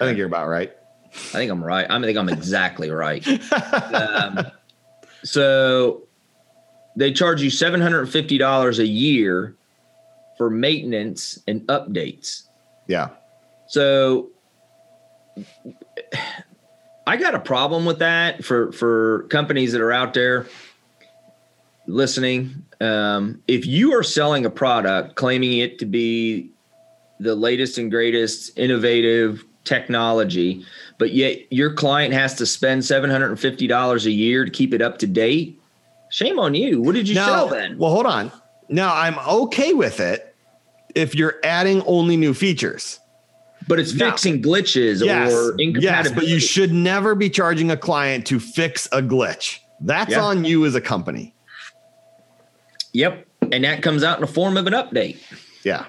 I 0.00 0.06
think 0.06 0.16
you're 0.16 0.28
about 0.28 0.48
right. 0.48 0.72
I 1.12 1.16
think 1.16 1.50
I'm 1.50 1.62
right. 1.62 1.90
I 1.90 2.00
think 2.00 2.16
I'm 2.16 2.30
exactly 2.30 2.90
right. 2.90 3.22
um, 3.52 4.46
so 5.24 6.04
they 6.96 7.12
charge 7.12 7.42
you 7.42 7.50
seven 7.50 7.82
hundred 7.82 8.00
and 8.00 8.10
fifty 8.10 8.38
dollars 8.38 8.78
a 8.78 8.86
year 8.86 9.56
for 10.40 10.48
maintenance 10.48 11.38
and 11.46 11.60
updates. 11.66 12.44
Yeah. 12.86 13.10
So 13.66 14.30
I 17.06 17.18
got 17.18 17.34
a 17.34 17.38
problem 17.38 17.84
with 17.84 17.98
that 17.98 18.42
for 18.42 18.72
for 18.72 19.24
companies 19.24 19.72
that 19.72 19.82
are 19.82 19.92
out 19.92 20.14
there 20.14 20.46
listening. 21.86 22.64
Um, 22.80 23.42
if 23.48 23.66
you 23.66 23.92
are 23.92 24.02
selling 24.02 24.46
a 24.46 24.50
product 24.50 25.16
claiming 25.16 25.58
it 25.58 25.78
to 25.80 25.84
be 25.84 26.50
the 27.18 27.34
latest 27.34 27.76
and 27.76 27.90
greatest 27.90 28.58
innovative 28.58 29.44
technology, 29.64 30.64
but 30.96 31.12
yet 31.12 31.52
your 31.52 31.74
client 31.74 32.14
has 32.14 32.34
to 32.36 32.46
spend 32.46 32.82
seven 32.82 33.10
hundred 33.10 33.28
and 33.28 33.38
fifty 33.38 33.66
dollars 33.66 34.06
a 34.06 34.10
year 34.10 34.46
to 34.46 34.50
keep 34.50 34.72
it 34.72 34.80
up 34.80 34.96
to 35.00 35.06
date, 35.06 35.60
shame 36.08 36.38
on 36.38 36.54
you. 36.54 36.80
What 36.80 36.94
did 36.94 37.10
you 37.10 37.16
sell 37.16 37.46
then? 37.46 37.76
well, 37.76 37.90
hold 37.90 38.06
on. 38.06 38.32
Now 38.70 38.94
I'm 38.94 39.18
okay 39.18 39.74
with 39.74 40.00
it 40.00 40.29
if 40.94 41.14
you're 41.14 41.36
adding 41.44 41.82
only 41.82 42.16
new 42.16 42.34
features. 42.34 42.98
But 43.68 43.78
it's 43.78 43.94
now- 43.94 44.10
fixing 44.10 44.42
glitches 44.42 45.04
Yes, 45.04 45.32
or 45.32 45.54
yes, 45.58 46.10
but 46.12 46.26
you 46.26 46.38
should 46.40 46.72
never 46.72 47.14
be 47.14 47.28
charging 47.30 47.70
a 47.70 47.76
client 47.76 48.26
to 48.26 48.40
fix 48.40 48.86
a 48.92 49.02
glitch. 49.02 49.58
That's 49.80 50.10
Yeah. 50.12 50.22
on 50.22 50.44
you 50.44 50.64
as 50.66 50.74
a 50.74 50.80
company. 50.80 51.34
Yep. 52.92 53.26
And 53.52 53.64
that 53.64 53.82
comes 53.82 54.02
out 54.02 54.18
in 54.18 54.22
the 54.22 54.32
form 54.32 54.56
of 54.56 54.66
an 54.66 54.72
update. 54.72 55.18
Yeah. 55.64 55.86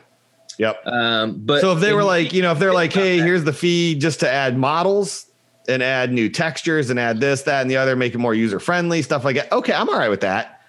Yep. 0.58 0.86
Um, 0.86 1.42
but 1.46 1.62
so 1.62 1.74
if 1.74 1.80
they 1.80 1.94
were 1.94 2.04
like, 2.04 2.34
you 2.34 2.42
know, 2.42 2.52
if 2.52 2.60
they're 2.60 2.74
like, 2.74 2.94
hey, 2.94 3.18
here's 3.18 3.44
the 3.44 3.54
fee 3.54 3.96
just 3.96 4.20
to 4.20 4.30
add 4.30 4.58
models 4.58 5.26
and 5.68 5.82
add 5.82 6.12
new 6.12 6.30
textures 6.30 6.90
and 6.90 7.00
add 7.00 7.20
this, 7.20 7.44
that, 7.44 7.62
and 7.62 7.72
the 7.72 7.78
other, 7.78 7.96
make 7.96 8.14
it 8.14 8.18
more 8.20 8.34
user 8.36 8.60
friendly, 8.60 9.02
stuff 9.02 9.24
like 9.26 9.36
that. 9.38 9.52
Okay, 9.52 9.74
I'm 9.74 9.90
all 9.90 9.98
right 9.98 10.10
with 10.10 10.22
that. 10.22 10.62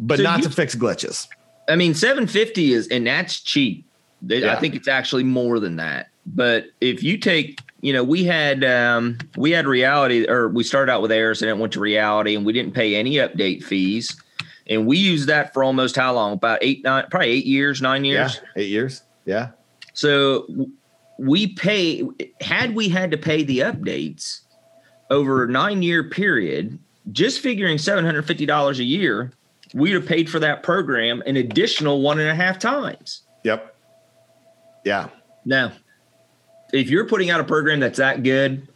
But 0.00 0.18
So 0.18 0.22
not 0.22 0.38
you- 0.38 0.44
to 0.44 0.50
fix 0.50 0.74
glitches. 0.74 1.26
I 1.68 1.76
mean, 1.76 1.94
750 1.94 2.72
is, 2.72 2.88
and 2.88 3.06
that's 3.06 3.40
cheap. 3.40 3.86
Yeah. 4.26 4.52
I 4.52 4.56
think 4.56 4.74
it's 4.74 4.88
actually 4.88 5.24
more 5.24 5.60
than 5.60 5.76
that. 5.76 6.08
But 6.26 6.66
if 6.80 7.02
you 7.02 7.18
take, 7.18 7.60
you 7.80 7.92
know, 7.92 8.02
we 8.02 8.24
had, 8.24 8.64
um, 8.64 9.18
we 9.36 9.50
had 9.52 9.66
reality 9.66 10.28
or 10.28 10.48
we 10.48 10.64
started 10.64 10.90
out 10.90 11.02
with 11.02 11.12
ARAS 11.12 11.42
and 11.42 11.50
it 11.50 11.56
went 11.56 11.72
to 11.74 11.80
reality 11.80 12.34
and 12.34 12.44
we 12.44 12.52
didn't 12.52 12.72
pay 12.72 12.96
any 12.96 13.14
update 13.14 13.62
fees. 13.62 14.20
And 14.68 14.86
we 14.86 14.98
used 14.98 15.28
that 15.28 15.54
for 15.54 15.64
almost 15.64 15.96
how 15.96 16.14
long? 16.14 16.32
About 16.34 16.58
eight, 16.60 16.84
nine, 16.84 17.06
probably 17.10 17.30
eight 17.30 17.46
years, 17.46 17.80
nine 17.80 18.04
years. 18.04 18.34
Yeah. 18.34 18.62
Eight 18.62 18.68
years. 18.68 19.02
Yeah. 19.24 19.50
So 19.94 20.46
we 21.18 21.48
pay 21.48 22.04
had 22.40 22.74
we 22.74 22.88
had 22.88 23.10
to 23.10 23.18
pay 23.18 23.42
the 23.42 23.60
updates 23.60 24.42
over 25.10 25.44
a 25.44 25.48
nine 25.48 25.82
year 25.82 26.04
period, 26.04 26.78
just 27.10 27.40
figuring 27.40 27.78
seven 27.78 28.04
hundred 28.04 28.22
fifty 28.22 28.46
dollars 28.46 28.78
a 28.78 28.84
year, 28.84 29.32
we'd 29.74 29.92
have 29.92 30.06
paid 30.06 30.28
for 30.30 30.38
that 30.40 30.62
program 30.62 31.22
an 31.26 31.36
additional 31.36 32.00
one 32.00 32.18
and 32.18 32.28
a 32.28 32.34
half 32.34 32.58
times. 32.58 33.22
Yep. 33.44 33.74
Yeah. 34.84 35.08
Now, 35.44 35.72
if 36.72 36.90
you're 36.90 37.06
putting 37.06 37.30
out 37.30 37.40
a 37.40 37.44
program 37.44 37.80
that's 37.80 37.98
that 37.98 38.22
good, 38.22 38.68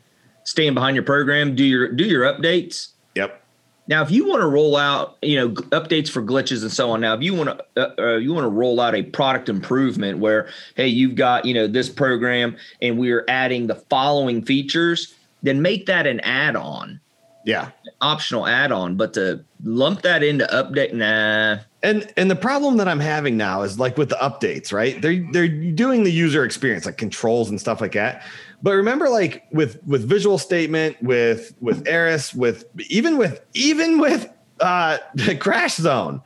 stand 0.44 0.74
behind 0.74 0.96
your 0.96 1.04
program, 1.04 1.54
do 1.54 1.64
your 1.64 1.88
do 1.88 2.04
your 2.04 2.24
updates. 2.24 2.88
Yep. 3.14 3.42
Now, 3.88 4.02
if 4.02 4.10
you 4.10 4.28
want 4.28 4.40
to 4.42 4.46
roll 4.46 4.76
out, 4.76 5.18
you 5.22 5.36
know, 5.36 5.48
updates 5.50 6.08
for 6.08 6.22
glitches 6.22 6.62
and 6.62 6.70
so 6.70 6.92
on. 6.92 7.00
Now, 7.00 7.14
if 7.14 7.22
you 7.22 7.34
want 7.34 7.50
to, 7.50 7.64
uh, 7.76 7.94
uh, 7.98 8.16
you 8.16 8.32
want 8.32 8.44
to 8.44 8.48
roll 8.48 8.80
out 8.80 8.94
a 8.94 9.02
product 9.02 9.48
improvement 9.48 10.18
where, 10.18 10.48
hey, 10.76 10.86
you've 10.86 11.16
got, 11.16 11.44
you 11.44 11.52
know, 11.52 11.66
this 11.66 11.88
program 11.88 12.56
and 12.80 12.96
we're 12.96 13.24
adding 13.26 13.66
the 13.66 13.74
following 13.74 14.44
features, 14.44 15.14
then 15.42 15.60
make 15.60 15.86
that 15.86 16.06
an 16.06 16.20
add-on, 16.20 17.00
Yeah. 17.44 17.70
optional 18.00 18.46
add-on. 18.46 18.96
But 18.96 19.14
to 19.14 19.44
lump 19.64 20.02
that 20.02 20.22
into 20.22 20.46
update, 20.46 20.92
nah. 20.92 21.58
And 21.82 22.12
and 22.16 22.30
the 22.30 22.36
problem 22.36 22.76
that 22.76 22.86
I'm 22.88 23.00
having 23.00 23.36
now 23.36 23.62
is 23.62 23.78
like 23.78 23.98
with 23.98 24.08
the 24.08 24.16
updates, 24.16 24.72
right? 24.72 25.00
They're 25.02 25.26
they're 25.32 25.48
doing 25.48 26.04
the 26.04 26.12
user 26.12 26.44
experience, 26.44 26.86
like 26.86 26.96
controls 26.96 27.50
and 27.50 27.60
stuff 27.60 27.80
like 27.80 27.92
that. 27.92 28.22
But 28.62 28.72
remember, 28.74 29.08
like 29.08 29.44
with 29.50 29.82
with 29.84 30.08
visual 30.08 30.38
statement, 30.38 31.02
with 31.02 31.54
with 31.60 31.86
ARAS, 31.88 32.34
with 32.34 32.64
even 32.88 33.18
with 33.18 33.40
even 33.54 33.98
with 33.98 34.32
uh 34.60 34.98
Crash 35.40 35.74
Zone, 35.74 36.22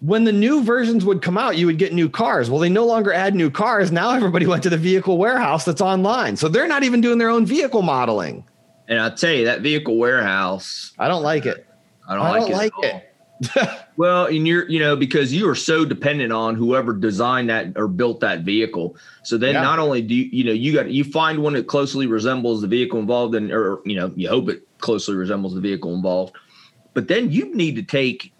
when 0.00 0.22
the 0.24 0.32
new 0.32 0.62
versions 0.62 1.04
would 1.04 1.22
come 1.22 1.36
out, 1.38 1.56
you 1.56 1.66
would 1.66 1.78
get 1.78 1.92
new 1.92 2.08
cars. 2.08 2.48
Well, 2.50 2.60
they 2.60 2.68
no 2.68 2.86
longer 2.86 3.12
add 3.12 3.34
new 3.34 3.50
cars. 3.50 3.90
Now 3.90 4.10
everybody 4.12 4.46
went 4.46 4.62
to 4.64 4.70
the 4.70 4.76
vehicle 4.76 5.18
warehouse 5.18 5.64
that's 5.64 5.80
online. 5.80 6.36
So 6.36 6.48
they're 6.48 6.68
not 6.68 6.84
even 6.84 7.00
doing 7.00 7.18
their 7.18 7.28
own 7.30 7.44
vehicle 7.46 7.82
modeling. 7.82 8.44
And 8.92 9.00
I'll 9.00 9.14
tell 9.14 9.32
you 9.32 9.46
that 9.46 9.62
vehicle 9.62 9.96
warehouse, 9.96 10.92
I 10.98 11.08
don't 11.08 11.22
like 11.22 11.46
it. 11.46 11.66
I 12.06 12.14
don't 12.14 12.26
I 12.26 12.30
like 12.32 12.40
don't 12.42 12.50
it. 12.50 12.52
at 12.52 12.56
like 12.58 12.76
all. 12.78 12.84
it. 12.84 13.78
Well, 13.96 14.26
and 14.26 14.46
you're, 14.46 14.68
you 14.70 14.80
know, 14.80 14.96
because 14.96 15.32
you 15.32 15.48
are 15.48 15.54
so 15.54 15.84
dependent 15.86 16.30
on 16.32 16.54
whoever 16.56 16.92
designed 16.92 17.48
that 17.50 17.72
or 17.76 17.88
built 17.88 18.20
that 18.20 18.40
vehicle. 18.40 18.96
So 19.22 19.38
then 19.38 19.54
Yeah. 19.54 19.62
not 19.62 19.78
only 19.78 20.02
do 20.02 20.14
you, 20.14 20.24
you 20.32 20.44
know, 20.44 20.52
you 20.52 20.72
got, 20.74 20.90
you 20.90 21.04
find 21.04 21.42
one 21.42 21.54
that 21.54 21.66
closely 21.66 22.06
resembles 22.06 22.60
the 22.60 22.68
vehicle 22.68 22.98
involved 23.00 23.34
in, 23.34 23.50
or, 23.50 23.80
you 23.86 23.96
know, 23.96 24.12
you 24.14 24.28
hope 24.28 24.48
it 24.50 24.66
closely 24.78 25.14
resembles 25.14 25.54
the 25.54 25.60
vehicle 25.60 25.94
involved, 25.94 26.34
but 26.94 27.08
then 27.08 27.30
you 27.32 27.54
need 27.54 27.76
to 27.76 27.82
take 27.82 28.32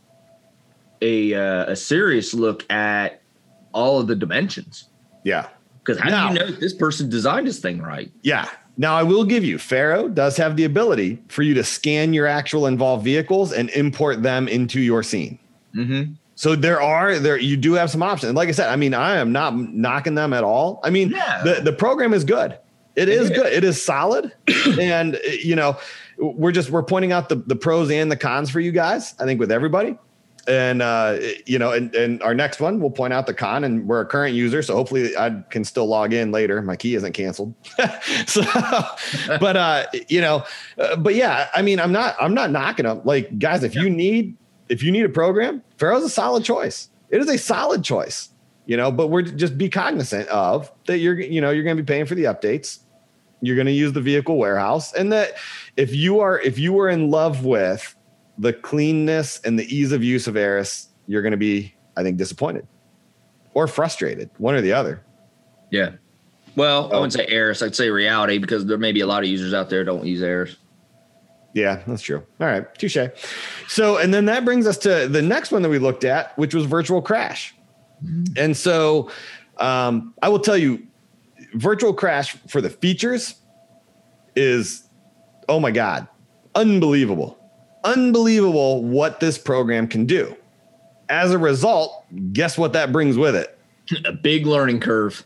a, 1.01 1.35
uh, 1.35 1.71
a 1.73 1.77
serious 1.77 2.35
look 2.35 2.71
at 2.71 3.23
all 3.73 4.01
of 4.01 4.07
the 4.07 4.17
dimensions. 4.17 4.89
Yeah. 5.25 5.49
Because 5.85 5.99
how 5.99 6.11
Now- 6.11 6.29
do 6.29 6.35
you 6.35 6.41
know 6.41 6.51
this 6.57 6.75
person 6.75 7.09
designed 7.11 7.47
this 7.47 7.59
thing 7.61 7.81
right? 7.81 8.11
Yeah. 8.23 8.49
Now 8.77 8.97
I 8.97 9.03
will 9.03 9.25
give 9.25 9.45
you 9.45 9.59
Faro 9.59 10.09
does 10.09 10.37
have 10.39 10.57
the 10.57 10.65
ability 10.65 11.23
for 11.29 11.43
you 11.43 11.55
to 11.55 11.65
scan 11.65 12.15
your 12.15 12.27
actual 12.27 12.67
involved 12.67 13.05
vehicles 13.05 13.53
and 13.53 13.69
import 13.71 14.23
them 14.23 14.49
into 14.49 14.81
your 14.81 15.03
scene. 15.03 15.39
Mm-hmm. 15.75 16.15
So 16.35 16.57
there 16.57 16.81
are 16.81 17.19
there 17.19 17.37
you 17.37 17.57
do 17.57 17.75
have 17.75 17.91
some 17.91 18.03
options. 18.03 18.29
And 18.31 18.37
like 18.37 18.49
I 18.49 18.53
said, 18.53 18.69
I 18.71 18.77
mean, 18.77 18.95
I 18.95 19.17
am 19.17 19.33
not 19.33 19.55
knocking 19.55 20.15
them 20.15 20.33
at 20.33 20.43
all. 20.45 20.81
I 20.83 20.91
mean, 20.91 21.11
No. 21.11 21.41
the 21.45 21.61
the 21.63 21.73
program 21.73 22.15
is 22.15 22.25
good. 22.25 22.59
It 22.97 23.09
is 23.09 23.31
is. 23.31 23.31
good. 23.31 23.53
It 23.53 23.65
is 23.65 23.83
solid. 23.83 24.33
and 24.81 25.19
you 25.43 25.55
know, 25.55 25.79
we're 26.19 26.53
just 26.53 26.71
we're 26.71 26.83
pointing 26.83 27.13
out 27.13 27.29
the 27.29 27.37
the 27.37 27.57
pros 27.57 27.91
and 27.91 28.11
the 28.11 28.17
cons 28.17 28.51
for 28.51 28.61
you 28.61 28.73
guys. 28.73 29.15
I 29.19 29.25
think 29.25 29.39
with 29.39 29.53
everybody. 29.53 29.97
And 30.49 30.83
uh, 30.83 31.19
you 31.47 31.57
know, 31.57 31.71
and, 31.71 31.95
and 31.95 32.21
our 32.23 32.35
next 32.35 32.61
one, 32.61 32.81
we'll 32.81 32.91
point 32.91 33.13
out 33.13 33.27
the 33.27 33.35
con, 33.35 33.63
and 33.63 33.87
we're 33.87 34.01
a 34.01 34.07
current 34.07 34.35
user, 34.35 34.61
so 34.61 34.75
hopefully 34.75 35.17
I 35.17 35.43
can 35.51 35.63
still 35.63 35.87
log 35.87 36.13
in 36.13 36.33
later. 36.33 36.61
My 36.63 36.75
key 36.75 36.97
isn't 36.97 37.13
canceled, 37.13 37.55
so. 38.27 38.43
but 39.39 39.57
uh, 39.57 39.87
you 40.09 40.21
know, 40.21 40.45
uh, 40.79 40.97
but 40.97 41.15
yeah, 41.15 41.49
I 41.55 41.63
mean, 41.63 41.79
I'm 41.79 41.93
not, 41.93 42.17
I'm 42.21 42.35
not 42.35 42.51
knocking 42.51 42.87
them. 42.87 43.03
Like, 43.05 43.39
guys, 43.39 43.63
if 43.63 43.77
you 43.77 43.89
need, 43.89 44.37
if 44.69 44.83
you 44.83 44.91
need 44.91 45.05
a 45.05 45.09
program, 45.09 45.63
Faro's 45.79 46.03
a 46.03 46.09
solid 46.09 46.45
choice. 46.45 46.89
It 47.11 47.21
is 47.21 47.29
a 47.29 47.39
solid 47.39 47.85
choice, 47.85 48.31
you 48.67 48.77
know. 48.77 48.91
But 48.91 49.09
we're 49.09 49.23
just 49.23 49.57
be 49.57 49.69
cognizant 49.69 50.29
of 50.29 50.73
that. 50.87 50.99
You're, 50.99 51.21
you 51.21 51.41
know, 51.41 51.51
you're 51.51 51.65
going 51.65 51.77
to 51.77 51.83
be 51.83 51.87
paying 51.87 52.07
for 52.07 52.17
the 52.17 52.25
updates. 52.25 52.81
You're 53.43 53.57
going 53.57 53.67
to 53.67 53.73
use 53.73 53.93
the 53.93 54.01
vehicle 54.01 54.39
warehouse, 54.39 54.93
and 54.93 55.13
that 55.13 55.35
if 55.77 55.95
you 55.95 56.19
are, 56.19 56.41
if 56.41 56.59
you 56.59 56.81
are 56.81 56.89
in 56.89 57.11
love 57.11 57.45
with 57.45 57.95
the 58.39 58.53
cleanness 58.53 59.41
and 59.41 59.59
the 59.59 59.65
ease 59.75 59.93
of 59.93 60.03
use 60.03 60.27
of 60.27 60.37
ARAS, 60.37 60.89
you're 61.07 61.23
going 61.23 61.33
to 61.33 61.39
be, 61.39 61.75
I 61.97 62.03
think, 62.03 62.17
disappointed 62.17 62.67
or 63.55 63.67
frustrated, 63.67 64.31
one 64.39 64.55
or 64.55 64.61
the 64.61 64.73
other. 64.73 65.05
Yeah. 65.71 65.93
Well, 66.57 66.89
oh. 66.93 66.97
I 66.97 67.01
wouldn't 67.01 67.13
say 67.13 67.27
ARAS. 67.27 67.63
I'd 67.63 67.75
say 67.75 67.91
reality 67.91 68.39
because 68.39 68.67
there 68.67 68.79
may 68.79 68.93
be 68.93 69.01
a 69.01 69.07
lot 69.07 69.23
of 69.23 69.29
users 69.29 69.55
out 69.55 69.71
there 69.71 69.85
don't 69.85 70.05
use 70.07 70.23
ARAS. 70.23 70.57
Yeah, 71.55 71.83
that's 71.87 72.03
true. 72.03 72.25
All 72.41 72.47
right, 72.47 72.75
touche. 72.77 72.97
So, 73.69 73.99
and 73.99 74.13
then 74.13 74.25
that 74.25 74.45
brings 74.45 74.67
us 74.67 74.79
to 74.79 75.07
the 75.07 75.21
next 75.21 75.53
one 75.53 75.61
that 75.63 75.69
we 75.69 75.79
looked 75.79 76.05
at, 76.05 76.37
which 76.39 76.55
was 76.55 76.65
virtual 76.65 77.03
crash. 77.03 77.55
Mm-hmm. 78.03 78.33
And 78.39 78.57
so, 78.57 79.11
um, 79.59 80.15
I 80.23 80.31
will 80.31 80.39
tell 80.39 80.57
you, 80.57 80.87
virtual 81.55 81.93
crash 81.93 82.37
for 82.49 82.63
the 82.63 82.71
features 82.71 83.35
is, 84.35 84.89
oh 85.47 85.61
my 85.61 85.71
god, 85.71 86.09
unbelievable 86.55 87.42
unbelievable 87.85 88.85
what 88.85 89.21
this 89.21 89.39
program 89.39 89.89
can 89.89 90.07
do. 90.07 90.37
As 91.09 91.33
a 91.33 91.39
result, 91.39 92.05
guess 92.33 92.57
what 92.57 92.73
that 92.73 92.93
brings 92.93 93.17
with 93.17 93.37
it? 93.37 93.59
A 94.05 94.13
big 94.13 94.47
learning 94.47 94.81
curve. 94.81 95.25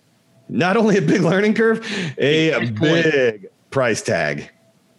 Not 0.48 0.76
only 0.76 0.96
a 0.96 1.02
big 1.02 1.22
learning 1.22 1.54
curve, 1.54 1.84
a, 2.18 2.70
big 2.70 3.48
price 3.70 4.00
tag. 4.00 4.48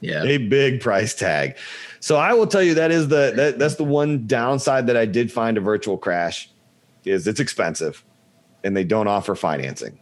Yeah. 0.01 0.23
A 0.23 0.37
big 0.37 0.81
price 0.81 1.15
tag. 1.15 1.55
So 2.01 2.17
I 2.17 2.33
will 2.33 2.47
tell 2.47 2.61
you 2.61 2.73
that 2.75 2.91
is 2.91 3.07
the 3.07 3.31
that, 3.35 3.57
that's 3.57 3.75
the 3.75 3.85
one 3.85 4.27
downside 4.27 4.87
that 4.87 4.97
I 4.97 5.05
did 5.05 5.31
find 5.31 5.57
a 5.57 5.61
virtual 5.61 5.97
crash 5.97 6.49
is 7.05 7.27
it's 7.27 7.39
expensive 7.39 8.03
and 8.63 8.75
they 8.75 8.83
don't 8.83 9.07
offer 9.07 9.35
financing. 9.35 9.97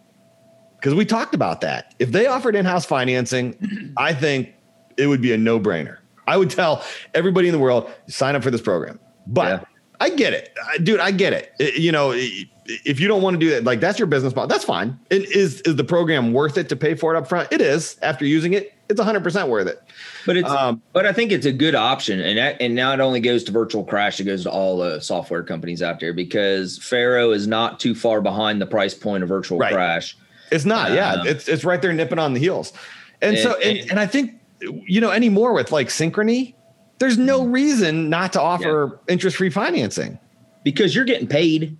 Because 0.78 0.96
we 0.96 1.06
talked 1.06 1.36
about 1.36 1.62
that. 1.62 1.94
If 2.00 2.12
they 2.12 2.28
offered 2.28 2.56
in-house 2.56 2.86
financing, 2.86 3.94
I 3.98 4.14
think 4.14 4.54
it 4.98 5.08
would 5.08 5.22
be 5.22 5.32
a 5.32 5.38
no-brainer. 5.38 5.98
I 6.28 6.38
would 6.38 6.50
tell 6.50 6.84
everybody 7.14 7.48
in 7.48 7.54
the 7.54 7.60
world 7.60 7.90
sign 8.08 8.36
up 8.36 8.44
for 8.44 8.52
this 8.52 8.62
program. 8.62 9.00
But 9.28 9.62
yeah. 9.62 9.66
I 10.00 10.10
get 10.10 10.34
it, 10.34 10.56
dude. 10.84 11.00
I 11.00 11.12
get 11.12 11.34
it. 11.34 11.54
it. 11.60 11.76
You 11.76 11.92
know, 11.92 12.12
if 12.14 13.00
you 13.00 13.08
don't 13.08 13.22
want 13.22 13.36
to 13.36 13.40
do 13.40 13.50
that, 13.52 13.64
like 13.64 13.80
that's 13.80 14.00
your 14.00 14.08
business 14.08 14.36
model. 14.36 14.48
That's 14.48 14.66
fine. 14.66 15.00
And 15.12 15.24
is 15.26 15.62
is 15.62 15.76
the 15.76 15.84
program 15.84 16.34
worth 16.34 16.58
it 16.58 16.70
to 16.70 16.76
pay 16.76 16.96
for 16.96 17.14
it 17.16 17.18
up 17.18 17.28
front? 17.28 17.52
It 17.52 17.62
is. 17.62 17.98
After 18.02 18.26
using 18.26 18.54
it, 18.54 18.74
it's 18.90 18.98
100 18.98 19.24
percent 19.24 19.50
worth 19.50 19.68
it. 19.68 19.82
But 20.26 20.38
it's 20.38 20.50
um, 20.50 20.82
but 20.94 21.06
I 21.06 21.14
think 21.14 21.32
it's 21.32 21.46
a 21.46 21.52
good 21.52 21.76
option, 21.76 22.20
and 22.20 22.38
that, 22.38 22.62
and 22.62 22.76
now 22.76 22.94
it 22.94 23.00
only 23.00 23.20
goes 23.20 23.44
to 23.46 23.52
Virtual 23.52 23.84
Crash. 23.84 24.20
It 24.20 24.26
goes 24.26 24.44
to 24.44 24.52
all 24.52 24.78
the 24.78 25.00
software 25.00 25.44
companies 25.44 25.82
out 25.82 26.00
there 26.00 26.14
because 26.14 26.78
Faro 26.80 27.32
is 27.32 27.48
not 27.48 27.80
too 27.80 27.96
far 27.96 28.22
behind 28.22 28.62
the 28.62 28.68
price 28.68 28.94
point 28.94 29.24
of 29.24 29.30
Virtual 29.30 29.60
right. 29.60 29.74
Crash. 29.74 30.18
It's 30.52 30.66
not. 30.66 30.92
Um, 30.92 30.98
yeah, 30.98 31.24
it's 31.26 31.48
it's 31.48 31.64
right 31.64 31.82
there 31.82 31.94
nipping 31.94 32.20
on 32.20 32.34
the 32.34 32.40
heels. 32.40 32.74
And, 33.22 33.36
and 33.36 33.44
so 33.44 33.60
and, 33.62 33.92
and 33.92 34.00
I 34.00 34.08
think 34.08 34.40
you 34.62 35.02
know, 35.02 35.12
anymore 35.12 35.54
with 35.54 35.72
like 35.72 35.88
Synchrony, 35.88 36.56
there's 37.00 37.18
no 37.18 37.42
mm-hmm. 37.42 37.52
reason 37.52 38.10
not 38.10 38.34
to 38.34 38.42
offer 38.42 39.00
yeah. 39.08 39.14
interest 39.14 39.38
free 39.38 39.50
financing 39.50 40.20
because 40.64 40.96
you're 40.96 41.06
getting 41.06 41.28
paid. 41.28 41.78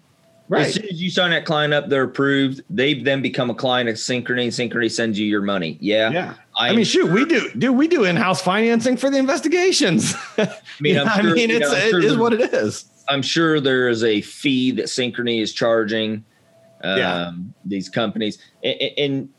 Right. 0.48 0.68
As 0.68 0.76
soon 0.76 0.86
as 0.86 1.02
you 1.02 1.10
sign 1.10 1.32
that 1.32 1.46
client 1.46 1.74
up, 1.74 1.90
they're 1.90 2.04
approved. 2.04 2.62
They 2.70 2.94
then 2.94 3.24
become 3.24 3.50
a 3.50 3.56
client 3.56 3.90
of 3.90 3.96
Synchrony. 3.96 4.48
Synchrony 4.48 4.92
sends 4.92 5.18
you 5.18 5.26
your 5.26 5.42
money. 5.42 5.78
Yeah. 5.82 6.12
Yeah. 6.12 6.34
I, 6.56 6.70
I 6.70 6.76
mean, 6.76 6.86
shoot, 6.86 7.12
we 7.12 7.26
do, 7.26 7.50
do 7.58 7.74
we 7.74 7.88
do 7.88 8.04
in-house 8.04 8.42
financing 8.42 8.96
for 8.96 9.10
the 9.10 9.18
investigations? 9.18 10.14
I 10.38 10.48
mean, 10.80 10.96
sure, 10.96 11.08
I 11.08 11.22
mean, 11.24 11.50
it's 11.50 11.72
know, 11.72 11.80
sure 11.90 12.00
it 12.00 12.06
is 12.06 12.16
what 12.16 12.34
it 12.34 12.54
is. 12.54 12.86
I'm 13.10 13.24
sure 13.24 13.60
there 13.60 13.90
is 13.90 14.04
a 14.04 14.22
fee 14.22 14.72
that 14.72 14.86
Synchrony 14.86 15.42
is 15.42 15.52
charging 15.52 16.24
um, 16.84 16.98
yeah. 16.98 17.32
these 17.66 17.90
companies, 17.90 18.38
and, 18.64 18.92
and 18.98 19.30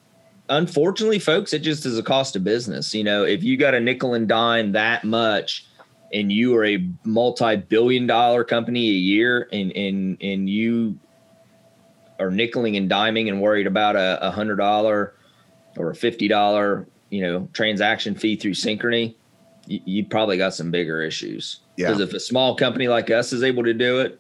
unfortunately, 0.48 1.18
folks, 1.18 1.52
it 1.52 1.60
just 1.60 1.86
is 1.86 1.98
a 1.98 2.02
cost 2.02 2.36
of 2.36 2.44
business. 2.44 2.94
You 2.94 3.04
know, 3.04 3.24
if 3.24 3.42
you 3.42 3.56
got 3.56 3.74
a 3.74 3.80
nickel 3.80 4.14
and 4.14 4.28
dime 4.28 4.72
that 4.72 5.04
much 5.04 5.66
and 6.12 6.30
you 6.30 6.56
are 6.56 6.64
a 6.64 6.88
multi-billion 7.04 8.06
dollar 8.06 8.44
company 8.44 8.88
a 8.88 8.92
year 8.92 9.48
and 9.52 9.72
and 9.72 10.16
and 10.22 10.48
you 10.48 10.98
are 12.18 12.30
nickeling 12.30 12.76
and 12.76 12.90
diming 12.90 13.28
and 13.28 13.40
worried 13.42 13.66
about 13.66 13.96
a, 13.96 14.26
a 14.26 14.30
hundred 14.30 14.56
dollar 14.56 15.14
or 15.76 15.90
a 15.90 15.94
fifty 15.94 16.28
dollar, 16.28 16.86
you 17.10 17.22
know, 17.22 17.48
transaction 17.52 18.14
fee 18.14 18.36
through 18.36 18.54
Synchrony, 18.54 19.14
you, 19.66 19.80
you 19.84 20.04
probably 20.04 20.36
got 20.36 20.54
some 20.54 20.70
bigger 20.70 21.02
issues. 21.02 21.60
Because 21.88 22.00
if 22.00 22.14
a 22.14 22.20
small 22.20 22.56
company 22.56 22.88
like 22.88 23.10
us 23.10 23.32
is 23.32 23.42
able 23.42 23.64
to 23.64 23.74
do 23.74 24.00
it, 24.00 24.18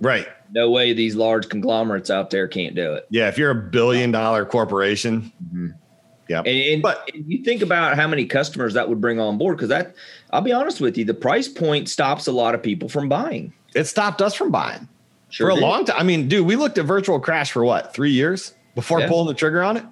right, 0.00 0.26
no 0.54 0.70
way 0.70 0.92
these 0.92 1.16
large 1.16 1.48
conglomerates 1.48 2.10
out 2.10 2.30
there 2.30 2.46
can't 2.46 2.74
do 2.74 2.94
it. 2.94 3.06
Yeah, 3.10 3.28
if 3.28 3.36
you're 3.36 3.50
a 3.50 3.54
billion 3.54 4.12
dollar 4.12 4.44
corporation, 4.44 5.32
mm-hmm. 5.44 5.68
yeah. 6.28 6.38
And, 6.38 6.48
and, 6.48 6.82
but 6.82 7.10
and 7.12 7.24
you 7.30 7.42
think 7.44 7.60
about 7.60 7.96
how 7.96 8.06
many 8.06 8.24
customers 8.24 8.74
that 8.74 8.88
would 8.88 9.00
bring 9.00 9.18
on 9.18 9.36
board 9.36 9.56
because 9.56 9.68
that, 9.68 9.94
I'll 10.30 10.40
be 10.40 10.52
honest 10.52 10.80
with 10.80 10.96
you, 10.96 11.04
the 11.04 11.14
price 11.14 11.48
point 11.48 11.88
stops 11.88 12.26
a 12.26 12.32
lot 12.32 12.54
of 12.54 12.62
people 12.62 12.88
from 12.88 13.08
buying. 13.08 13.52
It 13.74 13.84
stopped 13.84 14.22
us 14.22 14.34
from 14.34 14.50
buying 14.50 14.88
sure 15.28 15.48
for 15.48 15.50
a 15.50 15.54
did. 15.54 15.62
long 15.62 15.84
time. 15.84 15.96
I 15.98 16.04
mean, 16.04 16.28
dude, 16.28 16.46
we 16.46 16.56
looked 16.56 16.78
at 16.78 16.86
virtual 16.86 17.18
crash 17.18 17.50
for 17.50 17.64
what 17.64 17.92
three 17.92 18.12
years 18.12 18.54
before 18.74 19.00
yeah. 19.00 19.08
pulling 19.08 19.26
the 19.26 19.34
trigger 19.34 19.62
on 19.62 19.76
it. 19.76 19.84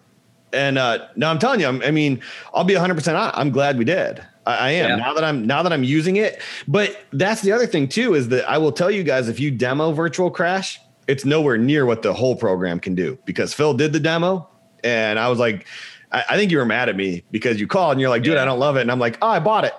And 0.53 0.79
uh, 0.79 1.09
now 1.17 1.31
I'm 1.31 1.39
telling 1.39 1.61
you, 1.61 1.67
I 1.67 1.91
mean, 1.91 2.21
I'll 2.55 2.65
be 2.65 2.75
100 2.75 2.95
percent. 2.95 3.17
I'm 3.19 3.51
glad 3.51 3.79
we 3.79 3.85
did. 3.85 4.23
I, 4.47 4.57
I 4.57 4.71
am 4.71 4.91
yeah. 4.91 4.97
now 4.97 5.15
that 5.15 5.25
I'm 5.25 5.47
now 5.47 5.63
that 5.63 5.73
I'm 5.73 5.85
using 5.85 6.17
it. 6.17 6.41
But 6.69 7.05
that's 7.13 7.43
the 7.43 7.53
other 7.53 7.67
thing 7.67 7.89
too 7.89 8.15
is 8.15 8.29
that 8.29 8.49
I 8.49 8.59
will 8.59 8.73
tell 8.73 8.91
you 8.91 9.03
guys 9.03 9.29
if 9.29 9.41
you 9.41 9.51
demo 9.51 9.93
Virtual 9.93 10.31
Crash, 10.31 10.81
it's 11.07 11.25
nowhere 11.25 11.59
near 11.59 11.87
what 11.87 12.03
the 12.03 12.13
whole 12.13 12.37
program 12.37 12.81
can 12.81 12.95
do 12.95 13.19
because 13.25 13.55
Phil 13.55 13.75
did 13.75 13.93
the 13.93 14.01
demo, 14.01 14.49
and 14.85 15.19
I 15.19 15.29
was 15.29 15.39
like. 15.39 15.67
I, 16.15 16.37
think 16.37 16.51
you 16.51 16.59
were 16.59 16.67
mad 16.67 16.91
at 16.91 16.97
me 16.97 17.25
because 17.31 17.59
you 17.59 17.67
called 17.67 17.93
and 17.93 18.01
you're 18.03 18.11
like, 18.11 18.23
dude, 18.23 18.35
yeah. 18.35 18.43
I 18.43 18.45
don't 18.45 18.59
love 18.59 18.77
it. 18.77 18.83
And 18.83 18.91
I'm 18.91 18.99
like, 18.99 19.17
oh, 19.23 19.29
I 19.29 19.39
bought 19.39 19.65
it. 19.65 19.73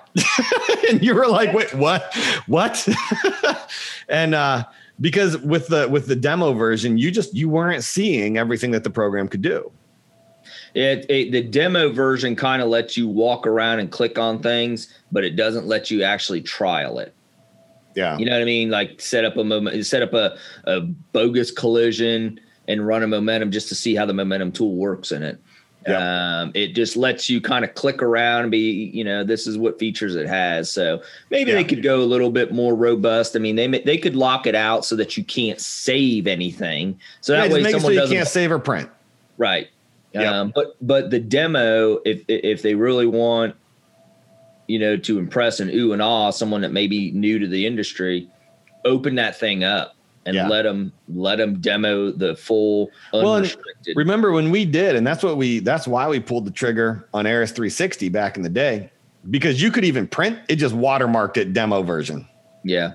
and 0.90 1.00
you 1.00 1.14
were 1.14 1.28
like, 1.28 1.52
wait, 1.52 1.72
what? 1.74 2.12
What? 2.48 2.88
and 4.08 4.34
uh, 4.34 4.64
because 5.00 5.38
with 5.38 5.68
the 5.68 5.88
with 5.88 6.08
the 6.08 6.16
demo 6.16 6.52
version, 6.52 6.98
you 6.98 7.12
just 7.12 7.36
you 7.36 7.48
weren't 7.48 7.84
seeing 7.84 8.36
everything 8.36 8.72
that 8.72 8.82
the 8.82 8.90
program 8.90 9.28
could 9.28 9.42
do. 9.42 9.70
It, 10.74 11.06
it, 11.08 11.30
the 11.30 11.42
demo 11.42 11.92
version 11.92 12.34
kind 12.34 12.60
of 12.60 12.68
lets 12.68 12.96
you 12.96 13.06
walk 13.06 13.46
around 13.46 13.78
and 13.78 13.90
click 13.90 14.18
on 14.18 14.42
things, 14.42 14.92
but 15.12 15.24
it 15.24 15.36
doesn't 15.36 15.66
let 15.66 15.90
you 15.90 16.02
actually 16.02 16.42
trial 16.42 16.98
it. 16.98 17.14
Yeah. 17.94 18.18
You 18.18 18.26
know 18.26 18.32
what 18.32 18.42
I 18.42 18.44
mean? 18.44 18.70
Like 18.70 19.00
set 19.00 19.24
up 19.24 19.36
a 19.36 19.44
moment, 19.44 19.86
set 19.86 20.02
up 20.02 20.12
a, 20.14 20.36
a 20.64 20.80
bogus 20.80 21.52
collision 21.52 22.40
and 22.66 22.86
run 22.86 23.04
a 23.04 23.06
momentum 23.06 23.52
just 23.52 23.68
to 23.68 23.74
see 23.76 23.94
how 23.94 24.04
the 24.04 24.14
momentum 24.14 24.50
tool 24.50 24.74
works 24.74 25.12
in 25.12 25.22
it. 25.22 25.38
Yeah. 25.86 26.40
Um, 26.40 26.52
it 26.54 26.68
just 26.68 26.96
lets 26.96 27.28
you 27.28 27.40
kind 27.40 27.64
of 27.64 27.74
click 27.74 28.02
around 28.02 28.42
and 28.42 28.50
be, 28.50 28.90
you 28.94 29.04
know, 29.04 29.22
this 29.22 29.46
is 29.46 29.58
what 29.58 29.78
features 29.78 30.16
it 30.16 30.26
has. 30.26 30.70
So 30.72 31.02
maybe 31.30 31.50
yeah. 31.50 31.58
they 31.58 31.64
could 31.64 31.82
go 31.82 32.00
a 32.00 32.06
little 32.06 32.30
bit 32.30 32.52
more 32.52 32.74
robust. 32.74 33.36
I 33.36 33.38
mean, 33.38 33.54
they 33.56 33.68
they 33.68 33.98
could 33.98 34.16
lock 34.16 34.46
it 34.46 34.54
out 34.54 34.84
so 34.86 34.96
that 34.96 35.16
you 35.16 35.24
can't 35.24 35.60
save 35.60 36.26
anything. 36.26 36.98
So 37.20 37.34
yeah, 37.34 37.46
that 37.46 37.54
way, 37.54 37.62
someone 37.64 37.94
so 37.94 38.02
you 38.02 38.08
can't 38.08 38.26
save 38.26 38.50
or 38.50 38.58
print. 38.58 38.90
Right. 39.36 39.68
Yep. 40.14 40.32
Um, 40.32 40.52
but 40.54 40.76
but 40.80 41.10
the 41.10 41.18
demo, 41.18 41.98
if 42.04 42.22
if 42.28 42.62
they 42.62 42.74
really 42.74 43.06
want, 43.06 43.56
you 44.68 44.78
know, 44.78 44.96
to 44.96 45.18
impress 45.18 45.58
and 45.58 45.70
ooh 45.70 45.92
and 45.92 46.00
ah 46.00 46.30
someone 46.30 46.60
that 46.60 46.72
may 46.72 46.86
be 46.86 47.10
new 47.10 47.38
to 47.40 47.48
the 47.48 47.66
industry, 47.66 48.28
open 48.84 49.16
that 49.16 49.38
thing 49.38 49.64
up 49.64 49.96
and 50.24 50.36
yeah. 50.36 50.48
let 50.48 50.62
them 50.62 50.92
let 51.08 51.36
them 51.38 51.60
demo 51.60 52.12
the 52.12 52.36
full 52.36 52.90
unrestricted. 53.12 53.96
Well, 53.96 54.04
remember 54.04 54.30
when 54.30 54.50
we 54.50 54.64
did, 54.64 54.94
and 54.94 55.04
that's 55.04 55.24
what 55.24 55.36
we 55.36 55.58
that's 55.58 55.88
why 55.88 56.08
we 56.08 56.20
pulled 56.20 56.44
the 56.44 56.52
trigger 56.52 57.08
on 57.12 57.26
ARAS 57.26 57.50
360 57.50 58.08
back 58.08 58.36
in 58.36 58.44
the 58.44 58.48
day, 58.48 58.90
because 59.30 59.60
you 59.60 59.72
could 59.72 59.84
even 59.84 60.06
print 60.06 60.38
it, 60.48 60.56
just 60.56 60.76
watermarked 60.76 61.36
it 61.38 61.52
demo 61.52 61.82
version. 61.82 62.26
Yeah. 62.62 62.94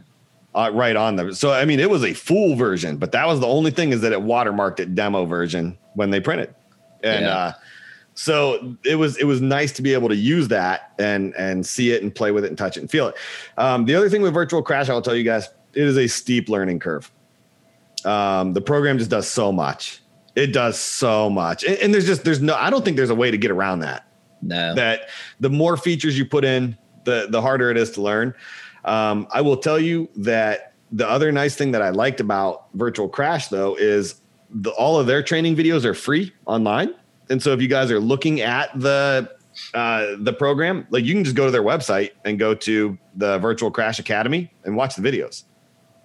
Uh, 0.56 0.72
right 0.74 0.96
on 0.96 1.16
the 1.16 1.36
So 1.36 1.52
I 1.52 1.66
mean, 1.66 1.82
it 1.82 1.90
was 1.90 2.04
a 2.04 2.14
full 2.14 2.56
version, 2.56 2.96
but 2.96 3.12
that 3.12 3.28
was 3.28 3.42
the 3.42 3.48
only 3.48 3.72
thing 3.72 3.92
is 3.92 4.00
that 4.02 4.14
it 4.14 4.20
watermarked 4.20 4.80
it 4.80 4.96
demo 4.96 5.26
version 5.26 5.78
when 5.96 6.12
they 6.12 6.22
printed 6.22 6.56
and 7.04 7.26
yeah. 7.26 7.32
uh, 7.32 7.54
so 8.20 8.76
it 8.84 8.96
was 8.96 9.16
it 9.18 9.24
was 9.24 9.40
nice 9.40 9.72
to 9.74 9.82
be 9.82 9.94
able 9.94 10.10
to 10.10 10.16
use 10.16 10.50
that 10.50 10.94
and 11.00 11.34
and 11.36 11.66
see 11.66 11.92
it 11.92 12.04
and 12.04 12.14
play 12.14 12.32
with 12.32 12.44
it 12.44 12.48
and 12.48 12.58
touch 12.58 12.76
it 12.76 12.82
and 12.82 12.92
feel 12.92 13.08
it. 13.08 13.16
Um, 13.58 13.86
the 13.86 13.96
other 13.96 14.10
thing 14.10 14.22
with 14.22 14.34
virtual 14.34 14.62
crash, 14.62 14.90
I'll 14.90 15.02
tell 15.02 15.16
you 15.16 15.24
guys, 15.24 15.48
it 15.74 15.84
is 15.84 15.98
a 15.98 16.08
steep 16.08 16.50
learning 16.50 16.80
curve. 16.80 17.10
Um, 18.04 18.52
the 18.52 18.62
program 18.62 18.98
just 18.98 19.10
does 19.10 19.28
so 19.28 19.52
much. 19.52 20.02
It 20.36 20.54
does 20.54 20.78
so 20.78 21.30
much, 21.30 21.64
and, 21.64 21.78
and 21.78 21.94
there's 21.94 22.06
just 22.06 22.26
there's 22.26 22.42
no. 22.42 22.56
I 22.56 22.70
don't 22.70 22.84
think 22.84 22.98
there's 22.98 23.10
a 23.10 23.16
way 23.16 23.32
to 23.32 23.38
get 23.38 23.52
around 23.52 23.80
that. 23.80 24.06
No. 24.42 24.76
That 24.76 25.10
the 25.40 25.50
more 25.50 25.78
features 25.78 26.18
you 26.18 26.26
put 26.26 26.44
in, 26.44 26.78
the 27.06 27.28
the 27.30 27.42
harder 27.42 27.72
it 27.72 27.78
is 27.78 27.92
to 27.92 28.02
learn. 28.02 28.34
Um, 28.84 29.28
I 29.32 29.42
will 29.42 29.58
tell 29.58 29.80
you 29.80 30.10
that 30.18 30.74
the 30.92 31.08
other 31.08 31.32
nice 31.32 31.56
thing 31.56 31.72
that 31.72 31.82
I 31.82 31.90
liked 31.90 32.20
about 32.20 32.68
Virtual 32.74 33.08
Crash 33.08 33.48
though 33.48 33.76
is 33.76 34.16
the, 34.52 34.72
all 34.72 35.00
of 35.00 35.08
their 35.08 35.22
training 35.24 35.56
videos 35.56 35.86
are 35.86 35.94
free 35.94 36.34
online. 36.46 36.94
And 37.30 37.42
so 37.42 37.54
if 37.54 37.62
you 37.62 37.68
guys 37.68 37.92
are 37.92 38.00
looking 38.00 38.42
at 38.42 38.78
the 38.80 39.32
uh, 39.74 40.16
the 40.20 40.34
program, 40.34 40.88
like 40.90 41.04
you 41.04 41.14
can 41.14 41.24
just 41.24 41.36
go 41.36 41.46
to 41.46 41.52
their 41.52 41.64
website 41.64 42.12
and 42.26 42.40
go 42.40 42.56
to 42.56 42.98
the 43.16 43.38
Virtual 43.40 43.70
Crash 43.70 44.00
Academy 44.00 44.52
and 44.64 44.76
watch 44.76 44.96
the 44.96 45.02
videos. 45.02 45.44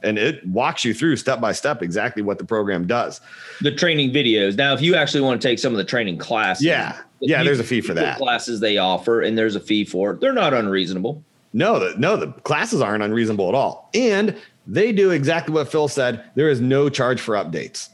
And 0.02 0.18
it 0.18 0.46
walks 0.46 0.84
you 0.84 0.92
through 0.92 1.16
step 1.16 1.40
by 1.40 1.52
step 1.52 1.82
exactly 1.82 2.22
what 2.22 2.36
the 2.36 2.44
program 2.44 2.86
does. 2.86 3.22
The 3.62 3.74
training 3.74 4.12
videos. 4.12 4.56
Now, 4.56 4.74
if 4.74 4.82
you 4.82 4.96
actually 4.96 5.22
want 5.22 5.40
to 5.40 5.48
take 5.48 5.58
some 5.58 5.72
of 5.72 5.78
the 5.78 5.84
training 5.84 6.18
classes, 6.18 6.64
yeah, 6.64 7.00
yeah, 7.20 7.42
there's 7.42 7.60
a 7.60 7.64
fee 7.64 7.80
for 7.80 7.94
that. 7.94 8.18
Classes 8.18 8.60
they 8.60 8.76
offer, 8.76 9.22
and 9.22 9.38
there's 9.38 9.56
a 9.56 9.60
fee 9.60 9.84
for 9.84 10.12
it. 10.12 10.20
They're 10.20 10.34
not 10.34 10.52
unreasonable. 10.52 11.24
No, 11.54 11.78
the, 11.78 11.98
no, 11.98 12.16
the 12.16 12.32
classes 12.42 12.82
aren't 12.82 13.02
unreasonable 13.02 13.48
at 13.48 13.54
all, 13.54 13.88
and 13.94 14.36
they 14.66 14.92
do 14.92 15.10
exactly 15.10 15.54
what 15.54 15.70
Phil 15.70 15.88
said. 15.88 16.22
There 16.34 16.50
is 16.50 16.60
no 16.60 16.90
charge 16.90 17.20
for 17.20 17.34
updates. 17.36 17.88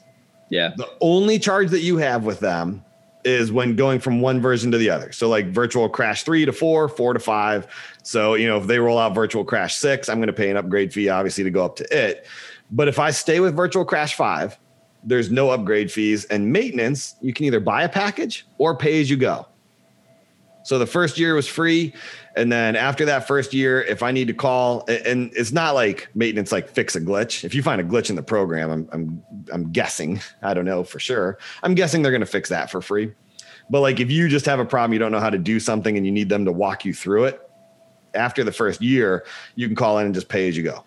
Yeah. 0.50 0.72
The 0.76 0.88
only 1.00 1.38
charge 1.38 1.70
that 1.70 1.80
you 1.80 1.96
have 1.96 2.24
with 2.24 2.40
them 2.40 2.84
is 3.24 3.52
when 3.52 3.76
going 3.76 4.00
from 4.00 4.20
one 4.20 4.40
version 4.40 4.70
to 4.72 4.78
the 4.78 4.90
other. 4.90 5.12
So 5.12 5.28
like 5.28 5.46
virtual 5.48 5.88
crash 5.88 6.22
three 6.22 6.44
to 6.44 6.52
four, 6.52 6.88
four 6.88 7.12
to 7.12 7.20
five. 7.20 7.66
So, 8.02 8.34
you 8.34 8.48
know, 8.48 8.58
if 8.58 8.66
they 8.66 8.78
roll 8.78 8.98
out 8.98 9.14
virtual 9.14 9.44
crash 9.44 9.76
six, 9.76 10.08
I'm 10.08 10.18
going 10.18 10.28
to 10.28 10.32
pay 10.32 10.50
an 10.50 10.56
upgrade 10.56 10.92
fee, 10.92 11.08
obviously, 11.08 11.44
to 11.44 11.50
go 11.50 11.64
up 11.64 11.76
to 11.76 12.06
it. 12.06 12.26
But 12.70 12.88
if 12.88 12.98
I 12.98 13.10
stay 13.10 13.40
with 13.40 13.54
virtual 13.54 13.84
crash 13.84 14.14
five, 14.14 14.58
there's 15.04 15.30
no 15.30 15.50
upgrade 15.50 15.90
fees 15.90 16.24
and 16.26 16.52
maintenance. 16.52 17.16
You 17.20 17.32
can 17.32 17.46
either 17.46 17.60
buy 17.60 17.84
a 17.84 17.88
package 17.88 18.46
or 18.58 18.76
pay 18.76 19.00
as 19.00 19.10
you 19.10 19.16
go. 19.16 19.46
So 20.62 20.78
the 20.78 20.86
first 20.86 21.18
year 21.18 21.34
was 21.34 21.48
free. 21.48 21.94
And 22.36 22.52
then 22.52 22.76
after 22.76 23.04
that 23.06 23.26
first 23.26 23.52
year, 23.52 23.82
if 23.82 24.02
I 24.02 24.12
need 24.12 24.28
to 24.28 24.34
call, 24.34 24.84
and 24.88 25.32
it's 25.34 25.50
not 25.50 25.74
like 25.74 26.08
maintenance, 26.14 26.52
like 26.52 26.68
fix 26.68 26.94
a 26.94 27.00
glitch. 27.00 27.44
If 27.44 27.54
you 27.54 27.62
find 27.62 27.80
a 27.80 27.84
glitch 27.84 28.08
in 28.08 28.16
the 28.16 28.22
program, 28.22 28.70
I'm 28.70 28.88
I'm 28.92 29.22
I'm 29.52 29.72
guessing, 29.72 30.20
I 30.42 30.54
don't 30.54 30.64
know 30.64 30.84
for 30.84 31.00
sure. 31.00 31.38
I'm 31.62 31.74
guessing 31.74 32.02
they're 32.02 32.12
going 32.12 32.20
to 32.20 32.26
fix 32.26 32.48
that 32.50 32.70
for 32.70 32.80
free. 32.80 33.12
But 33.68 33.80
like 33.80 34.00
if 34.00 34.10
you 34.10 34.28
just 34.28 34.46
have 34.46 34.60
a 34.60 34.64
problem, 34.64 34.92
you 34.92 34.98
don't 34.98 35.12
know 35.12 35.20
how 35.20 35.30
to 35.30 35.38
do 35.38 35.58
something, 35.58 35.96
and 35.96 36.06
you 36.06 36.12
need 36.12 36.28
them 36.28 36.44
to 36.44 36.52
walk 36.52 36.84
you 36.84 36.94
through 36.94 37.24
it, 37.24 37.50
after 38.14 38.44
the 38.44 38.52
first 38.52 38.80
year, 38.80 39.24
you 39.56 39.66
can 39.66 39.76
call 39.76 39.98
in 39.98 40.06
and 40.06 40.14
just 40.14 40.28
pay 40.28 40.48
as 40.48 40.56
you 40.56 40.62
go. 40.62 40.84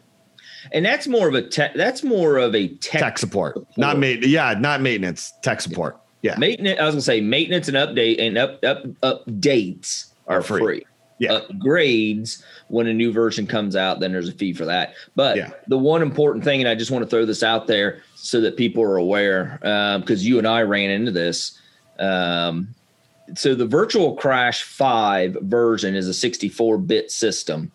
And 0.71 0.85
that's 0.85 1.07
more 1.07 1.27
of 1.27 1.33
a 1.33 1.41
tech. 1.41 1.73
That's 1.73 2.03
more 2.03 2.37
of 2.37 2.55
a 2.55 2.69
tech, 2.75 3.01
tech 3.01 3.17
support, 3.17 3.55
support. 3.55 3.77
not 3.77 3.99
mate. 3.99 4.25
Yeah, 4.25 4.53
not 4.57 4.79
maintenance. 4.79 5.33
Tech 5.41 5.59
support. 5.59 5.99
Yeah. 6.21 6.35
Maintenance. 6.37 6.79
I 6.79 6.85
was 6.85 6.95
gonna 6.95 7.01
say 7.01 7.19
maintenance 7.19 7.67
and 7.67 7.75
update 7.75 8.25
and 8.25 8.37
up 8.37 8.63
up 8.63 8.85
updates 9.01 10.13
are, 10.27 10.37
are 10.37 10.41
free. 10.41 10.61
free 10.61 10.85
yeah. 11.23 11.39
upgrades 11.39 12.43
when 12.67 12.87
a 12.87 12.93
new 12.93 13.11
version 13.11 13.47
comes 13.47 13.75
out, 13.75 13.99
then 13.99 14.11
there's 14.11 14.29
a 14.29 14.33
fee 14.33 14.53
for 14.53 14.65
that. 14.65 14.93
But 15.15 15.37
yeah. 15.37 15.51
the 15.67 15.77
one 15.77 16.01
important 16.01 16.43
thing, 16.43 16.61
and 16.61 16.69
I 16.69 16.75
just 16.75 16.91
want 16.91 17.03
to 17.03 17.09
throw 17.09 17.25
this 17.25 17.43
out 17.43 17.67
there 17.67 18.01
so 18.15 18.41
that 18.41 18.57
people 18.57 18.83
are 18.83 18.97
aware, 18.97 19.57
because 19.61 20.21
um, 20.21 20.27
you 20.27 20.37
and 20.37 20.47
I 20.47 20.61
ran 20.61 20.89
into 20.89 21.11
this. 21.11 21.59
Um, 21.99 22.73
so 23.35 23.55
the 23.55 23.65
Virtual 23.65 24.15
Crash 24.15 24.63
5 24.63 25.37
version 25.41 25.95
is 25.95 26.07
a 26.07 26.13
64 26.13 26.77
bit 26.79 27.11
system. 27.11 27.71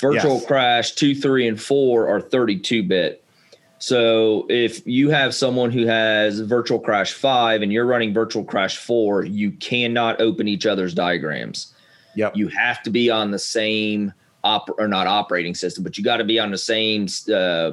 Virtual 0.00 0.34
yes. 0.34 0.46
Crash 0.46 0.92
2, 0.92 1.14
3, 1.14 1.48
and 1.48 1.60
4 1.60 2.08
are 2.08 2.20
32 2.20 2.82
bit. 2.82 3.24
So 3.78 4.46
if 4.48 4.86
you 4.86 5.10
have 5.10 5.34
someone 5.34 5.70
who 5.70 5.86
has 5.86 6.40
Virtual 6.40 6.78
Crash 6.78 7.12
5 7.12 7.62
and 7.62 7.72
you're 7.72 7.84
running 7.84 8.14
Virtual 8.14 8.44
Crash 8.44 8.78
4, 8.78 9.24
you 9.24 9.52
cannot 9.52 10.20
open 10.20 10.48
each 10.48 10.66
other's 10.66 10.94
diagrams. 10.94 11.73
Yep. 12.16 12.36
You 12.36 12.48
have 12.48 12.82
to 12.84 12.90
be 12.90 13.10
on 13.10 13.30
the 13.30 13.38
same 13.38 14.12
op 14.42 14.70
or 14.78 14.88
not 14.88 15.06
operating 15.06 15.54
system, 15.54 15.82
but 15.82 15.96
you 15.96 16.04
got 16.04 16.18
to 16.18 16.24
be 16.24 16.38
on 16.38 16.50
the 16.50 16.58
same. 16.58 17.06
Uh, 17.32 17.72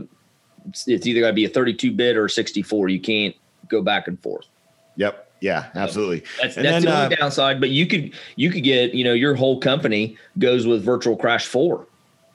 it's 0.88 1.08
either 1.08 1.22
got 1.22 1.28
to 1.28 1.34
be 1.34 1.46
a 1.46 1.50
32 1.50 1.92
bit 1.92 2.18
or 2.18 2.28
64. 2.28 2.90
You 2.90 3.00
can't 3.00 3.36
go 3.68 3.82
back 3.82 4.08
and 4.08 4.22
forth. 4.22 4.48
Yep. 4.96 5.28
Yeah, 5.42 5.70
absolutely. 5.74 6.20
So 6.20 6.26
that's, 6.44 6.56
that's 6.56 6.56
then, 6.56 6.82
the 6.84 6.96
only 6.96 7.16
uh, 7.16 7.20
downside. 7.20 7.60
But 7.60 7.72
you 7.72 7.88
could 7.88 8.14
you 8.36 8.52
could 8.52 8.64
get 8.64 8.94
you 8.94 9.04
know 9.04 9.14
your 9.14 9.34
whole 9.34 9.60
company 9.60 10.16
goes 10.38 10.68
with 10.68 10.84
Virtual 10.84 11.18
Crash 11.18 11.48
four. 11.48 11.88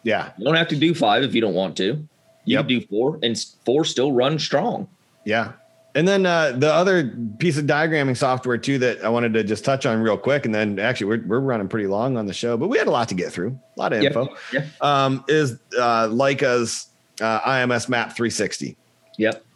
Yeah, 0.03 0.33
you 0.37 0.45
don't 0.45 0.57
have 0.57 0.69
to 0.69 0.77
do 0.77 0.93
five 0.93 1.23
if 1.23 1.33
you 1.33 1.41
don't 1.41 1.55
want 1.55 1.77
to. 1.77 1.85
You 1.85 2.59
yep. 2.59 2.67
can 2.67 2.81
do 2.81 2.87
four, 2.87 3.21
and 3.23 3.39
four 3.65 3.85
still 3.85 4.11
runs 4.11 4.43
strong. 4.43 4.89
Yeah, 5.25 5.53
and 5.97 6.07
then 6.07 6.27
uh, 6.27 6.53
the 6.53 6.71
other 6.71 7.09
piece 7.39 7.57
of 7.57 7.65
diagramming 7.65 8.19
software 8.19 8.59
too 8.59 8.79
that 8.81 9.03
I 9.03 9.09
wanted 9.09 9.33
to 9.33 9.43
just 9.43 9.65
touch 9.65 9.87
on 9.87 10.03
real 10.03 10.19
quick, 10.19 10.45
and 10.45 10.55
then 10.55 10.79
actually 10.79 11.07
we're, 11.07 11.27
we're 11.27 11.41
running 11.41 11.69
pretty 11.69 11.87
long 11.87 12.19
on 12.19 12.27
the 12.27 12.35
show, 12.35 12.59
but 12.59 12.69
we 12.69 12.77
had 12.77 12.87
a 12.87 12.91
lot 12.91 13.09
to 13.09 13.15
get 13.15 13.33
through, 13.33 13.59
a 13.77 13.81
lot 13.81 13.95
of 13.95 14.03
info. 14.03 14.29
Yeah. 14.53 14.67
Um, 14.83 15.25
is 15.27 15.59
uh, 15.79 16.09
Leica's 16.09 16.89
uh, 17.23 17.41
IMS 17.41 17.89
Map 17.89 18.15
360. 18.15 18.77
Yep. 19.17 19.47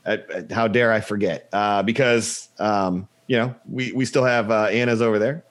how 0.50 0.66
dare 0.66 0.90
I 0.90 1.00
forget? 1.00 1.46
Uh, 1.52 1.82
because 1.82 2.48
um, 2.58 3.06
you 3.26 3.36
know 3.36 3.54
we 3.68 3.92
we 3.92 4.06
still 4.06 4.24
have 4.24 4.50
uh, 4.50 4.64
Anna's 4.64 5.02
over 5.02 5.18
there, 5.18 5.44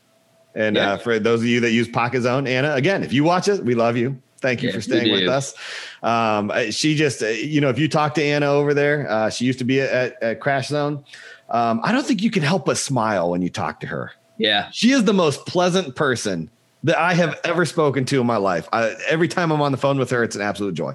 and 0.55 0.75
uh, 0.75 0.97
for 0.97 1.19
those 1.19 1.41
of 1.41 1.45
you 1.45 1.59
that 1.59 1.71
use 1.71 1.87
Pocket 1.87 2.21
Zone, 2.23 2.47
Anna, 2.47 2.73
again, 2.73 3.03
if 3.03 3.13
you 3.13 3.23
watch 3.23 3.47
it, 3.47 3.63
we 3.63 3.75
love 3.75 3.95
you. 3.95 4.19
Thank 4.39 4.63
you 4.63 4.71
for 4.71 4.81
staying 4.81 5.11
with 5.11 5.27
us. 5.27 5.53
Um, 6.01 6.51
she 6.71 6.95
just, 6.95 7.21
uh, 7.21 7.27
you 7.27 7.61
know, 7.61 7.69
if 7.69 7.77
you 7.77 7.87
talk 7.87 8.13
to 8.15 8.23
Anna 8.23 8.47
over 8.47 8.73
there, 8.73 9.09
uh, 9.09 9.29
she 9.29 9.45
used 9.45 9.59
to 9.59 9.65
be 9.65 9.81
at, 9.81 10.21
at 10.23 10.39
Crash 10.39 10.69
Zone. 10.69 11.03
Um, 11.49 11.81
I 11.83 11.91
don't 11.91 12.05
think 12.05 12.21
you 12.21 12.31
can 12.31 12.43
help 12.43 12.65
but 12.65 12.77
smile 12.77 13.31
when 13.31 13.41
you 13.41 13.49
talk 13.49 13.79
to 13.81 13.87
her. 13.87 14.11
Yeah. 14.37 14.69
She 14.71 14.91
is 14.91 15.03
the 15.03 15.13
most 15.13 15.45
pleasant 15.45 15.95
person 15.95 16.49
that 16.83 16.97
I 16.97 17.13
have 17.13 17.39
ever 17.43 17.65
spoken 17.65 18.05
to 18.05 18.21
in 18.21 18.27
my 18.27 18.37
life. 18.37 18.69
I, 18.71 18.95
every 19.07 19.27
time 19.27 19.51
I'm 19.51 19.61
on 19.61 19.71
the 19.71 19.77
phone 19.77 19.99
with 19.99 20.09
her, 20.11 20.23
it's 20.23 20.35
an 20.35 20.41
absolute 20.41 20.75
joy. 20.75 20.93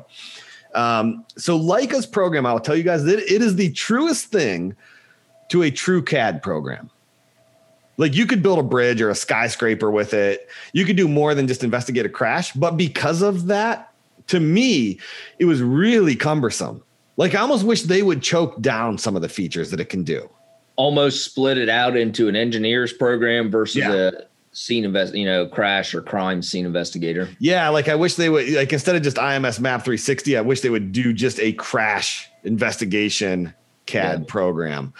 Um, 0.75 1.25
so 1.37 1.59
Leica's 1.59 2.07
program, 2.07 2.47
I'll 2.47 2.59
tell 2.59 2.77
you 2.77 2.83
guys 2.83 3.05
that 3.05 3.19
it 3.19 3.43
is 3.43 3.57
the 3.57 3.71
truest 3.73 4.27
thing 4.27 4.75
to 5.51 5.63
a 5.63 5.71
true 5.71 6.03
CAD 6.03 6.43
program. 6.43 6.91
Like 7.97 8.15
you 8.15 8.27
could 8.27 8.43
build 8.43 8.59
a 8.59 8.63
bridge 8.63 9.01
or 9.01 9.11
a 9.11 9.15
skyscraper 9.15 9.91
with 9.91 10.15
it. 10.15 10.49
You 10.73 10.85
could 10.85 10.97
do 10.97 11.09
more 11.09 11.35
than 11.35 11.47
just 11.47 11.63
investigate 11.63 12.07
a 12.07 12.09
crash. 12.09 12.53
But 12.53 12.77
because 12.77 13.23
of 13.23 13.47
that, 13.47 13.93
to 14.29 14.41
me, 14.41 14.99
it 15.39 15.45
was 15.45 15.63
really 15.63 16.17
cumbersome. 16.17 16.83
Like 17.17 17.35
I 17.35 17.41
almost 17.41 17.65
wish 17.65 17.83
they 17.83 18.03
would 18.03 18.23
choke 18.23 18.61
down 18.61 18.99
some 18.99 19.17
of 19.17 19.23
the 19.23 19.29
features 19.29 19.71
that 19.71 19.81
it 19.81 19.89
can 19.89 20.03
do. 20.03 20.29
Almost 20.77 21.25
split 21.25 21.59
it 21.59 21.69
out 21.69 21.97
into 21.97 22.29
an 22.29 22.35
engineer's 22.35 22.93
program 22.93 23.51
versus 23.51 23.77
yeah. 23.77 23.93
a 23.93 24.13
scene 24.51 24.85
invest, 24.85 25.15
you 25.15 25.25
know, 25.25 25.47
crash 25.47 25.95
or 25.95 26.03
crime 26.03 26.43
scene 26.43 26.67
investigator. 26.67 27.29
Yeah, 27.39 27.69
like 27.69 27.89
I 27.89 27.95
wish 27.95 28.17
they 28.17 28.29
would 28.29 28.49
like 28.51 28.73
instead 28.73 28.97
of 28.97 29.03
just 29.03 29.17
IMS 29.17 29.61
Map 29.61 29.85
360, 29.85 30.37
I 30.37 30.41
wish 30.41 30.63
they 30.63 30.71
would 30.71 30.91
do 30.91 31.13
just 31.13 31.39
a 31.39 31.53
crash 31.53 32.29
investigation 32.43 33.55
CAD 33.87 34.21
yeah. 34.21 34.25
program. 34.27 34.93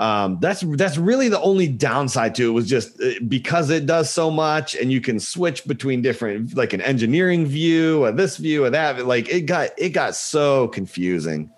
Um, 0.00 0.38
that's 0.40 0.62
that's 0.62 0.96
really 0.96 1.28
the 1.28 1.40
only 1.42 1.68
downside 1.68 2.34
to 2.36 2.48
it 2.48 2.52
was 2.52 2.66
just 2.66 2.98
uh, 3.02 3.10
because 3.28 3.68
it 3.68 3.84
does 3.84 4.08
so 4.08 4.30
much 4.30 4.74
and 4.74 4.90
you 4.90 5.00
can 5.00 5.20
switch 5.20 5.66
between 5.66 6.00
different 6.00 6.56
like 6.56 6.72
an 6.72 6.80
engineering 6.80 7.44
view 7.44 8.04
or 8.04 8.10
this 8.12 8.38
view 8.38 8.64
or 8.64 8.70
that 8.70 9.06
like 9.06 9.28
it 9.28 9.42
got 9.42 9.70
it 9.76 9.90
got 9.90 10.14
so 10.14 10.68
confusing. 10.68 11.50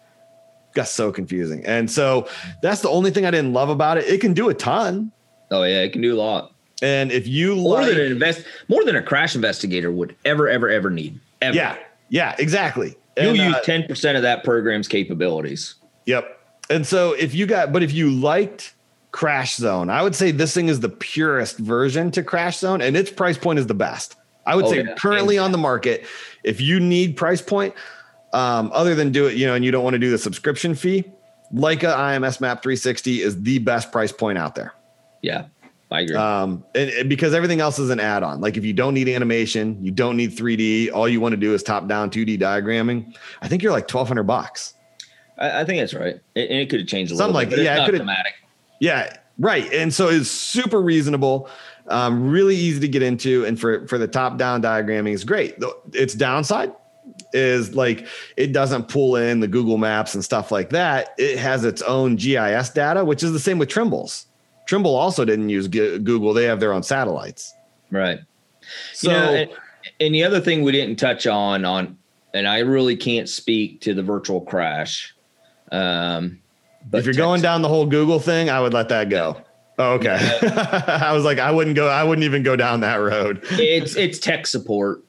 Got 0.75 0.89
so 0.89 1.13
confusing. 1.13 1.65
And 1.67 1.89
so 1.89 2.27
that's 2.63 2.81
the 2.81 2.89
only 2.89 3.13
thing 3.13 3.27
i 3.27 3.31
didn't 3.31 3.53
love 3.53 3.69
about 3.69 3.99
it. 3.99 4.07
It 4.07 4.21
can 4.21 4.33
do 4.33 4.49
a 4.49 4.55
ton. 4.55 5.13
Oh 5.53 5.63
yeah 5.63 5.83
it 5.83 5.93
can 5.93 6.03
do 6.03 6.13
a 6.13 6.19
lot. 6.19 6.53
And 6.83 7.13
if 7.13 7.29
you 7.29 7.55
more 7.55 7.77
like, 7.77 7.91
than 7.91 8.01
an 8.01 8.11
invest 8.11 8.45
more 8.67 8.85
than 8.85 8.97
a 8.97 9.03
crash 9.03 9.37
investigator 9.37 9.93
would 9.93 10.17
ever 10.25 10.49
ever 10.49 10.69
ever 10.69 10.91
need. 10.91 11.21
Ever. 11.43 11.55
yeah. 11.55 11.77
Yeah 12.09 12.35
exactly. 12.41 12.97
You'll 13.17 13.41
and, 13.41 13.53
use 13.53 13.55
uh, 13.55 13.61
10% 13.67 14.17
of 14.17 14.23
that 14.23 14.43
program's 14.43 14.89
capabilities. 14.89 15.77
Yep 16.07 16.41
and 16.73 16.87
so 16.87 17.13
if 17.13 17.35
you 17.35 17.47
got, 17.47 17.73
but 17.73 17.83
if 17.83 17.93
you 17.93 18.11
liked 18.11 18.75
Crash 19.11 19.57
Zone, 19.57 19.91
I 19.91 20.03
would 20.03 20.15
say 20.15 20.31
this 20.31 20.55
thing 20.55 20.69
is 20.69 20.81
the 20.81 20.89
purest 20.89 21.59
version 21.59 22.11
to 22.13 22.23
Crash 22.23 22.59
Zone, 22.59 22.81
and 22.81 22.97
its 22.97 23.11
price 23.11 23.37
point 23.37 23.59
is 23.59 23.67
the 23.67 23.75
best. 23.75 24.17
I 24.47 24.57
would 24.57 24.65
oh, 24.65 24.71
say 24.71 24.83
yeah. 24.83 24.95
currently 24.95 25.39
on 25.39 25.53
the 25.53 25.59
market, 25.59 26.05
if 26.43 26.61
you 26.61 26.81
need 26.81 27.17
price 27.17 27.43
point, 27.43 27.75
um, 28.33 28.71
other 28.73 28.95
than 28.95 29.13
do 29.13 29.27
it, 29.27 29.37
you 29.37 29.47
know, 29.47 29.55
and 29.55 29.65
you 29.65 29.71
don't 29.71 29.85
want 29.85 29.95
to 29.95 29.99
do 29.99 30.11
the 30.11 30.19
subscription 30.19 30.75
fee, 30.75 31.05
Leica 31.55 31.95
IMS 31.95 32.41
Map 32.41 32.63
360 32.63 33.23
is 33.23 33.43
the 33.43 33.59
best 33.59 33.93
price 33.93 34.11
point 34.11 34.39
out 34.39 34.55
there. 34.55 34.75
Yeah, 35.21 35.47
I 35.91 36.01
agree. 36.01 36.17
Um, 36.17 36.65
and, 36.75 36.91
and 36.91 37.09
because 37.09 37.35
everything 37.35 37.61
else 37.61 37.79
is 37.79 37.91
an 37.91 38.01
add-on. 38.01 38.41
Like 38.41 38.57
if 38.57 38.65
you 38.65 38.73
don't 38.73 38.95
need 38.95 39.09
animation, 39.09 39.79
you 39.85 39.91
don't 39.91 40.17
need 40.17 40.31
3D, 40.31 40.91
all 40.93 41.09
you 41.09 41.21
want 41.21 41.35
to 41.35 41.37
do 41.37 41.55
is 41.55 41.63
top-down 41.63 42.11
2D 42.11 42.41
diagramming. 42.41 43.15
I 43.43 43.49
think 43.49 43.63
you're 43.63 43.73
like 43.73 43.93
1,200 43.93 44.23
bucks. 44.23 44.75
I, 45.43 45.61
I 45.61 45.65
think 45.65 45.81
that's 45.81 45.95
right. 45.95 46.21
It, 46.35 46.51
and 46.51 46.59
it 46.59 46.71
could 46.71 46.81
have 46.81 46.89
changed 46.89 47.13
a 47.13 47.17
Something 47.17 47.35
little 47.35 47.51
bit. 47.51 47.59
Like, 47.59 47.65
yeah, 47.65 47.83
it 47.83 47.91
could 47.91 48.01
have. 48.01 48.09
Yeah, 48.81 49.17
right. 49.39 49.71
And 49.73 49.93
so 49.93 50.09
it's 50.09 50.31
super 50.31 50.81
reasonable, 50.81 51.49
um, 51.89 52.31
really 52.31 52.57
easy 52.57 52.81
to 52.81 52.89
get 52.89 53.03
into, 53.03 53.45
and 53.45 53.61
for 53.61 53.87
for 53.89 53.99
the 53.99 54.09
top 54.09 54.39
down 54.39 54.63
diagramming 54.63 55.13
is 55.13 55.25
great. 55.25 55.57
Its 55.93 56.15
downside 56.15 56.73
is 57.33 57.75
like 57.75 58.07
it 58.37 58.53
doesn't 58.53 58.89
pull 58.89 59.17
in 59.17 59.41
the 59.41 59.49
Google 59.49 59.77
Maps 59.77 60.15
and 60.15 60.25
stuff 60.25 60.51
like 60.51 60.71
that. 60.71 61.15
It 61.19 61.39
has 61.39 61.65
its 61.65 61.83
own 61.83 62.17
GIS 62.17 62.71
data, 62.71 63.05
which 63.05 63.23
is 63.23 63.33
the 63.33 63.41
same 63.41 63.59
with 63.59 63.69
Trimble's. 63.69 64.27
Trimble 64.67 64.95
also 64.95 65.25
didn't 65.25 65.49
use 65.49 65.67
Google; 65.69 66.33
they 66.33 66.45
have 66.45 66.61
their 66.61 66.73
own 66.73 66.83
satellites. 66.83 67.53
Right. 67.91 68.21
So, 68.95 69.11
you 69.11 69.17
know, 69.17 69.35
and, 69.35 69.51
and 70.01 70.15
the 70.15 70.23
other 70.23 70.41
thing 70.41 70.63
we 70.63 70.71
didn't 70.71 70.99
touch 70.99 71.27
on 71.27 71.65
on 71.65 71.99
and 72.35 72.49
I 72.49 72.61
really 72.61 72.97
can't 72.97 73.29
speak 73.29 73.81
to 73.83 73.95
the 73.95 74.03
virtual 74.03 74.41
crash. 74.41 75.15
Um, 75.73 76.41
but 76.89 76.99
if 76.99 77.07
you're 77.07 77.15
going 77.15 77.43
down 77.43 77.63
the 77.63 77.69
whole 77.69 77.87
Google 77.87 78.21
thing, 78.21 78.51
I 78.51 78.61
would 78.61 78.75
let 78.75 78.89
that 78.91 79.09
go. 79.09 79.43
Oh, 79.79 79.95
okay. 79.95 80.19
Yeah. 80.43 81.01
I 81.03 81.13
was 81.13 81.25
like, 81.25 81.39
I 81.39 81.51
wouldn't 81.51 81.75
go. 81.75 81.89
I 81.89 82.05
wouldn't 82.05 82.25
even 82.25 82.43
go 82.43 82.55
down 82.55 82.81
that 82.81 82.97
road. 82.97 83.41
it's 83.53 83.97
it's 83.97 84.19
tech 84.19 84.47
support. 84.47 85.03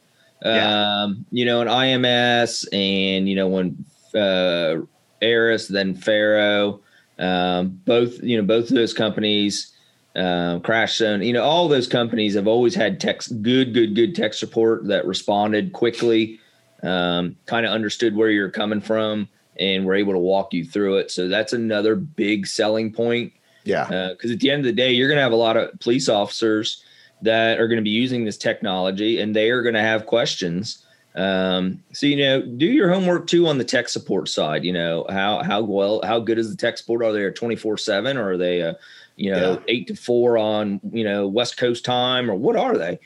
Yeah. 0.44 1.04
Um, 1.04 1.26
you 1.32 1.46
know, 1.46 1.62
an 1.62 1.68
IMS 1.68 2.66
and 2.74 3.28
you 3.28 3.36
know 3.36 3.48
when 3.48 3.86
uh, 4.16 4.82
ARAS, 5.22 5.68
then 5.68 5.96
Faro, 5.96 6.82
um, 7.20 7.82
both 7.86 8.22
you 8.24 8.38
know 8.38 8.44
both 8.44 8.70
of 8.70 8.76
those 8.76 8.94
companies, 8.94 9.74
um, 10.16 10.62
Crash 10.62 10.98
Zone, 10.98 11.22
you 11.22 11.34
know 11.34 11.44
all 11.44 11.68
those 11.68 11.88
companies 11.88 12.36
have 12.36 12.48
always 12.48 12.76
had 12.76 13.00
tech 13.00 13.22
good, 13.42 13.74
good, 13.74 13.96
good 13.96 14.16
tech 14.16 14.34
support 14.34 14.88
that 14.88 15.06
responded 15.06 15.74
quickly, 15.74 16.40
um, 16.84 17.36
kind 17.46 17.66
of 17.66 17.72
understood 17.72 18.16
where 18.16 18.30
you're 18.30 18.52
coming 18.52 18.82
from, 18.82 19.28
and 19.60 19.86
we're 19.86 19.96
able 19.96 20.14
to 20.14 20.20
walk 20.20 20.54
you 20.54 20.66
through 20.66 20.98
it. 20.98 21.12
So 21.12 21.28
that's 21.28 21.54
another 21.54 21.96
big 21.96 22.48
selling 22.48 22.92
point. 22.92 23.34
Yeah, 23.66 23.86
because 24.12 24.32
uh, 24.32 24.34
at 24.34 24.40
the 24.42 24.52
end 24.52 24.60
of 24.62 24.66
the 24.66 24.74
day, 24.74 24.92
you're 24.92 25.08
going 25.08 25.18
to 25.18 25.24
have 25.24 25.32
a 25.32 25.38
lot 25.38 25.56
of 25.56 25.80
police 25.80 26.10
officers 26.10 26.84
that 27.22 27.60
are 27.60 27.68
going 27.70 27.78
to 27.78 27.84
be 27.84 27.90
using 27.90 28.26
this 28.26 28.38
technology, 28.38 29.22
and 29.22 29.34
they 29.34 29.50
are 29.50 29.62
going 29.62 29.76
to 29.76 29.82
have 29.82 30.06
questions 30.06 30.84
um, 31.16 31.84
so 31.92 32.08
you 32.08 32.18
know, 32.18 32.42
do 32.42 32.66
your 32.66 32.92
homework 32.92 33.28
too 33.28 33.48
on 33.48 33.58
the 33.58 33.64
tech 33.64 33.88
support 33.88 34.28
side. 34.28 34.64
You 34.64 34.74
know, 34.74 35.06
how 35.10 35.44
how 35.44 35.62
well 35.62 36.02
how 36.04 36.20
good 36.20 36.40
is 36.40 36.50
the 36.50 36.58
tech 36.58 36.78
support? 36.78 37.04
Are 37.04 37.14
they 37.14 37.30
twenty 37.32 37.56
four 37.56 37.78
seven, 37.78 38.18
or 38.18 38.32
are 38.32 38.38
they 38.38 38.64
uh, 38.64 38.74
you 39.16 39.32
know 39.32 39.54
yeah. 39.54 39.60
eight 39.68 39.88
to 39.88 39.96
four 39.96 40.38
on 40.38 40.80
you 40.92 41.04
know 41.04 41.28
West 41.28 41.58
Coast 41.58 41.86
time, 41.86 42.32
or 42.32 42.36
what 42.36 42.56
are 42.56 42.78
they? 42.78 43.00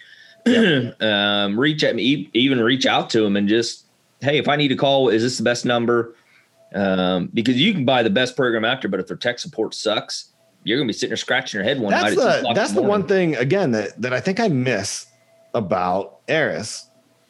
Yeah. 0.46 0.92
um, 1.02 1.60
reach 1.60 1.84
at 1.84 1.96
me, 1.96 2.30
even 2.34 2.62
reach 2.62 2.86
out 2.86 3.10
to 3.12 3.22
them, 3.22 3.36
and 3.36 3.50
just 3.50 3.86
hey, 4.22 4.38
if 4.38 4.48
I 4.48 4.56
need 4.56 4.70
to 4.70 4.78
call, 4.78 5.10
is 5.10 5.22
this 5.22 5.38
the 5.38 5.44
best 5.44 5.66
number? 5.66 6.16
Um, 6.74 7.30
because 7.34 7.60
you 7.60 7.74
can 7.74 7.86
buy 7.86 8.04
the 8.04 8.10
best 8.10 8.36
program 8.36 8.66
after, 8.66 8.88
but 8.88 9.00
if 9.00 9.08
their 9.08 9.18
tech 9.18 9.40
support 9.40 9.74
sucks, 9.74 10.34
you're 10.64 10.78
gonna 10.78 10.88
be 10.88 10.94
sitting 10.94 11.10
there 11.10 11.18
scratching 11.18 11.58
your 11.58 11.64
head 11.64 11.80
one 11.80 11.92
that's 11.92 12.16
night. 12.16 12.42
The, 12.44 12.54
that's 12.54 12.74
the, 12.74 12.82
the 12.82 12.88
one 12.88 13.08
thing 13.08 13.36
again 13.38 13.72
that 13.72 14.02
that 14.02 14.14
I 14.14 14.20
think 14.20 14.40
I 14.40 14.50
miss 14.50 15.08
about 15.54 16.20
ARAS 16.28 16.88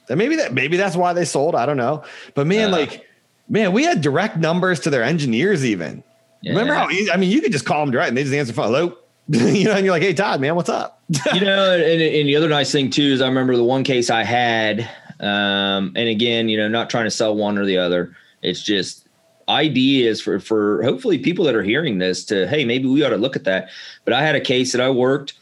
and 0.10 0.18
maybe 0.18 0.36
that 0.38 0.54
maybe 0.54 0.78
that's 0.78 0.96
why 0.96 1.14
they 1.14 1.26
sold. 1.26 1.56
I 1.56 1.66
don't 1.66 1.78
know. 1.78 2.04
But 2.34 2.48
man, 2.48 2.70
uh, 2.70 2.78
like, 2.78 3.06
man, 3.50 3.74
we 3.74 3.84
had 3.84 4.02
direct 4.02 4.38
numbers 4.38 4.80
to 4.82 4.90
their 4.90 5.04
engineers 5.04 5.66
even. 5.66 6.04
Yeah. 6.42 6.52
Remember 6.52 6.76
how 6.76 6.90
easy? 6.90 7.12
I 7.12 7.18
mean, 7.18 7.32
you 7.32 7.42
could 7.42 7.52
just 7.52 7.66
call 7.66 7.82
them 7.84 7.92
direct 7.92 8.10
and 8.10 8.18
they 8.18 8.24
just 8.24 8.36
answer 8.36 8.54
phone. 8.54 8.68
Hello. 8.68 8.98
you 9.28 9.66
know, 9.66 9.74
and 9.74 9.84
you're 9.84 9.94
like, 9.94 10.04
hey 10.04 10.14
Todd, 10.14 10.40
man, 10.40 10.56
what's 10.56 10.70
up? 10.70 11.02
you 11.34 11.42
know, 11.42 11.74
and, 11.74 12.02
and, 12.02 12.30
the 12.30 12.36
other 12.36 12.48
nice 12.48 12.72
thing 12.72 12.90
too 12.90 13.04
is 13.04 13.22
I 13.22 13.28
remember 13.28 13.58
the 13.58 13.64
one 13.64 13.84
case 13.84 14.10
I 14.10 14.24
had, 14.24 14.90
um, 15.20 15.92
and 15.96 16.08
again, 16.08 16.48
you 16.48 16.58
know, 16.58 16.70
not 16.70 16.90
trying 16.90 17.04
to 17.04 17.12
sell 17.12 17.36
one 17.36 17.58
or 17.58 17.66
the 17.66 17.78
other. 17.78 18.16
It's 18.42 18.64
just 18.64 19.07
ideas 19.50 20.22
for 20.22 20.40
for 20.40 20.84
hopefully 20.84 21.18
people 21.18 21.46
that 21.46 21.56
are 21.56 21.64
hearing 21.64 21.98
this 22.00 22.26
to 22.26 22.48
hey 22.48 22.66
maybe 22.66 22.88
we 22.88 23.04
ought 23.04 23.10
to 23.10 23.18
look 23.18 23.36
at 23.36 23.46
that. 23.46 23.70
But 24.06 24.14
I 24.14 24.22
had 24.22 24.36
a 24.36 24.42
case 24.42 24.72
that 24.72 24.82
I 24.82 24.90
worked 24.90 25.34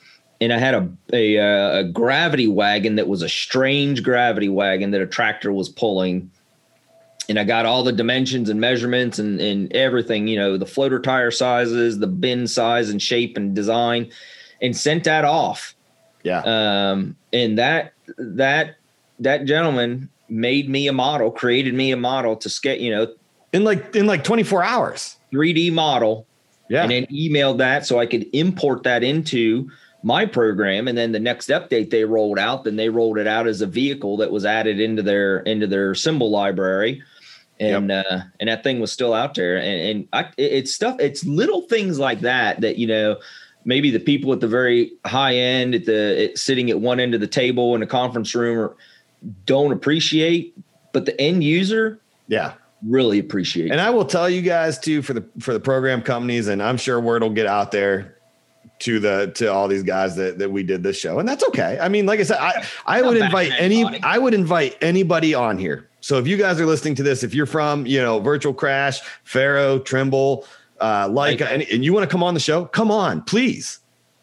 and 0.41 0.51
I 0.51 0.59
had 0.59 0.73
a, 0.73 0.89
a, 1.13 1.39
uh, 1.39 1.79
a 1.79 1.83
gravity 1.85 2.47
wagon 2.47 2.95
that 2.95 3.07
was 3.07 3.21
a 3.21 3.29
strange 3.29 4.03
gravity 4.03 4.49
wagon 4.49 4.91
that 4.91 5.01
a 5.01 5.07
tractor 5.07 5.51
was 5.51 5.69
pulling 5.69 6.29
and 7.27 7.39
I 7.39 7.43
got 7.43 7.65
all 7.65 7.83
the 7.83 7.91
dimensions 7.91 8.49
and 8.49 8.59
measurements 8.59 9.19
and, 9.19 9.39
and 9.41 9.71
everything, 9.73 10.27
you 10.27 10.37
know, 10.37 10.57
the 10.57 10.65
floater 10.65 10.99
tire 10.99 11.31
sizes, 11.31 11.99
the 11.99 12.07
bin 12.07 12.47
size 12.47 12.89
and 12.89 13.01
shape 13.01 13.37
and 13.37 13.55
design, 13.55 14.11
and 14.61 14.75
sent 14.75 15.05
that 15.05 15.25
off. 15.25 15.75
Yeah. 16.23 16.41
Um, 16.41 17.15
and 17.33 17.57
that 17.57 17.93
that 18.17 18.75
that 19.19 19.45
gentleman 19.45 20.09
made 20.27 20.69
me 20.69 20.87
a 20.87 20.93
model, 20.93 21.31
created 21.31 21.73
me 21.73 21.91
a 21.91 21.97
model 21.97 22.35
to 22.37 22.49
sketch, 22.49 22.79
you 22.79 22.91
know, 22.91 23.13
in 23.55 23.63
like 23.63 23.95
in 23.95 24.05
like 24.05 24.23
24 24.23 24.63
hours. 24.63 25.17
3D 25.33 25.71
model. 25.71 26.27
Yeah. 26.69 26.83
And 26.83 26.91
then 26.91 27.05
emailed 27.05 27.57
that 27.59 27.85
so 27.85 27.99
I 27.99 28.05
could 28.05 28.27
import 28.33 28.83
that 28.83 29.03
into 29.03 29.69
my 30.03 30.25
program 30.25 30.87
and 30.87 30.95
then 30.95 31.11
the 31.11 31.19
next 31.19 31.49
update 31.49 31.89
they 31.89 32.03
rolled 32.03 32.37
out 32.37 32.63
then 32.63 32.75
they 32.75 32.89
rolled 32.89 33.17
it 33.17 33.25
out 33.25 33.47
as 33.47 33.61
a 33.61 33.65
vehicle 33.65 34.17
that 34.17 34.31
was 34.31 34.45
added 34.45 34.79
into 34.79 35.01
their 35.01 35.39
into 35.39 35.65
their 35.65 35.95
symbol 35.95 36.29
library 36.29 37.01
and 37.59 37.89
yep. 37.89 38.05
uh 38.05 38.19
and 38.39 38.47
that 38.47 38.63
thing 38.63 38.79
was 38.79 38.91
still 38.91 39.15
out 39.15 39.33
there 39.33 39.57
and, 39.57 39.65
and 39.65 40.07
I, 40.13 40.29
it's 40.37 40.75
stuff 40.75 40.97
it's 40.99 41.25
little 41.25 41.61
things 41.61 41.97
like 41.97 42.19
that 42.19 42.61
that 42.61 42.77
you 42.77 42.85
know 42.85 43.17
maybe 43.63 43.89
the 43.89 43.99
people 43.99 44.31
at 44.31 44.41
the 44.41 44.47
very 44.47 44.91
high 45.07 45.35
end 45.37 45.73
at 45.73 45.85
the 45.85 46.29
at, 46.29 46.37
sitting 46.37 46.69
at 46.69 46.79
one 46.79 46.99
end 46.99 47.15
of 47.15 47.19
the 47.19 47.25
table 47.25 47.73
in 47.73 47.81
a 47.81 47.87
conference 47.87 48.35
room 48.35 48.59
or 48.59 48.75
don't 49.47 49.71
appreciate 49.71 50.55
but 50.93 51.07
the 51.07 51.19
end 51.19 51.43
user 51.43 51.99
yeah 52.27 52.53
really 52.87 53.19
appreciate 53.19 53.71
and 53.71 53.81
i 53.81 53.89
will 53.89 54.05
tell 54.05 54.29
you 54.29 54.41
guys 54.41 54.77
too 54.77 55.01
for 55.01 55.13
the 55.13 55.25
for 55.39 55.53
the 55.53 55.59
program 55.59 56.01
companies 56.01 56.47
and 56.47 56.61
i'm 56.61 56.77
sure 56.77 56.99
word 56.99 57.23
will 57.23 57.29
get 57.29 57.47
out 57.47 57.71
there 57.71 58.15
to 58.79 58.99
the 58.99 59.31
to 59.35 59.47
all 59.47 59.67
these 59.67 59.83
guys 59.83 60.15
that 60.15 60.37
that 60.37 60.51
we 60.51 60.63
did 60.63 60.83
this 60.83 60.97
show 60.97 61.19
and 61.19 61.27
that's 61.27 61.43
okay. 61.45 61.77
I 61.79 61.89
mean 61.89 62.05
like 62.05 62.19
i 62.19 62.23
said 62.23 62.37
i 62.39 62.65
i 62.85 63.01
would 63.01 63.17
invite 63.17 63.51
any 63.57 63.85
i 64.03 64.17
would 64.17 64.33
invite 64.33 64.77
anybody 64.81 65.33
on 65.33 65.57
here. 65.57 65.89
So 66.01 66.19
if 66.19 66.27
you 66.27 66.37
guys 66.37 66.59
are 66.59 66.65
listening 66.65 66.95
to 66.95 67.03
this 67.03 67.23
if 67.23 67.33
you're 67.33 67.45
from 67.45 67.85
you 67.85 68.01
know 68.01 68.19
virtual 68.19 68.53
crash 68.53 68.99
Faro 69.23 69.79
trimble 69.79 70.45
uh 70.81 71.07
like 71.09 71.41
and, 71.41 71.63
and 71.63 71.85
you 71.85 71.93
want 71.93 72.03
to 72.03 72.11
come 72.11 72.23
on 72.23 72.33
the 72.33 72.39
show 72.39 72.65
come 72.65 72.91
on 72.91 73.21
please. 73.21 73.79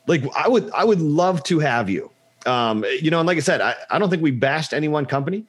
Like 0.07 0.25
i 0.37 0.49
would 0.49 0.71
i 0.73 0.85
would 0.85 1.01
love 1.01 1.43
to 1.45 1.59
have 1.59 1.89
you. 1.89 2.11
Um 2.45 2.85
you 3.01 3.11
know 3.11 3.21
and 3.21 3.27
like 3.27 3.39
i 3.39 3.41
said 3.41 3.61
i, 3.61 3.75
I 3.91 3.99
don't 3.99 4.11
think 4.11 4.23
we 4.23 4.33
bashed 4.33 4.73
any 4.73 4.89
one 4.89 5.07
company. 5.07 5.45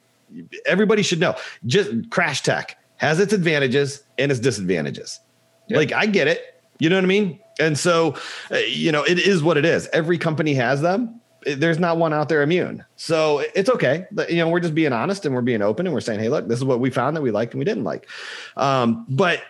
Everybody 0.66 1.02
should 1.02 1.20
know. 1.20 1.36
Just 1.66 2.10
crash 2.10 2.42
tech 2.42 2.78
has 3.04 3.20
its 3.20 3.32
advantages 3.32 4.02
and 4.18 4.30
its 4.30 4.40
disadvantages 4.40 5.20
yep. 5.68 5.76
like 5.76 5.92
i 5.92 6.06
get 6.06 6.26
it 6.26 6.62
you 6.78 6.88
know 6.88 6.96
what 6.96 7.04
i 7.04 7.08
mean 7.08 7.38
and 7.60 7.78
so, 7.78 8.16
uh, 8.50 8.56
you 8.58 8.92
know, 8.92 9.02
it 9.04 9.18
is 9.18 9.42
what 9.42 9.56
it 9.56 9.64
is. 9.64 9.88
Every 9.92 10.18
company 10.18 10.54
has 10.54 10.80
them. 10.80 11.20
There's 11.46 11.78
not 11.78 11.98
one 11.98 12.12
out 12.12 12.28
there 12.28 12.42
immune. 12.42 12.84
So 12.96 13.44
it's 13.54 13.68
okay. 13.68 14.06
You 14.28 14.36
know, 14.36 14.48
we're 14.48 14.60
just 14.60 14.74
being 14.74 14.92
honest 14.92 15.26
and 15.26 15.34
we're 15.34 15.42
being 15.42 15.62
open 15.62 15.86
and 15.86 15.94
we're 15.94 16.00
saying, 16.00 16.20
hey, 16.20 16.30
look, 16.30 16.48
this 16.48 16.58
is 16.58 16.64
what 16.64 16.80
we 16.80 16.90
found 16.90 17.16
that 17.16 17.20
we 17.20 17.30
liked 17.30 17.52
and 17.52 17.58
we 17.58 17.64
didn't 17.64 17.84
like. 17.84 18.08
Um, 18.56 19.04
but 19.10 19.42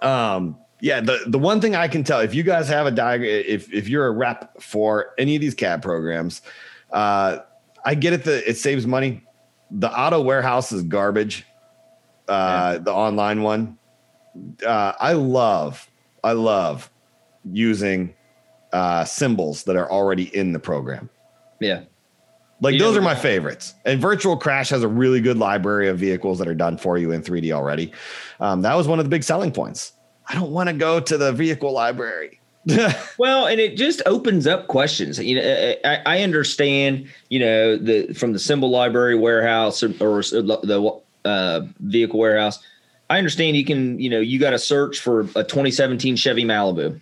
um, 0.00 0.56
yeah, 0.80 1.00
the, 1.00 1.24
the 1.26 1.38
one 1.38 1.60
thing 1.60 1.74
I 1.74 1.88
can 1.88 2.04
tell, 2.04 2.20
if 2.20 2.34
you 2.34 2.44
guys 2.44 2.68
have 2.68 2.86
a 2.86 2.92
diagram, 2.92 3.30
if, 3.30 3.72
if 3.72 3.88
you're 3.88 4.06
a 4.06 4.12
rep 4.12 4.62
for 4.62 5.12
any 5.18 5.34
of 5.34 5.40
these 5.40 5.54
CAD 5.54 5.82
programs, 5.82 6.40
uh, 6.92 7.38
I 7.84 7.96
get 7.96 8.12
it 8.12 8.24
that 8.24 8.48
it 8.48 8.56
saves 8.56 8.86
money. 8.86 9.24
The 9.72 9.90
auto 9.90 10.22
warehouse 10.22 10.70
is 10.70 10.82
garbage. 10.84 11.44
Uh, 12.28 12.72
yeah. 12.74 12.78
The 12.78 12.92
online 12.92 13.42
one, 13.42 13.78
uh, 14.66 14.92
I 14.98 15.12
love, 15.12 15.88
I 16.22 16.32
love 16.32 16.90
using 17.50 18.14
uh, 18.72 19.04
symbols 19.04 19.64
that 19.64 19.76
are 19.76 19.90
already 19.90 20.34
in 20.36 20.52
the 20.52 20.58
program. 20.58 21.08
Yeah. 21.60 21.82
Like 22.60 22.74
you 22.74 22.80
those 22.80 22.96
are 22.96 23.02
my 23.02 23.14
favorites. 23.14 23.74
And 23.84 24.00
Virtual 24.00 24.36
Crash 24.36 24.70
has 24.70 24.82
a 24.82 24.88
really 24.88 25.20
good 25.20 25.38
library 25.38 25.88
of 25.88 25.98
vehicles 25.98 26.38
that 26.38 26.48
are 26.48 26.54
done 26.54 26.76
for 26.76 26.98
you 26.98 27.12
in 27.12 27.22
3D 27.22 27.52
already. 27.52 27.92
Um, 28.40 28.62
that 28.62 28.74
was 28.74 28.88
one 28.88 28.98
of 28.98 29.04
the 29.04 29.10
big 29.10 29.22
selling 29.22 29.52
points. 29.52 29.92
I 30.26 30.34
don't 30.34 30.50
want 30.50 30.68
to 30.68 30.74
go 30.74 31.00
to 31.00 31.16
the 31.16 31.32
vehicle 31.32 31.72
library. 31.72 32.40
well, 33.18 33.46
and 33.46 33.60
it 33.60 33.76
just 33.76 34.02
opens 34.04 34.46
up 34.46 34.66
questions. 34.66 35.18
You 35.18 35.36
know, 35.36 35.74
I, 35.84 36.02
I, 36.04 36.22
understand. 36.22 37.08
You 37.30 37.38
know, 37.38 37.76
the 37.78 38.12
from 38.12 38.34
the 38.34 38.38
symbol 38.38 38.68
library 38.68 39.14
warehouse 39.14 39.82
or, 39.82 39.90
or 40.00 40.20
the 40.20 41.00
uh, 41.28 41.60
vehicle 41.80 42.18
warehouse. 42.18 42.58
I 43.10 43.18
understand 43.18 43.56
you 43.56 43.64
can. 43.64 43.98
You 43.98 44.10
know, 44.10 44.20
you 44.20 44.38
got 44.38 44.50
to 44.50 44.58
search 44.58 45.00
for 45.00 45.20
a 45.20 45.44
2017 45.44 46.16
Chevy 46.16 46.44
Malibu 46.44 47.00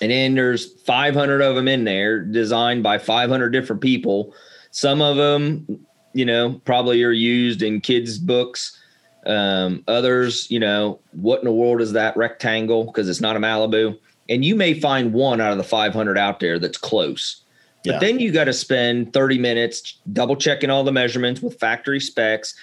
and 0.00 0.10
then 0.10 0.34
there's 0.34 0.72
500 0.82 1.40
of 1.40 1.54
them 1.54 1.68
in 1.68 1.84
there 1.84 2.20
designed 2.20 2.82
by 2.82 2.98
500 2.98 3.50
different 3.50 3.82
people 3.82 4.34
some 4.70 5.00
of 5.00 5.16
them 5.16 5.86
you 6.12 6.24
know 6.24 6.60
probably 6.64 7.02
are 7.02 7.10
used 7.10 7.62
in 7.62 7.80
kids 7.80 8.18
books 8.18 8.78
um, 9.26 9.82
others 9.88 10.50
you 10.50 10.60
know 10.60 10.98
what 11.12 11.38
in 11.40 11.44
the 11.44 11.52
world 11.52 11.80
is 11.80 11.92
that 11.92 12.16
rectangle 12.16 12.84
because 12.84 13.08
it's 13.08 13.20
not 13.20 13.36
a 13.36 13.40
malibu 13.40 13.98
and 14.28 14.44
you 14.44 14.54
may 14.54 14.78
find 14.78 15.12
one 15.12 15.40
out 15.40 15.52
of 15.52 15.58
the 15.58 15.64
500 15.64 16.18
out 16.18 16.40
there 16.40 16.58
that's 16.58 16.78
close 16.78 17.40
but 17.84 17.94
yeah. 17.94 17.98
then 17.98 18.18
you 18.18 18.32
got 18.32 18.44
to 18.44 18.52
spend 18.52 19.12
30 19.12 19.38
minutes 19.38 19.98
double 20.12 20.36
checking 20.36 20.70
all 20.70 20.84
the 20.84 20.92
measurements 20.92 21.40
with 21.40 21.58
factory 21.58 22.00
specs 22.00 22.54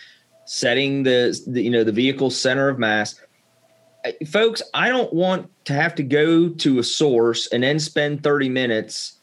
setting 0.51 1.03
the, 1.03 1.39
the 1.47 1.61
you 1.61 1.69
know 1.69 1.83
the 1.83 1.91
vehicle 1.91 2.29
center 2.29 2.67
of 2.67 2.77
mass 2.77 3.19
folks, 4.27 4.61
I 4.73 4.89
don't 4.89 5.13
want 5.13 5.49
to 5.65 5.73
have 5.73 5.95
to 5.95 6.03
go 6.03 6.49
to 6.49 6.79
a 6.79 6.83
source 6.83 7.47
and 7.47 7.63
then 7.63 7.79
spend 7.79 8.23
30 8.23 8.49
minutes 8.49 9.19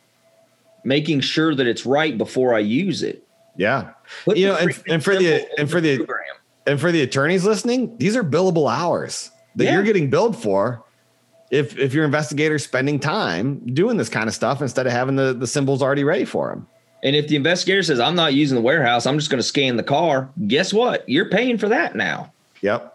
making 0.84 1.20
sure 1.20 1.54
that 1.54 1.66
it's 1.66 1.84
right 1.84 2.16
before 2.16 2.54
I 2.54 2.60
use 2.60 3.02
it. 3.02 3.26
Yeah. 3.56 3.90
Put 4.24 4.36
you 4.36 4.46
know, 4.46 4.56
and, 4.56 4.82
and 4.86 5.04
for 5.04 5.16
the 5.16 5.46
and 5.58 5.70
for 5.70 5.80
the 5.80 5.98
program. 5.98 6.36
and 6.66 6.80
for 6.80 6.92
the 6.92 7.02
attorneys 7.02 7.44
listening, 7.44 7.96
these 7.98 8.16
are 8.16 8.22
billable 8.22 8.72
hours 8.72 9.30
that 9.56 9.64
yeah. 9.64 9.74
you're 9.74 9.82
getting 9.82 10.08
billed 10.10 10.40
for 10.40 10.84
if 11.50 11.76
if 11.76 11.92
your 11.92 12.04
investigator's 12.04 12.62
spending 12.62 13.00
time 13.00 13.58
doing 13.74 13.96
this 13.96 14.08
kind 14.08 14.28
of 14.28 14.34
stuff 14.34 14.62
instead 14.62 14.86
of 14.86 14.92
having 14.92 15.16
the, 15.16 15.34
the 15.34 15.46
symbols 15.46 15.82
already 15.82 16.04
ready 16.04 16.24
for 16.24 16.50
them. 16.50 16.68
And 17.02 17.14
if 17.14 17.28
the 17.28 17.36
investigator 17.36 17.82
says, 17.82 18.00
I'm 18.00 18.16
not 18.16 18.34
using 18.34 18.56
the 18.56 18.62
warehouse, 18.62 19.06
I'm 19.06 19.18
just 19.18 19.30
going 19.30 19.38
to 19.38 19.46
scan 19.46 19.76
the 19.76 19.82
car, 19.84 20.28
guess 20.46 20.72
what? 20.72 21.08
You're 21.08 21.30
paying 21.30 21.56
for 21.58 21.68
that 21.68 21.94
now. 21.94 22.32
Yep. 22.60 22.94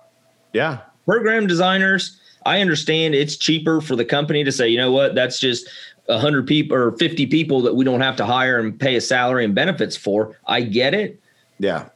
Yeah. 0.52 0.82
Program 1.06 1.48
designers, 1.48 2.20
I 2.46 2.60
understand 2.60 3.16
it's 3.16 3.38
cheaper 3.38 3.80
for 3.80 3.96
the 3.96 4.04
company 4.06 4.44
to 4.44 4.52
say, 4.52 4.68
you 4.68 4.78
know 4.78 4.92
what, 4.92 5.16
that's 5.16 5.40
just 5.40 5.70
100 6.08 6.46
people 6.46 6.76
or 6.76 6.92
50 6.98 7.28
people 7.28 7.62
that 7.62 7.76
we 7.76 7.86
don't 7.86 8.02
have 8.02 8.18
to 8.18 8.26
hire 8.26 8.60
and 8.60 8.78
pay 8.78 8.96
a 8.98 9.02
salary 9.02 9.46
and 9.46 9.56
benefits 9.56 9.96
for. 9.96 10.38
I 10.48 10.62
get 10.62 10.94
it. 10.94 11.20
Yeah. 11.60 11.88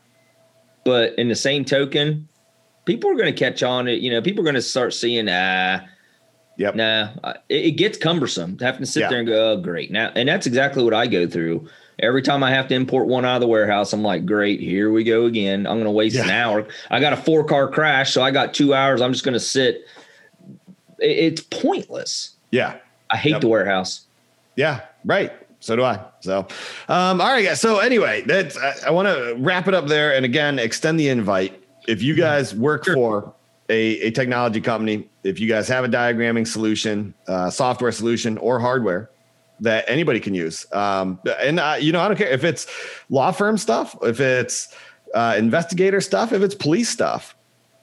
But 0.86 1.14
in 1.20 1.28
the 1.28 1.36
same 1.36 1.66
token, 1.66 2.28
people 2.86 3.12
are 3.12 3.16
going 3.16 3.34
to 3.34 3.38
catch 3.38 3.64
on 3.64 3.90
it. 3.90 4.00
You 4.00 4.12
know, 4.12 4.22
people 4.22 4.42
are 4.42 4.46
going 4.46 4.56
to 4.56 4.62
start 4.62 4.94
seeing, 4.94 5.28
ah, 5.30 5.82
Yep. 6.58 6.76
Nah, 6.76 7.10
it, 7.50 7.66
it 7.66 7.72
gets 7.72 7.98
cumbersome 8.00 8.58
having 8.60 8.80
to 8.82 8.86
sit 8.88 9.02
Yeah. 9.02 9.10
there 9.10 9.20
and 9.20 9.28
go, 9.28 9.52
oh, 9.52 9.58
great. 9.58 9.92
Now, 9.92 10.12
and 10.16 10.28
that's 10.28 10.48
exactly 10.48 10.84
what 10.84 10.94
I 10.94 11.06
go 11.06 11.28
through. 11.28 11.68
Every 12.00 12.22
time 12.22 12.44
I 12.44 12.52
have 12.52 12.68
to 12.68 12.76
import 12.76 13.08
one 13.08 13.26
out 13.26 13.36
of 13.36 13.42
the 13.42 13.48
warehouse, 13.48 13.92
I'm 13.92 14.04
like, 14.04 14.26
great, 14.26 14.60
here 14.60 14.92
we 14.92 15.04
go 15.04 15.26
again. 15.26 15.66
I'm 15.66 15.76
going 15.78 15.86
to 15.86 15.92
waste 15.92 16.16
an 16.18 16.30
hour. 16.30 16.68
I 16.92 17.00
got 17.00 17.14
a 17.14 17.18
four 17.18 17.44
car 17.44 17.68
crash, 17.68 18.12
so 18.12 18.22
I 18.22 18.30
got 18.32 18.54
two 18.54 18.74
hours. 18.76 19.02
I'm 19.02 19.12
just 19.14 19.26
going 19.26 19.34
to 19.34 19.40
sit. 19.40 19.82
It's 21.00 21.42
pointless. 21.42 22.36
Yeah. 22.52 22.78
I 23.10 23.18
hate 23.18 23.32
Yep. 23.32 23.42
the 23.42 23.48
warehouse. 23.48 24.02
Yeah, 24.56 24.82
right. 25.06 25.32
So 25.60 25.76
do 25.76 25.84
I. 25.84 26.00
So, 26.20 26.40
um, 26.88 27.20
all 27.22 27.32
right, 27.32 27.44
guys. 27.44 27.60
So 27.62 27.80
anyway, 27.80 28.24
that's 28.28 28.58
I, 28.58 28.76
I 28.88 28.90
want 28.92 29.08
to 29.08 29.36
wrap 29.40 29.68
it 29.68 29.74
up 29.74 29.88
there, 29.88 30.16
and 30.16 30.24
again, 30.26 30.60
extend 30.60 31.00
the 31.00 31.10
invite. 31.10 31.64
If 31.88 32.02
you 32.04 32.16
guys 32.16 32.54
work 32.54 32.86
for 32.86 33.34
a, 33.70 34.00
a 34.02 34.12
technology 34.12 34.62
company, 34.62 35.08
if 35.24 35.40
you 35.40 35.48
guys 35.48 35.68
have 35.70 35.84
a 35.84 35.88
diagramming 35.88 36.46
solution, 36.48 37.14
uh, 37.28 37.50
software 37.50 37.92
solution, 37.92 38.38
or 38.38 38.60
hardware 38.60 39.10
that 39.60 39.86
anybody 39.88 40.20
can 40.20 40.34
use, 40.34 40.72
um, 40.74 41.20
and 41.42 41.60
uh, 41.60 41.78
you 41.80 41.92
know, 41.92 42.00
I 42.00 42.08
don't 42.08 42.18
care 42.18 42.30
if 42.30 42.44
it's 42.44 42.68
law 43.10 43.32
firm 43.32 43.58
stuff, 43.58 43.96
if 44.02 44.20
it's 44.20 44.74
uh, 45.14 45.36
investigator 45.38 46.02
stuff, 46.02 46.32
if 46.32 46.42
it's 46.42 46.56
police 46.56 46.90
stuff 46.90 47.36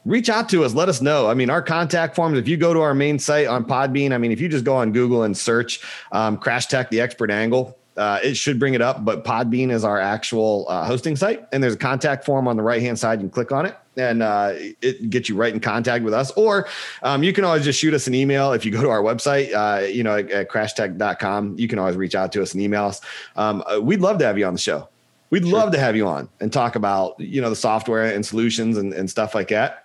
reach 0.05 0.29
out 0.29 0.49
to 0.51 0.64
us. 0.64 0.75
Let 0.75 0.89
us 0.89 1.01
know. 1.01 1.29
I 1.29 1.35
mean, 1.35 1.51
our 1.51 1.62
contact 1.62 2.14
forms, 2.14 2.39
if 2.39 2.49
you 2.49 2.57
go 2.57 2.75
to 2.75 2.81
our 2.81 2.95
main 2.95 3.18
site 3.18 3.47
on 3.47 3.64
Podbean, 3.64 4.12
I 4.12 4.18
mean, 4.18 4.33
if 4.33 4.41
you 4.41 4.49
just 4.49 4.64
go 4.64 4.77
on 4.77 4.93
Google 4.93 5.22
and 5.22 5.37
search 5.37 5.81
um, 6.12 6.37
Crash 6.37 6.66
Tech, 6.66 6.91
the 6.91 7.01
expert 7.01 7.31
angle, 7.31 7.79
uh, 7.97 8.18
it 8.22 8.35
should 8.35 8.59
bring 8.59 8.75
it 8.75 8.83
up. 8.83 9.05
But 9.05 9.25
Podbean 9.25 9.70
is 9.70 9.85
our 9.85 10.01
actual 10.01 10.66
uh, 10.68 10.85
hosting 10.85 11.16
site. 11.16 11.47
And 11.53 11.62
there's 11.62 11.75
a 11.75 11.79
contact 11.79 12.25
form 12.25 12.49
on 12.49 12.57
the 12.57 12.62
right 12.62 12.83
hand 12.83 12.99
side. 12.99 13.20
You 13.20 13.25
can 13.25 13.31
click 13.31 13.53
on 13.53 13.66
it 13.66 13.77
and 13.97 14.22
uh, 14.22 14.53
it 14.55 15.11
gets 15.11 15.28
you 15.28 15.36
right 15.36 15.53
in 15.53 15.61
contact 15.61 16.05
with 16.05 16.14
us. 16.14 16.30
Or 16.32 16.68
um, 17.03 17.22
you 17.22 17.32
can 17.32 17.45
always 17.45 17.64
just 17.64 17.78
shoot 17.78 17.95
us 17.95 18.07
an 18.07 18.14
email. 18.14 18.53
If 18.53 18.64
you 18.64 18.70
go 18.72 18.82
to 18.82 18.88
our 18.90 19.03
website, 19.03 19.53
uh, 19.55 19.86
you 19.86 20.03
know, 20.03 20.16
at, 20.16 20.30
at 20.30 20.51
crashtech.com, 20.51 21.59
you 21.59 21.68
can 21.68 21.78
always 21.78 21.97
reach 21.97 22.14
out 22.14 22.32
to 22.32 22.42
us 22.42 22.53
and 22.55 22.62
email 22.62 22.86
us. 22.86 23.01
Um, 23.36 23.62
uh, 23.66 23.80
we'd 23.80 24.01
love 24.01 24.18
to 24.18 24.24
have 24.24 24.38
you 24.38 24.47
on 24.47 24.55
the 24.55 24.61
show. 24.61 24.88
We'd 25.30 25.45
love 25.45 25.72
to 25.72 25.78
have 25.78 25.97
you 25.97 26.07
on 26.07 26.28
and 26.40 26.53
talk 26.53 26.76
about, 26.76 27.18
you 27.18 27.40
know, 27.40 27.51
the 27.51 27.57
software 27.57 28.05
and 28.14 28.24
solutions 28.24 28.76
and, 28.76 28.92
and 28.92 29.11
stuff 29.11 29.34
like 29.34 29.49
that 29.49 29.84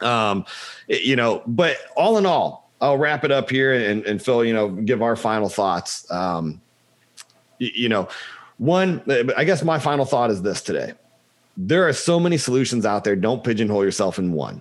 um 0.00 0.44
it- 0.88 1.02
you 1.02 1.16
know 1.16 1.42
but 1.46 1.76
all 1.96 2.18
in 2.18 2.26
all 2.26 2.70
i'll 2.80 2.98
wrap 2.98 3.24
it 3.24 3.30
up 3.30 3.48
here 3.50 3.72
and, 3.72 4.04
and 4.06 4.22
phil 4.22 4.44
you 4.44 4.52
know 4.52 4.68
give 4.68 5.02
our 5.02 5.16
final 5.16 5.48
thoughts 5.48 6.10
um 6.10 6.60
you 7.58 7.88
know 7.88 8.08
one 8.58 9.02
i 9.36 9.44
guess 9.44 9.62
my 9.62 9.78
final 9.78 10.04
thought 10.04 10.30
is 10.30 10.42
this 10.42 10.60
today 10.62 10.92
there 11.56 11.86
are 11.86 11.92
so 11.92 12.18
many 12.18 12.36
solutions 12.36 12.84
out 12.84 13.04
there. 13.04 13.16
Don't 13.16 13.44
pigeonhole 13.44 13.84
yourself 13.84 14.18
in 14.18 14.32
one. 14.32 14.60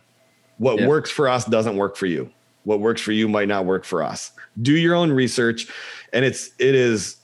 What 0.58 0.80
Yeah. 0.80 0.88
works 0.88 1.10
for 1.10 1.28
us 1.28 1.46
doesn't 1.46 1.76
work 1.78 1.96
for 1.96 2.06
you. 2.06 2.30
What 2.64 2.80
works 2.80 3.02
for 3.02 3.12
you 3.12 3.28
might 3.28 3.48
not 3.48 3.66
work 3.66 3.84
for 3.84 4.04
us. 4.04 4.32
Do 4.62 4.74
your 4.74 4.96
own 4.96 5.12
research 5.12 5.68
and 6.14 6.24
it's 6.24 6.52
it 6.60 6.76
is 6.76 7.18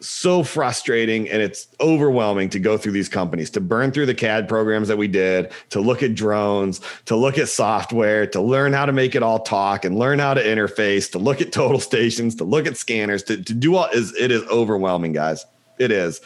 so 0.00 0.44
frustrating 0.44 1.28
and 1.28 1.42
it's 1.42 1.66
overwhelming 1.80 2.48
to 2.48 2.60
go 2.60 2.76
through 2.78 2.92
these 2.92 3.08
companies 3.08 3.50
to 3.50 3.60
burn 3.60 3.90
through 3.90 4.06
the 4.06 4.14
CAD 4.14 4.48
programs 4.48 4.86
that 4.86 4.96
we 4.96 5.08
did 5.08 5.50
to 5.70 5.80
look 5.80 6.04
at 6.04 6.14
drones 6.14 6.80
to 7.06 7.16
look 7.16 7.36
at 7.36 7.48
software 7.48 8.24
to 8.24 8.40
learn 8.40 8.72
how 8.72 8.86
to 8.86 8.92
make 8.92 9.16
it 9.16 9.24
all 9.24 9.40
talk 9.40 9.84
and 9.84 9.98
learn 9.98 10.20
how 10.20 10.32
to 10.34 10.40
interface 10.42 11.10
to 11.10 11.18
look 11.18 11.40
at 11.40 11.50
total 11.50 11.80
stations 11.90 12.36
to 12.36 12.44
look 12.44 12.64
at 12.64 12.76
scanners 12.76 13.24
to, 13.24 13.42
to 13.42 13.52
do 13.52 13.74
all 13.74 13.88
is 13.92 14.14
it 14.14 14.30
is 14.30 14.42
overwhelming 14.44 15.12
guys. 15.12 15.44
It 15.80 15.90
is 15.90 16.20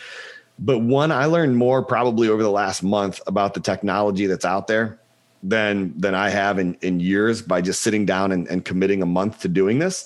but 0.58 0.78
one 0.78 1.10
i 1.10 1.24
learned 1.24 1.56
more 1.56 1.82
probably 1.82 2.28
over 2.28 2.42
the 2.42 2.50
last 2.50 2.82
month 2.82 3.20
about 3.26 3.54
the 3.54 3.60
technology 3.60 4.26
that's 4.26 4.44
out 4.44 4.66
there 4.66 4.98
than 5.42 5.98
than 5.98 6.14
i 6.14 6.28
have 6.28 6.58
in 6.58 6.74
in 6.82 7.00
years 7.00 7.42
by 7.42 7.60
just 7.60 7.82
sitting 7.82 8.06
down 8.06 8.32
and, 8.32 8.46
and 8.48 8.64
committing 8.64 9.02
a 9.02 9.06
month 9.06 9.40
to 9.40 9.48
doing 9.48 9.78
this. 9.78 10.04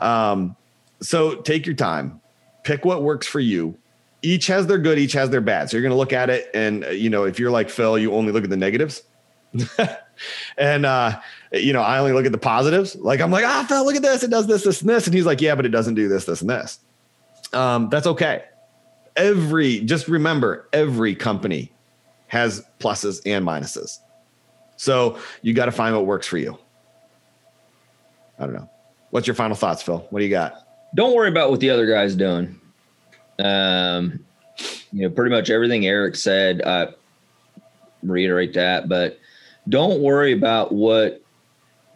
Um, 0.00 0.56
so 1.00 1.36
take 1.36 1.66
your 1.66 1.74
time. 1.74 2.20
Pick 2.64 2.84
what 2.84 3.02
works 3.02 3.26
for 3.26 3.40
you. 3.40 3.76
Each 4.22 4.46
has 4.46 4.66
their 4.66 4.78
good 4.78 4.98
each 4.98 5.12
has 5.12 5.30
their 5.30 5.40
bad. 5.40 5.70
So 5.70 5.76
you're 5.76 5.82
going 5.82 5.90
to 5.90 5.96
look 5.96 6.12
at 6.12 6.30
it 6.30 6.50
and 6.54 6.84
you 6.92 7.10
know 7.10 7.24
if 7.24 7.38
you're 7.38 7.50
like 7.50 7.70
phil 7.70 7.98
you 7.98 8.12
only 8.12 8.32
look 8.32 8.44
at 8.44 8.50
the 8.50 8.56
negatives. 8.56 9.02
And 10.56 10.86
uh 10.86 11.20
you 11.52 11.74
know 11.74 11.82
i 11.82 11.98
only 11.98 12.12
look 12.12 12.24
at 12.24 12.32
the 12.32 12.38
positives. 12.38 12.96
Like 12.96 13.20
i'm 13.20 13.30
like 13.30 13.44
ah 13.44 13.66
phil 13.68 13.84
look 13.84 13.96
at 13.96 14.02
this. 14.02 14.22
It 14.22 14.30
does 14.30 14.46
this 14.46 14.64
this 14.64 14.80
and 14.80 14.88
this. 14.88 15.06
And 15.06 15.14
he's 15.14 15.26
like 15.26 15.42
yeah 15.42 15.54
but 15.54 15.66
it 15.66 15.70
doesn't 15.70 15.94
do 15.94 16.08
this 16.08 16.24
this 16.24 16.40
and 16.40 16.48
this. 16.48 16.78
Um 17.52 17.90
that's 17.90 18.06
okay 18.06 18.44
every 19.16 19.80
just 19.80 20.08
remember 20.08 20.68
every 20.72 21.14
company 21.14 21.72
has 22.28 22.64
pluses 22.78 23.20
and 23.26 23.44
minuses. 23.44 23.98
So 24.76 25.18
you 25.42 25.54
got 25.54 25.66
to 25.66 25.72
find 25.72 25.94
what 25.94 26.06
works 26.06 26.26
for 26.26 26.38
you. 26.38 26.58
I 28.38 28.44
don't 28.44 28.54
know. 28.54 28.70
What's 29.10 29.26
your 29.26 29.34
final 29.34 29.56
thoughts 29.56 29.82
phil? 29.82 30.06
What 30.10 30.20
do 30.20 30.24
you 30.24 30.30
got? 30.30 30.66
Don't 30.94 31.14
worry 31.14 31.28
about 31.28 31.50
what 31.50 31.60
the 31.60 31.70
other 31.70 31.86
guy's 31.86 32.14
doing. 32.14 32.60
Um, 33.38 34.24
you 34.92 35.02
know, 35.02 35.10
pretty 35.10 35.34
much 35.34 35.50
everything 35.50 35.86
Eric 35.86 36.16
said, 36.16 36.62
I 36.62 36.88
reiterate 38.02 38.54
that, 38.54 38.88
but 38.88 39.18
don't 39.68 40.00
worry 40.00 40.32
about 40.32 40.72
what 40.72 41.22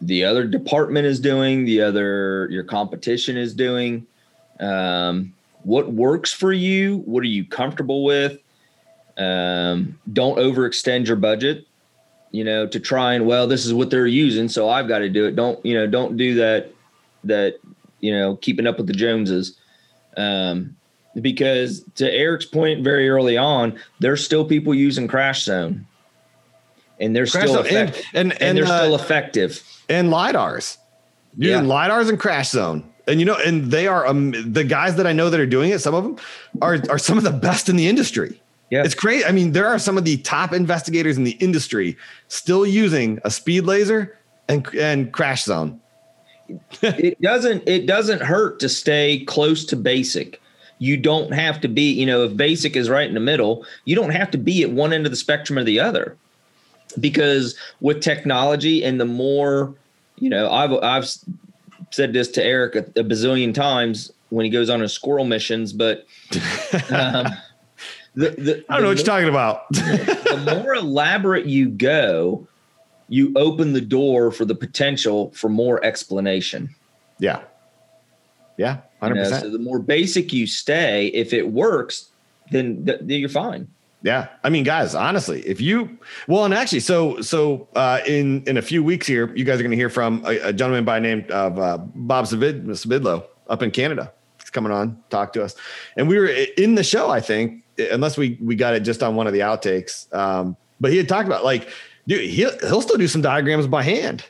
the 0.01 0.23
other 0.23 0.45
department 0.45 1.05
is 1.05 1.19
doing, 1.19 1.65
the 1.65 1.81
other 1.81 2.47
your 2.49 2.63
competition 2.63 3.37
is 3.37 3.53
doing. 3.53 4.05
Um, 4.59 5.33
what 5.63 5.91
works 5.91 6.31
for 6.33 6.51
you? 6.53 6.97
What 7.05 7.21
are 7.21 7.27
you 7.27 7.45
comfortable 7.45 8.03
with? 8.03 8.39
Um, 9.17 9.99
don't 10.13 10.37
overextend 10.37 11.07
your 11.07 11.17
budget, 11.17 11.67
you 12.31 12.43
know, 12.43 12.65
to 12.67 12.79
try 12.79 13.13
and 13.13 13.25
well, 13.27 13.47
this 13.47 13.65
is 13.65 13.73
what 13.73 13.89
they're 13.89 14.07
using, 14.07 14.47
so 14.49 14.69
I've 14.69 14.87
got 14.87 14.99
to 14.99 15.09
do 15.09 15.25
it. 15.25 15.35
Don't, 15.35 15.63
you 15.65 15.73
know, 15.75 15.85
don't 15.87 16.17
do 16.17 16.35
that 16.35 16.71
that, 17.25 17.59
you 17.99 18.17
know, 18.17 18.35
keeping 18.37 18.65
up 18.65 18.77
with 18.77 18.87
the 18.87 18.93
Joneses. 18.93 19.57
Um, 20.17 20.75
because 21.21 21.83
to 21.95 22.09
Eric's 22.11 22.45
point 22.45 22.83
very 22.83 23.09
early 23.09 23.37
on, 23.37 23.77
there's 23.99 24.23
still 24.25 24.45
people 24.45 24.73
using 24.73 25.07
Crash 25.07 25.43
Zone. 25.43 25.85
And 26.99 27.15
they're 27.15 27.25
Crash 27.27 27.43
still 27.49 27.63
Zone 27.63 27.67
and- 27.67 27.89
and- 27.89 28.03
and, 28.13 28.41
and, 28.41 28.57
they're 28.57 28.65
uh, 28.65 28.79
still 28.79 28.95
effective. 28.95 29.61
and 29.89 30.09
lidars 30.09 30.77
using 31.37 31.65
Yeah. 31.65 31.69
lidars 31.69 32.09
and 32.09 32.19
crash 32.19 32.49
zone 32.49 32.83
and 33.07 33.19
you 33.19 33.25
know 33.25 33.35
and 33.45 33.71
they 33.71 33.87
are 33.87 34.05
um, 34.07 34.31
the 34.53 34.63
guys 34.63 34.95
that 34.95 35.07
i 35.07 35.13
know 35.13 35.29
that 35.29 35.39
are 35.39 35.45
doing 35.45 35.71
it 35.71 35.79
some 35.79 35.93
of 35.93 36.03
them 36.03 36.17
are 36.61 36.79
are 36.89 36.99
some 36.99 37.17
of 37.17 37.23
the 37.23 37.31
best 37.31 37.69
in 37.69 37.75
the 37.75 37.87
industry. 37.87 38.41
Yeah. 38.69 38.83
it's 38.85 38.95
great 38.95 39.25
i 39.27 39.31
mean 39.31 39.51
there 39.51 39.67
are 39.67 39.77
some 39.77 39.97
of 39.97 40.05
the 40.05 40.17
top 40.17 40.53
investigators 40.53 41.17
in 41.17 41.25
the 41.25 41.31
industry 41.31 41.97
still 42.29 42.65
using 42.65 43.19
a 43.25 43.31
speed 43.31 43.65
laser 43.65 44.17
and 44.51 44.67
and 44.75 45.11
crash 45.11 45.43
zone. 45.43 45.79
It 46.81 47.21
doesn't 47.21 47.63
it 47.67 47.85
doesn't 47.85 48.21
hurt 48.21 48.59
to 48.59 48.67
stay 48.67 49.23
close 49.25 49.63
to 49.65 49.77
basic. 49.77 50.41
You 50.79 50.97
don't 50.97 51.31
have 51.31 51.61
to 51.61 51.69
be 51.69 51.93
you 51.93 52.05
know 52.05 52.23
if 52.23 52.35
basic 52.35 52.75
is 52.75 52.89
right 52.89 53.07
in 53.07 53.13
the 53.13 53.21
middle 53.21 53.65
you 53.85 53.95
don't 53.95 54.09
have 54.09 54.31
to 54.31 54.37
be 54.37 54.61
at 54.63 54.71
one 54.71 54.91
end 54.91 55.05
of 55.05 55.11
the 55.11 55.15
spectrum 55.17 55.57
or 55.57 55.63
the 55.63 55.79
other. 55.79 56.17
Because 56.99 57.55
with 57.79 58.01
technology 58.01 58.83
and 58.83 58.99
the 58.99 59.05
more 59.05 59.73
you 60.17 60.29
know 60.29 60.51
i've 60.51 60.73
i've 60.83 61.09
said 61.91 62.13
this 62.13 62.29
to 62.29 62.43
eric 62.43 62.75
a, 62.75 62.99
a 62.99 63.03
bazillion 63.03 63.53
times 63.53 64.11
when 64.29 64.45
he 64.45 64.49
goes 64.49 64.69
on 64.69 64.79
his 64.79 64.93
squirrel 64.93 65.25
missions 65.25 65.73
but 65.73 66.05
um, 66.89 67.27
the, 68.15 68.29
the, 68.31 68.65
i 68.69 68.75
don't 68.75 68.83
know 68.83 68.87
what 68.89 68.97
the 68.97 69.03
you're 69.03 69.05
talking 69.05 69.29
about 69.29 69.69
the 69.71 70.61
more 70.63 70.73
elaborate 70.73 71.45
you 71.45 71.69
go, 71.69 72.47
you 73.09 73.33
open 73.35 73.73
the 73.73 73.81
door 73.81 74.31
for 74.31 74.45
the 74.45 74.55
potential 74.55 75.31
for 75.31 75.49
more 75.49 75.83
explanation. 75.83 76.73
yeah 77.19 77.41
yeah 78.57 78.77
100% 79.01 79.15
know, 79.15 79.23
so 79.23 79.49
the 79.49 79.59
more 79.59 79.79
basic 79.79 80.31
you 80.31 80.45
stay, 80.45 81.07
if 81.07 81.33
it 81.33 81.51
works, 81.51 82.09
then, 82.51 82.85
th- 82.85 82.99
then 83.01 83.19
you're 83.19 83.29
fine. 83.29 83.67
Yeah, 84.03 84.29
I 84.43 84.49
mean, 84.49 84.63
guys, 84.63 84.95
honestly, 84.95 85.41
if 85.41 85.61
you 85.61 85.97
well, 86.27 86.43
and 86.45 86.53
actually, 86.53 86.79
so 86.79 87.21
so 87.21 87.67
uh, 87.75 87.99
in 88.07 88.43
in 88.47 88.57
a 88.57 88.61
few 88.61 88.83
weeks 88.83 89.05
here, 89.05 89.31
you 89.35 89.45
guys 89.45 89.59
are 89.59 89.63
going 89.63 89.71
to 89.71 89.77
hear 89.77 89.89
from 89.89 90.23
a, 90.25 90.39
a 90.49 90.53
gentleman 90.53 90.85
by 90.85 90.99
name 90.99 91.25
of 91.29 91.59
uh, 91.59 91.77
Bob 91.77 92.25
Savid, 92.25 92.65
Sabidlo 92.65 93.25
up 93.47 93.61
in 93.61 93.69
Canada. 93.69 94.11
He's 94.39 94.49
coming 94.49 94.71
on, 94.71 94.97
talk 95.11 95.33
to 95.33 95.43
us, 95.43 95.55
and 95.97 96.07
we 96.07 96.17
were 96.17 96.25
in 96.57 96.73
the 96.75 96.83
show. 96.83 97.11
I 97.11 97.19
think, 97.19 97.63
unless 97.91 98.17
we 98.17 98.39
we 98.41 98.55
got 98.55 98.73
it 98.73 98.79
just 98.79 99.03
on 99.03 99.15
one 99.15 99.27
of 99.27 99.33
the 99.33 99.41
outtakes, 99.41 100.11
um, 100.15 100.57
but 100.79 100.89
he 100.91 100.97
had 100.97 101.07
talked 101.07 101.27
about 101.27 101.43
like, 101.43 101.69
dude, 102.07 102.27
he'll 102.27 102.57
he'll 102.61 102.81
still 102.81 102.97
do 102.97 103.07
some 103.07 103.21
diagrams 103.21 103.67
by 103.67 103.83
hand 103.83 104.25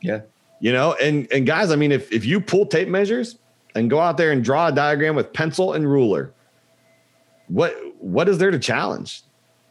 Yeah. 0.00 0.20
you 0.60 0.72
know 0.72 0.94
and 0.94 1.30
and 1.30 1.46
guys 1.46 1.70
i 1.70 1.76
mean 1.76 1.92
if 1.92 2.10
if 2.10 2.24
you 2.24 2.40
pull 2.40 2.64
tape 2.66 2.88
measures 2.88 3.36
and 3.74 3.90
go 3.90 4.00
out 4.00 4.16
there 4.16 4.30
and 4.32 4.42
draw 4.42 4.68
a 4.68 4.72
diagram 4.72 5.14
with 5.14 5.30
pencil 5.34 5.74
and 5.74 5.86
ruler 5.90 6.32
what 7.50 7.74
what 7.98 8.28
is 8.28 8.38
there 8.38 8.50
to 8.50 8.58
challenge? 8.58 9.22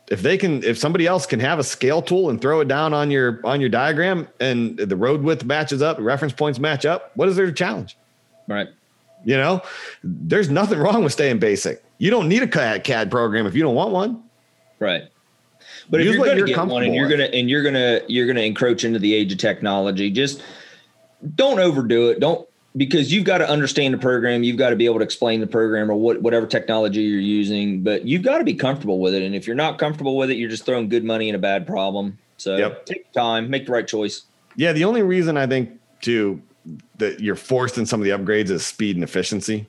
If 0.10 0.22
they 0.22 0.38
can, 0.38 0.64
if 0.64 0.78
somebody 0.78 1.06
else 1.06 1.26
can 1.26 1.40
have 1.40 1.60
a 1.60 1.64
scale 1.64 2.02
tool 2.02 2.30
and 2.30 2.42
throw 2.42 2.62
it 2.62 2.68
down 2.68 2.94
on 2.94 3.12
your 3.12 3.40
on 3.44 3.62
your 3.62 3.70
diagram, 3.70 4.28
and 4.40 4.78
the 4.78 4.96
road 4.96 5.22
width 5.22 5.46
matches 5.46 5.82
up, 5.82 5.98
reference 6.00 6.34
points 6.34 6.60
match 6.60 6.86
up, 6.86 7.12
what 7.16 7.30
is 7.30 7.36
there 7.36 7.46
to 7.46 7.52
challenge? 7.52 7.98
Right. 8.48 8.68
You 9.24 9.38
know, 9.38 9.62
there's 10.04 10.50
nothing 10.50 10.80
wrong 10.80 11.04
with 11.04 11.14
staying 11.14 11.40
basic. 11.40 11.84
You 11.98 12.10
don't 12.10 12.28
need 12.28 12.42
a 12.42 12.48
CAD 12.80 13.12
program 13.12 13.46
if 13.46 13.54
you 13.54 13.62
don't 13.62 13.76
want 13.76 13.92
one. 13.92 14.24
Right. 14.80 15.04
But 15.90 16.00
Use 16.00 16.08
if 16.08 16.16
you're 16.16 16.26
going 16.26 16.38
to 16.38 16.46
get 16.46 16.68
one 16.68 16.84
and 16.84 16.96
you're 16.96 17.08
going 17.08 17.20
to 17.20 17.34
and 17.34 17.50
you're 17.50 17.64
going 17.64 17.76
to 17.76 18.04
you're 18.08 18.26
going 18.26 18.38
to 18.38 18.46
encroach 18.46 18.84
into 18.84 18.98
the 18.98 19.14
age 19.14 19.32
of 19.32 19.38
technology, 19.38 20.10
just 20.10 20.42
don't 21.36 21.60
overdo 21.60 22.10
it. 22.10 22.20
Don't 22.20 22.49
because 22.76 23.12
you've 23.12 23.26
got 23.26 23.40
to 23.40 23.50
understand 23.50 23.94
the 23.94 23.98
program, 23.98 24.44
you've 24.44 24.58
got 24.58 24.70
to 24.70 24.76
be 24.76 24.86
able 24.86 25.00
to 25.00 25.04
explain 25.04 25.40
the 25.40 25.48
program 25.48 25.90
or 25.90 25.96
what 25.96 26.22
whatever 26.22 26.46
technology 26.46 27.02
you're 27.02 27.20
using, 27.20 27.84
but 27.84 28.06
you've 28.06 28.24
got 28.24 28.38
to 28.38 28.44
be 28.44 28.54
comfortable 28.54 29.00
with 29.00 29.14
it. 29.14 29.24
And 29.24 29.36
if 29.36 29.48
you're 29.48 29.56
not 29.56 29.80
comfortable 29.80 30.18
with 30.18 30.30
it, 30.30 30.38
you're 30.38 30.50
just 30.50 30.66
throwing 30.66 30.90
good 30.90 31.04
money 31.04 31.30
in 31.30 31.36
a 31.36 31.40
bad 31.40 31.66
problem. 31.66 32.18
So 32.38 32.58
yep. 32.58 32.86
take 32.86 33.12
time, 33.12 33.50
make 33.50 33.66
the 33.66 33.72
right 33.72 33.88
choice. 33.88 34.24
Yeah, 34.56 34.72
the 34.72 34.86
only 34.86 35.02
reason 35.02 35.38
I 35.38 35.48
think 35.48 35.80
too 36.02 36.42
that 36.98 37.20
you're 37.20 37.36
forced 37.36 37.78
in 37.78 37.86
some 37.86 38.00
of 38.00 38.06
the 38.06 38.12
upgrades 38.12 38.50
is 38.50 38.66
speed 38.66 38.96
and 38.96 39.04
efficiency. 39.04 39.68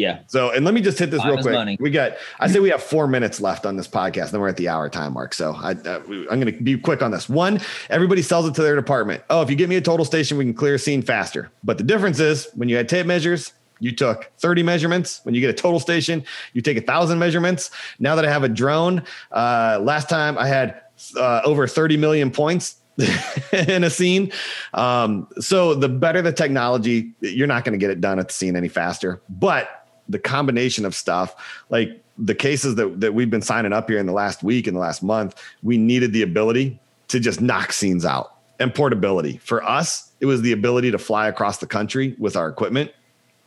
Yeah. 0.00 0.20
So, 0.28 0.50
and 0.50 0.64
let 0.64 0.72
me 0.72 0.80
just 0.80 0.98
hit 0.98 1.10
this 1.10 1.20
Time 1.20 1.32
real 1.32 1.42
quick. 1.42 1.52
Money. 1.52 1.76
We 1.78 1.90
got, 1.90 2.16
I 2.38 2.48
say 2.48 2.58
we 2.58 2.70
have 2.70 2.82
four 2.82 3.06
minutes 3.06 3.38
left 3.38 3.66
on 3.66 3.76
this 3.76 3.86
podcast. 3.86 4.30
Then 4.30 4.40
we're 4.40 4.48
at 4.48 4.56
the 4.56 4.68
hour 4.68 4.88
time 4.88 5.12
mark. 5.12 5.34
So 5.34 5.54
I, 5.54 5.72
uh, 5.72 6.00
I'm 6.30 6.40
going 6.40 6.46
to 6.46 6.52
be 6.52 6.78
quick 6.78 7.02
on 7.02 7.10
this. 7.10 7.28
One, 7.28 7.60
everybody 7.90 8.22
sells 8.22 8.48
it 8.48 8.54
to 8.54 8.62
their 8.62 8.76
department. 8.76 9.22
Oh, 9.28 9.42
if 9.42 9.50
you 9.50 9.56
give 9.56 9.68
me 9.68 9.76
a 9.76 9.80
total 9.82 10.06
station, 10.06 10.38
we 10.38 10.44
can 10.44 10.54
clear 10.54 10.76
a 10.76 10.78
scene 10.78 11.02
faster. 11.02 11.50
But 11.62 11.76
the 11.76 11.84
difference 11.84 12.18
is 12.18 12.48
when 12.54 12.70
you 12.70 12.76
had 12.76 12.88
tape 12.88 13.04
measures, 13.04 13.52
you 13.78 13.94
took 13.94 14.30
30 14.38 14.62
measurements. 14.62 15.20
When 15.24 15.34
you 15.34 15.42
get 15.42 15.50
a 15.50 15.54
total 15.54 15.80
station, 15.80 16.24
you 16.54 16.62
take 16.62 16.78
a 16.78 16.82
thousand 16.82 17.18
measurements. 17.18 17.70
Now 17.98 18.14
that 18.14 18.24
I 18.24 18.30
have 18.30 18.42
a 18.42 18.48
drone, 18.48 19.02
uh, 19.32 19.80
last 19.82 20.08
time 20.08 20.38
I 20.38 20.46
had 20.46 20.80
uh, 21.14 21.42
over 21.44 21.66
30 21.66 21.98
million 21.98 22.30
points 22.30 22.76
in 23.52 23.84
a 23.84 23.90
scene. 23.90 24.32
Um, 24.74 25.28
so 25.38 25.74
the 25.74 25.88
better 25.88 26.22
the 26.22 26.32
technology, 26.32 27.12
you're 27.20 27.46
not 27.46 27.64
going 27.64 27.72
to 27.72 27.78
get 27.78 27.90
it 27.90 28.00
done 28.00 28.18
at 28.18 28.28
the 28.28 28.34
scene 28.34 28.56
any 28.56 28.68
faster. 28.68 29.20
But 29.28 29.79
the 30.10 30.18
combination 30.18 30.84
of 30.84 30.94
stuff, 30.94 31.62
like 31.70 32.02
the 32.18 32.34
cases 32.34 32.74
that, 32.74 33.00
that 33.00 33.14
we've 33.14 33.30
been 33.30 33.42
signing 33.42 33.72
up 33.72 33.88
here 33.88 33.98
in 33.98 34.06
the 34.06 34.12
last 34.12 34.42
week, 34.42 34.66
in 34.66 34.74
the 34.74 34.80
last 34.80 35.02
month, 35.02 35.40
we 35.62 35.78
needed 35.78 36.12
the 36.12 36.22
ability 36.22 36.78
to 37.08 37.18
just 37.18 37.40
knock 37.40 37.72
scenes 37.72 38.04
out 38.04 38.34
and 38.58 38.74
portability. 38.74 39.38
For 39.38 39.62
us, 39.64 40.10
it 40.20 40.26
was 40.26 40.42
the 40.42 40.52
ability 40.52 40.90
to 40.90 40.98
fly 40.98 41.28
across 41.28 41.58
the 41.58 41.66
country 41.66 42.14
with 42.18 42.36
our 42.36 42.48
equipment. 42.48 42.92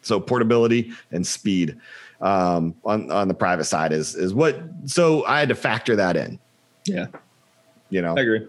So 0.01 0.19
portability 0.19 0.91
and 1.11 1.25
speed 1.25 1.77
um, 2.19 2.75
on 2.83 3.09
on 3.09 3.27
the 3.27 3.33
private 3.33 3.65
side 3.65 3.93
is 3.93 4.15
is 4.15 4.33
what. 4.33 4.59
So 4.85 5.25
I 5.25 5.39
had 5.39 5.49
to 5.49 5.55
factor 5.55 5.95
that 5.95 6.17
in. 6.17 6.39
Yeah, 6.85 7.07
you 7.89 8.01
know, 8.01 8.17
I 8.17 8.21
agree. 8.21 8.47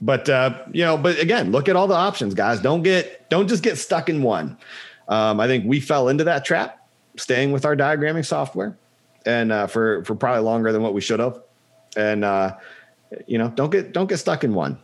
But 0.00 0.28
uh, 0.28 0.64
you 0.72 0.84
know, 0.84 0.96
but 0.96 1.20
again, 1.20 1.52
look 1.52 1.68
at 1.68 1.76
all 1.76 1.86
the 1.86 1.94
options, 1.94 2.34
guys. 2.34 2.60
Don't 2.60 2.82
get 2.82 3.28
don't 3.30 3.46
just 3.46 3.62
get 3.62 3.78
stuck 3.78 4.08
in 4.08 4.22
one. 4.22 4.58
Um, 5.06 5.38
I 5.38 5.46
think 5.46 5.64
we 5.64 5.80
fell 5.80 6.08
into 6.08 6.24
that 6.24 6.44
trap 6.44 6.79
staying 7.16 7.52
with 7.52 7.64
our 7.64 7.76
diagramming 7.76 8.24
software 8.24 8.76
and 9.26 9.52
uh, 9.52 9.66
for 9.66 10.04
for 10.04 10.14
probably 10.14 10.42
longer 10.42 10.72
than 10.72 10.82
what 10.82 10.94
we 10.94 11.00
should 11.00 11.20
have. 11.20 11.40
And 11.96 12.24
uh, 12.24 12.56
you 13.26 13.38
know, 13.38 13.48
don't 13.48 13.70
get 13.70 13.92
don't 13.92 14.08
get 14.08 14.18
stuck 14.18 14.44
in 14.44 14.54
one. 14.54 14.78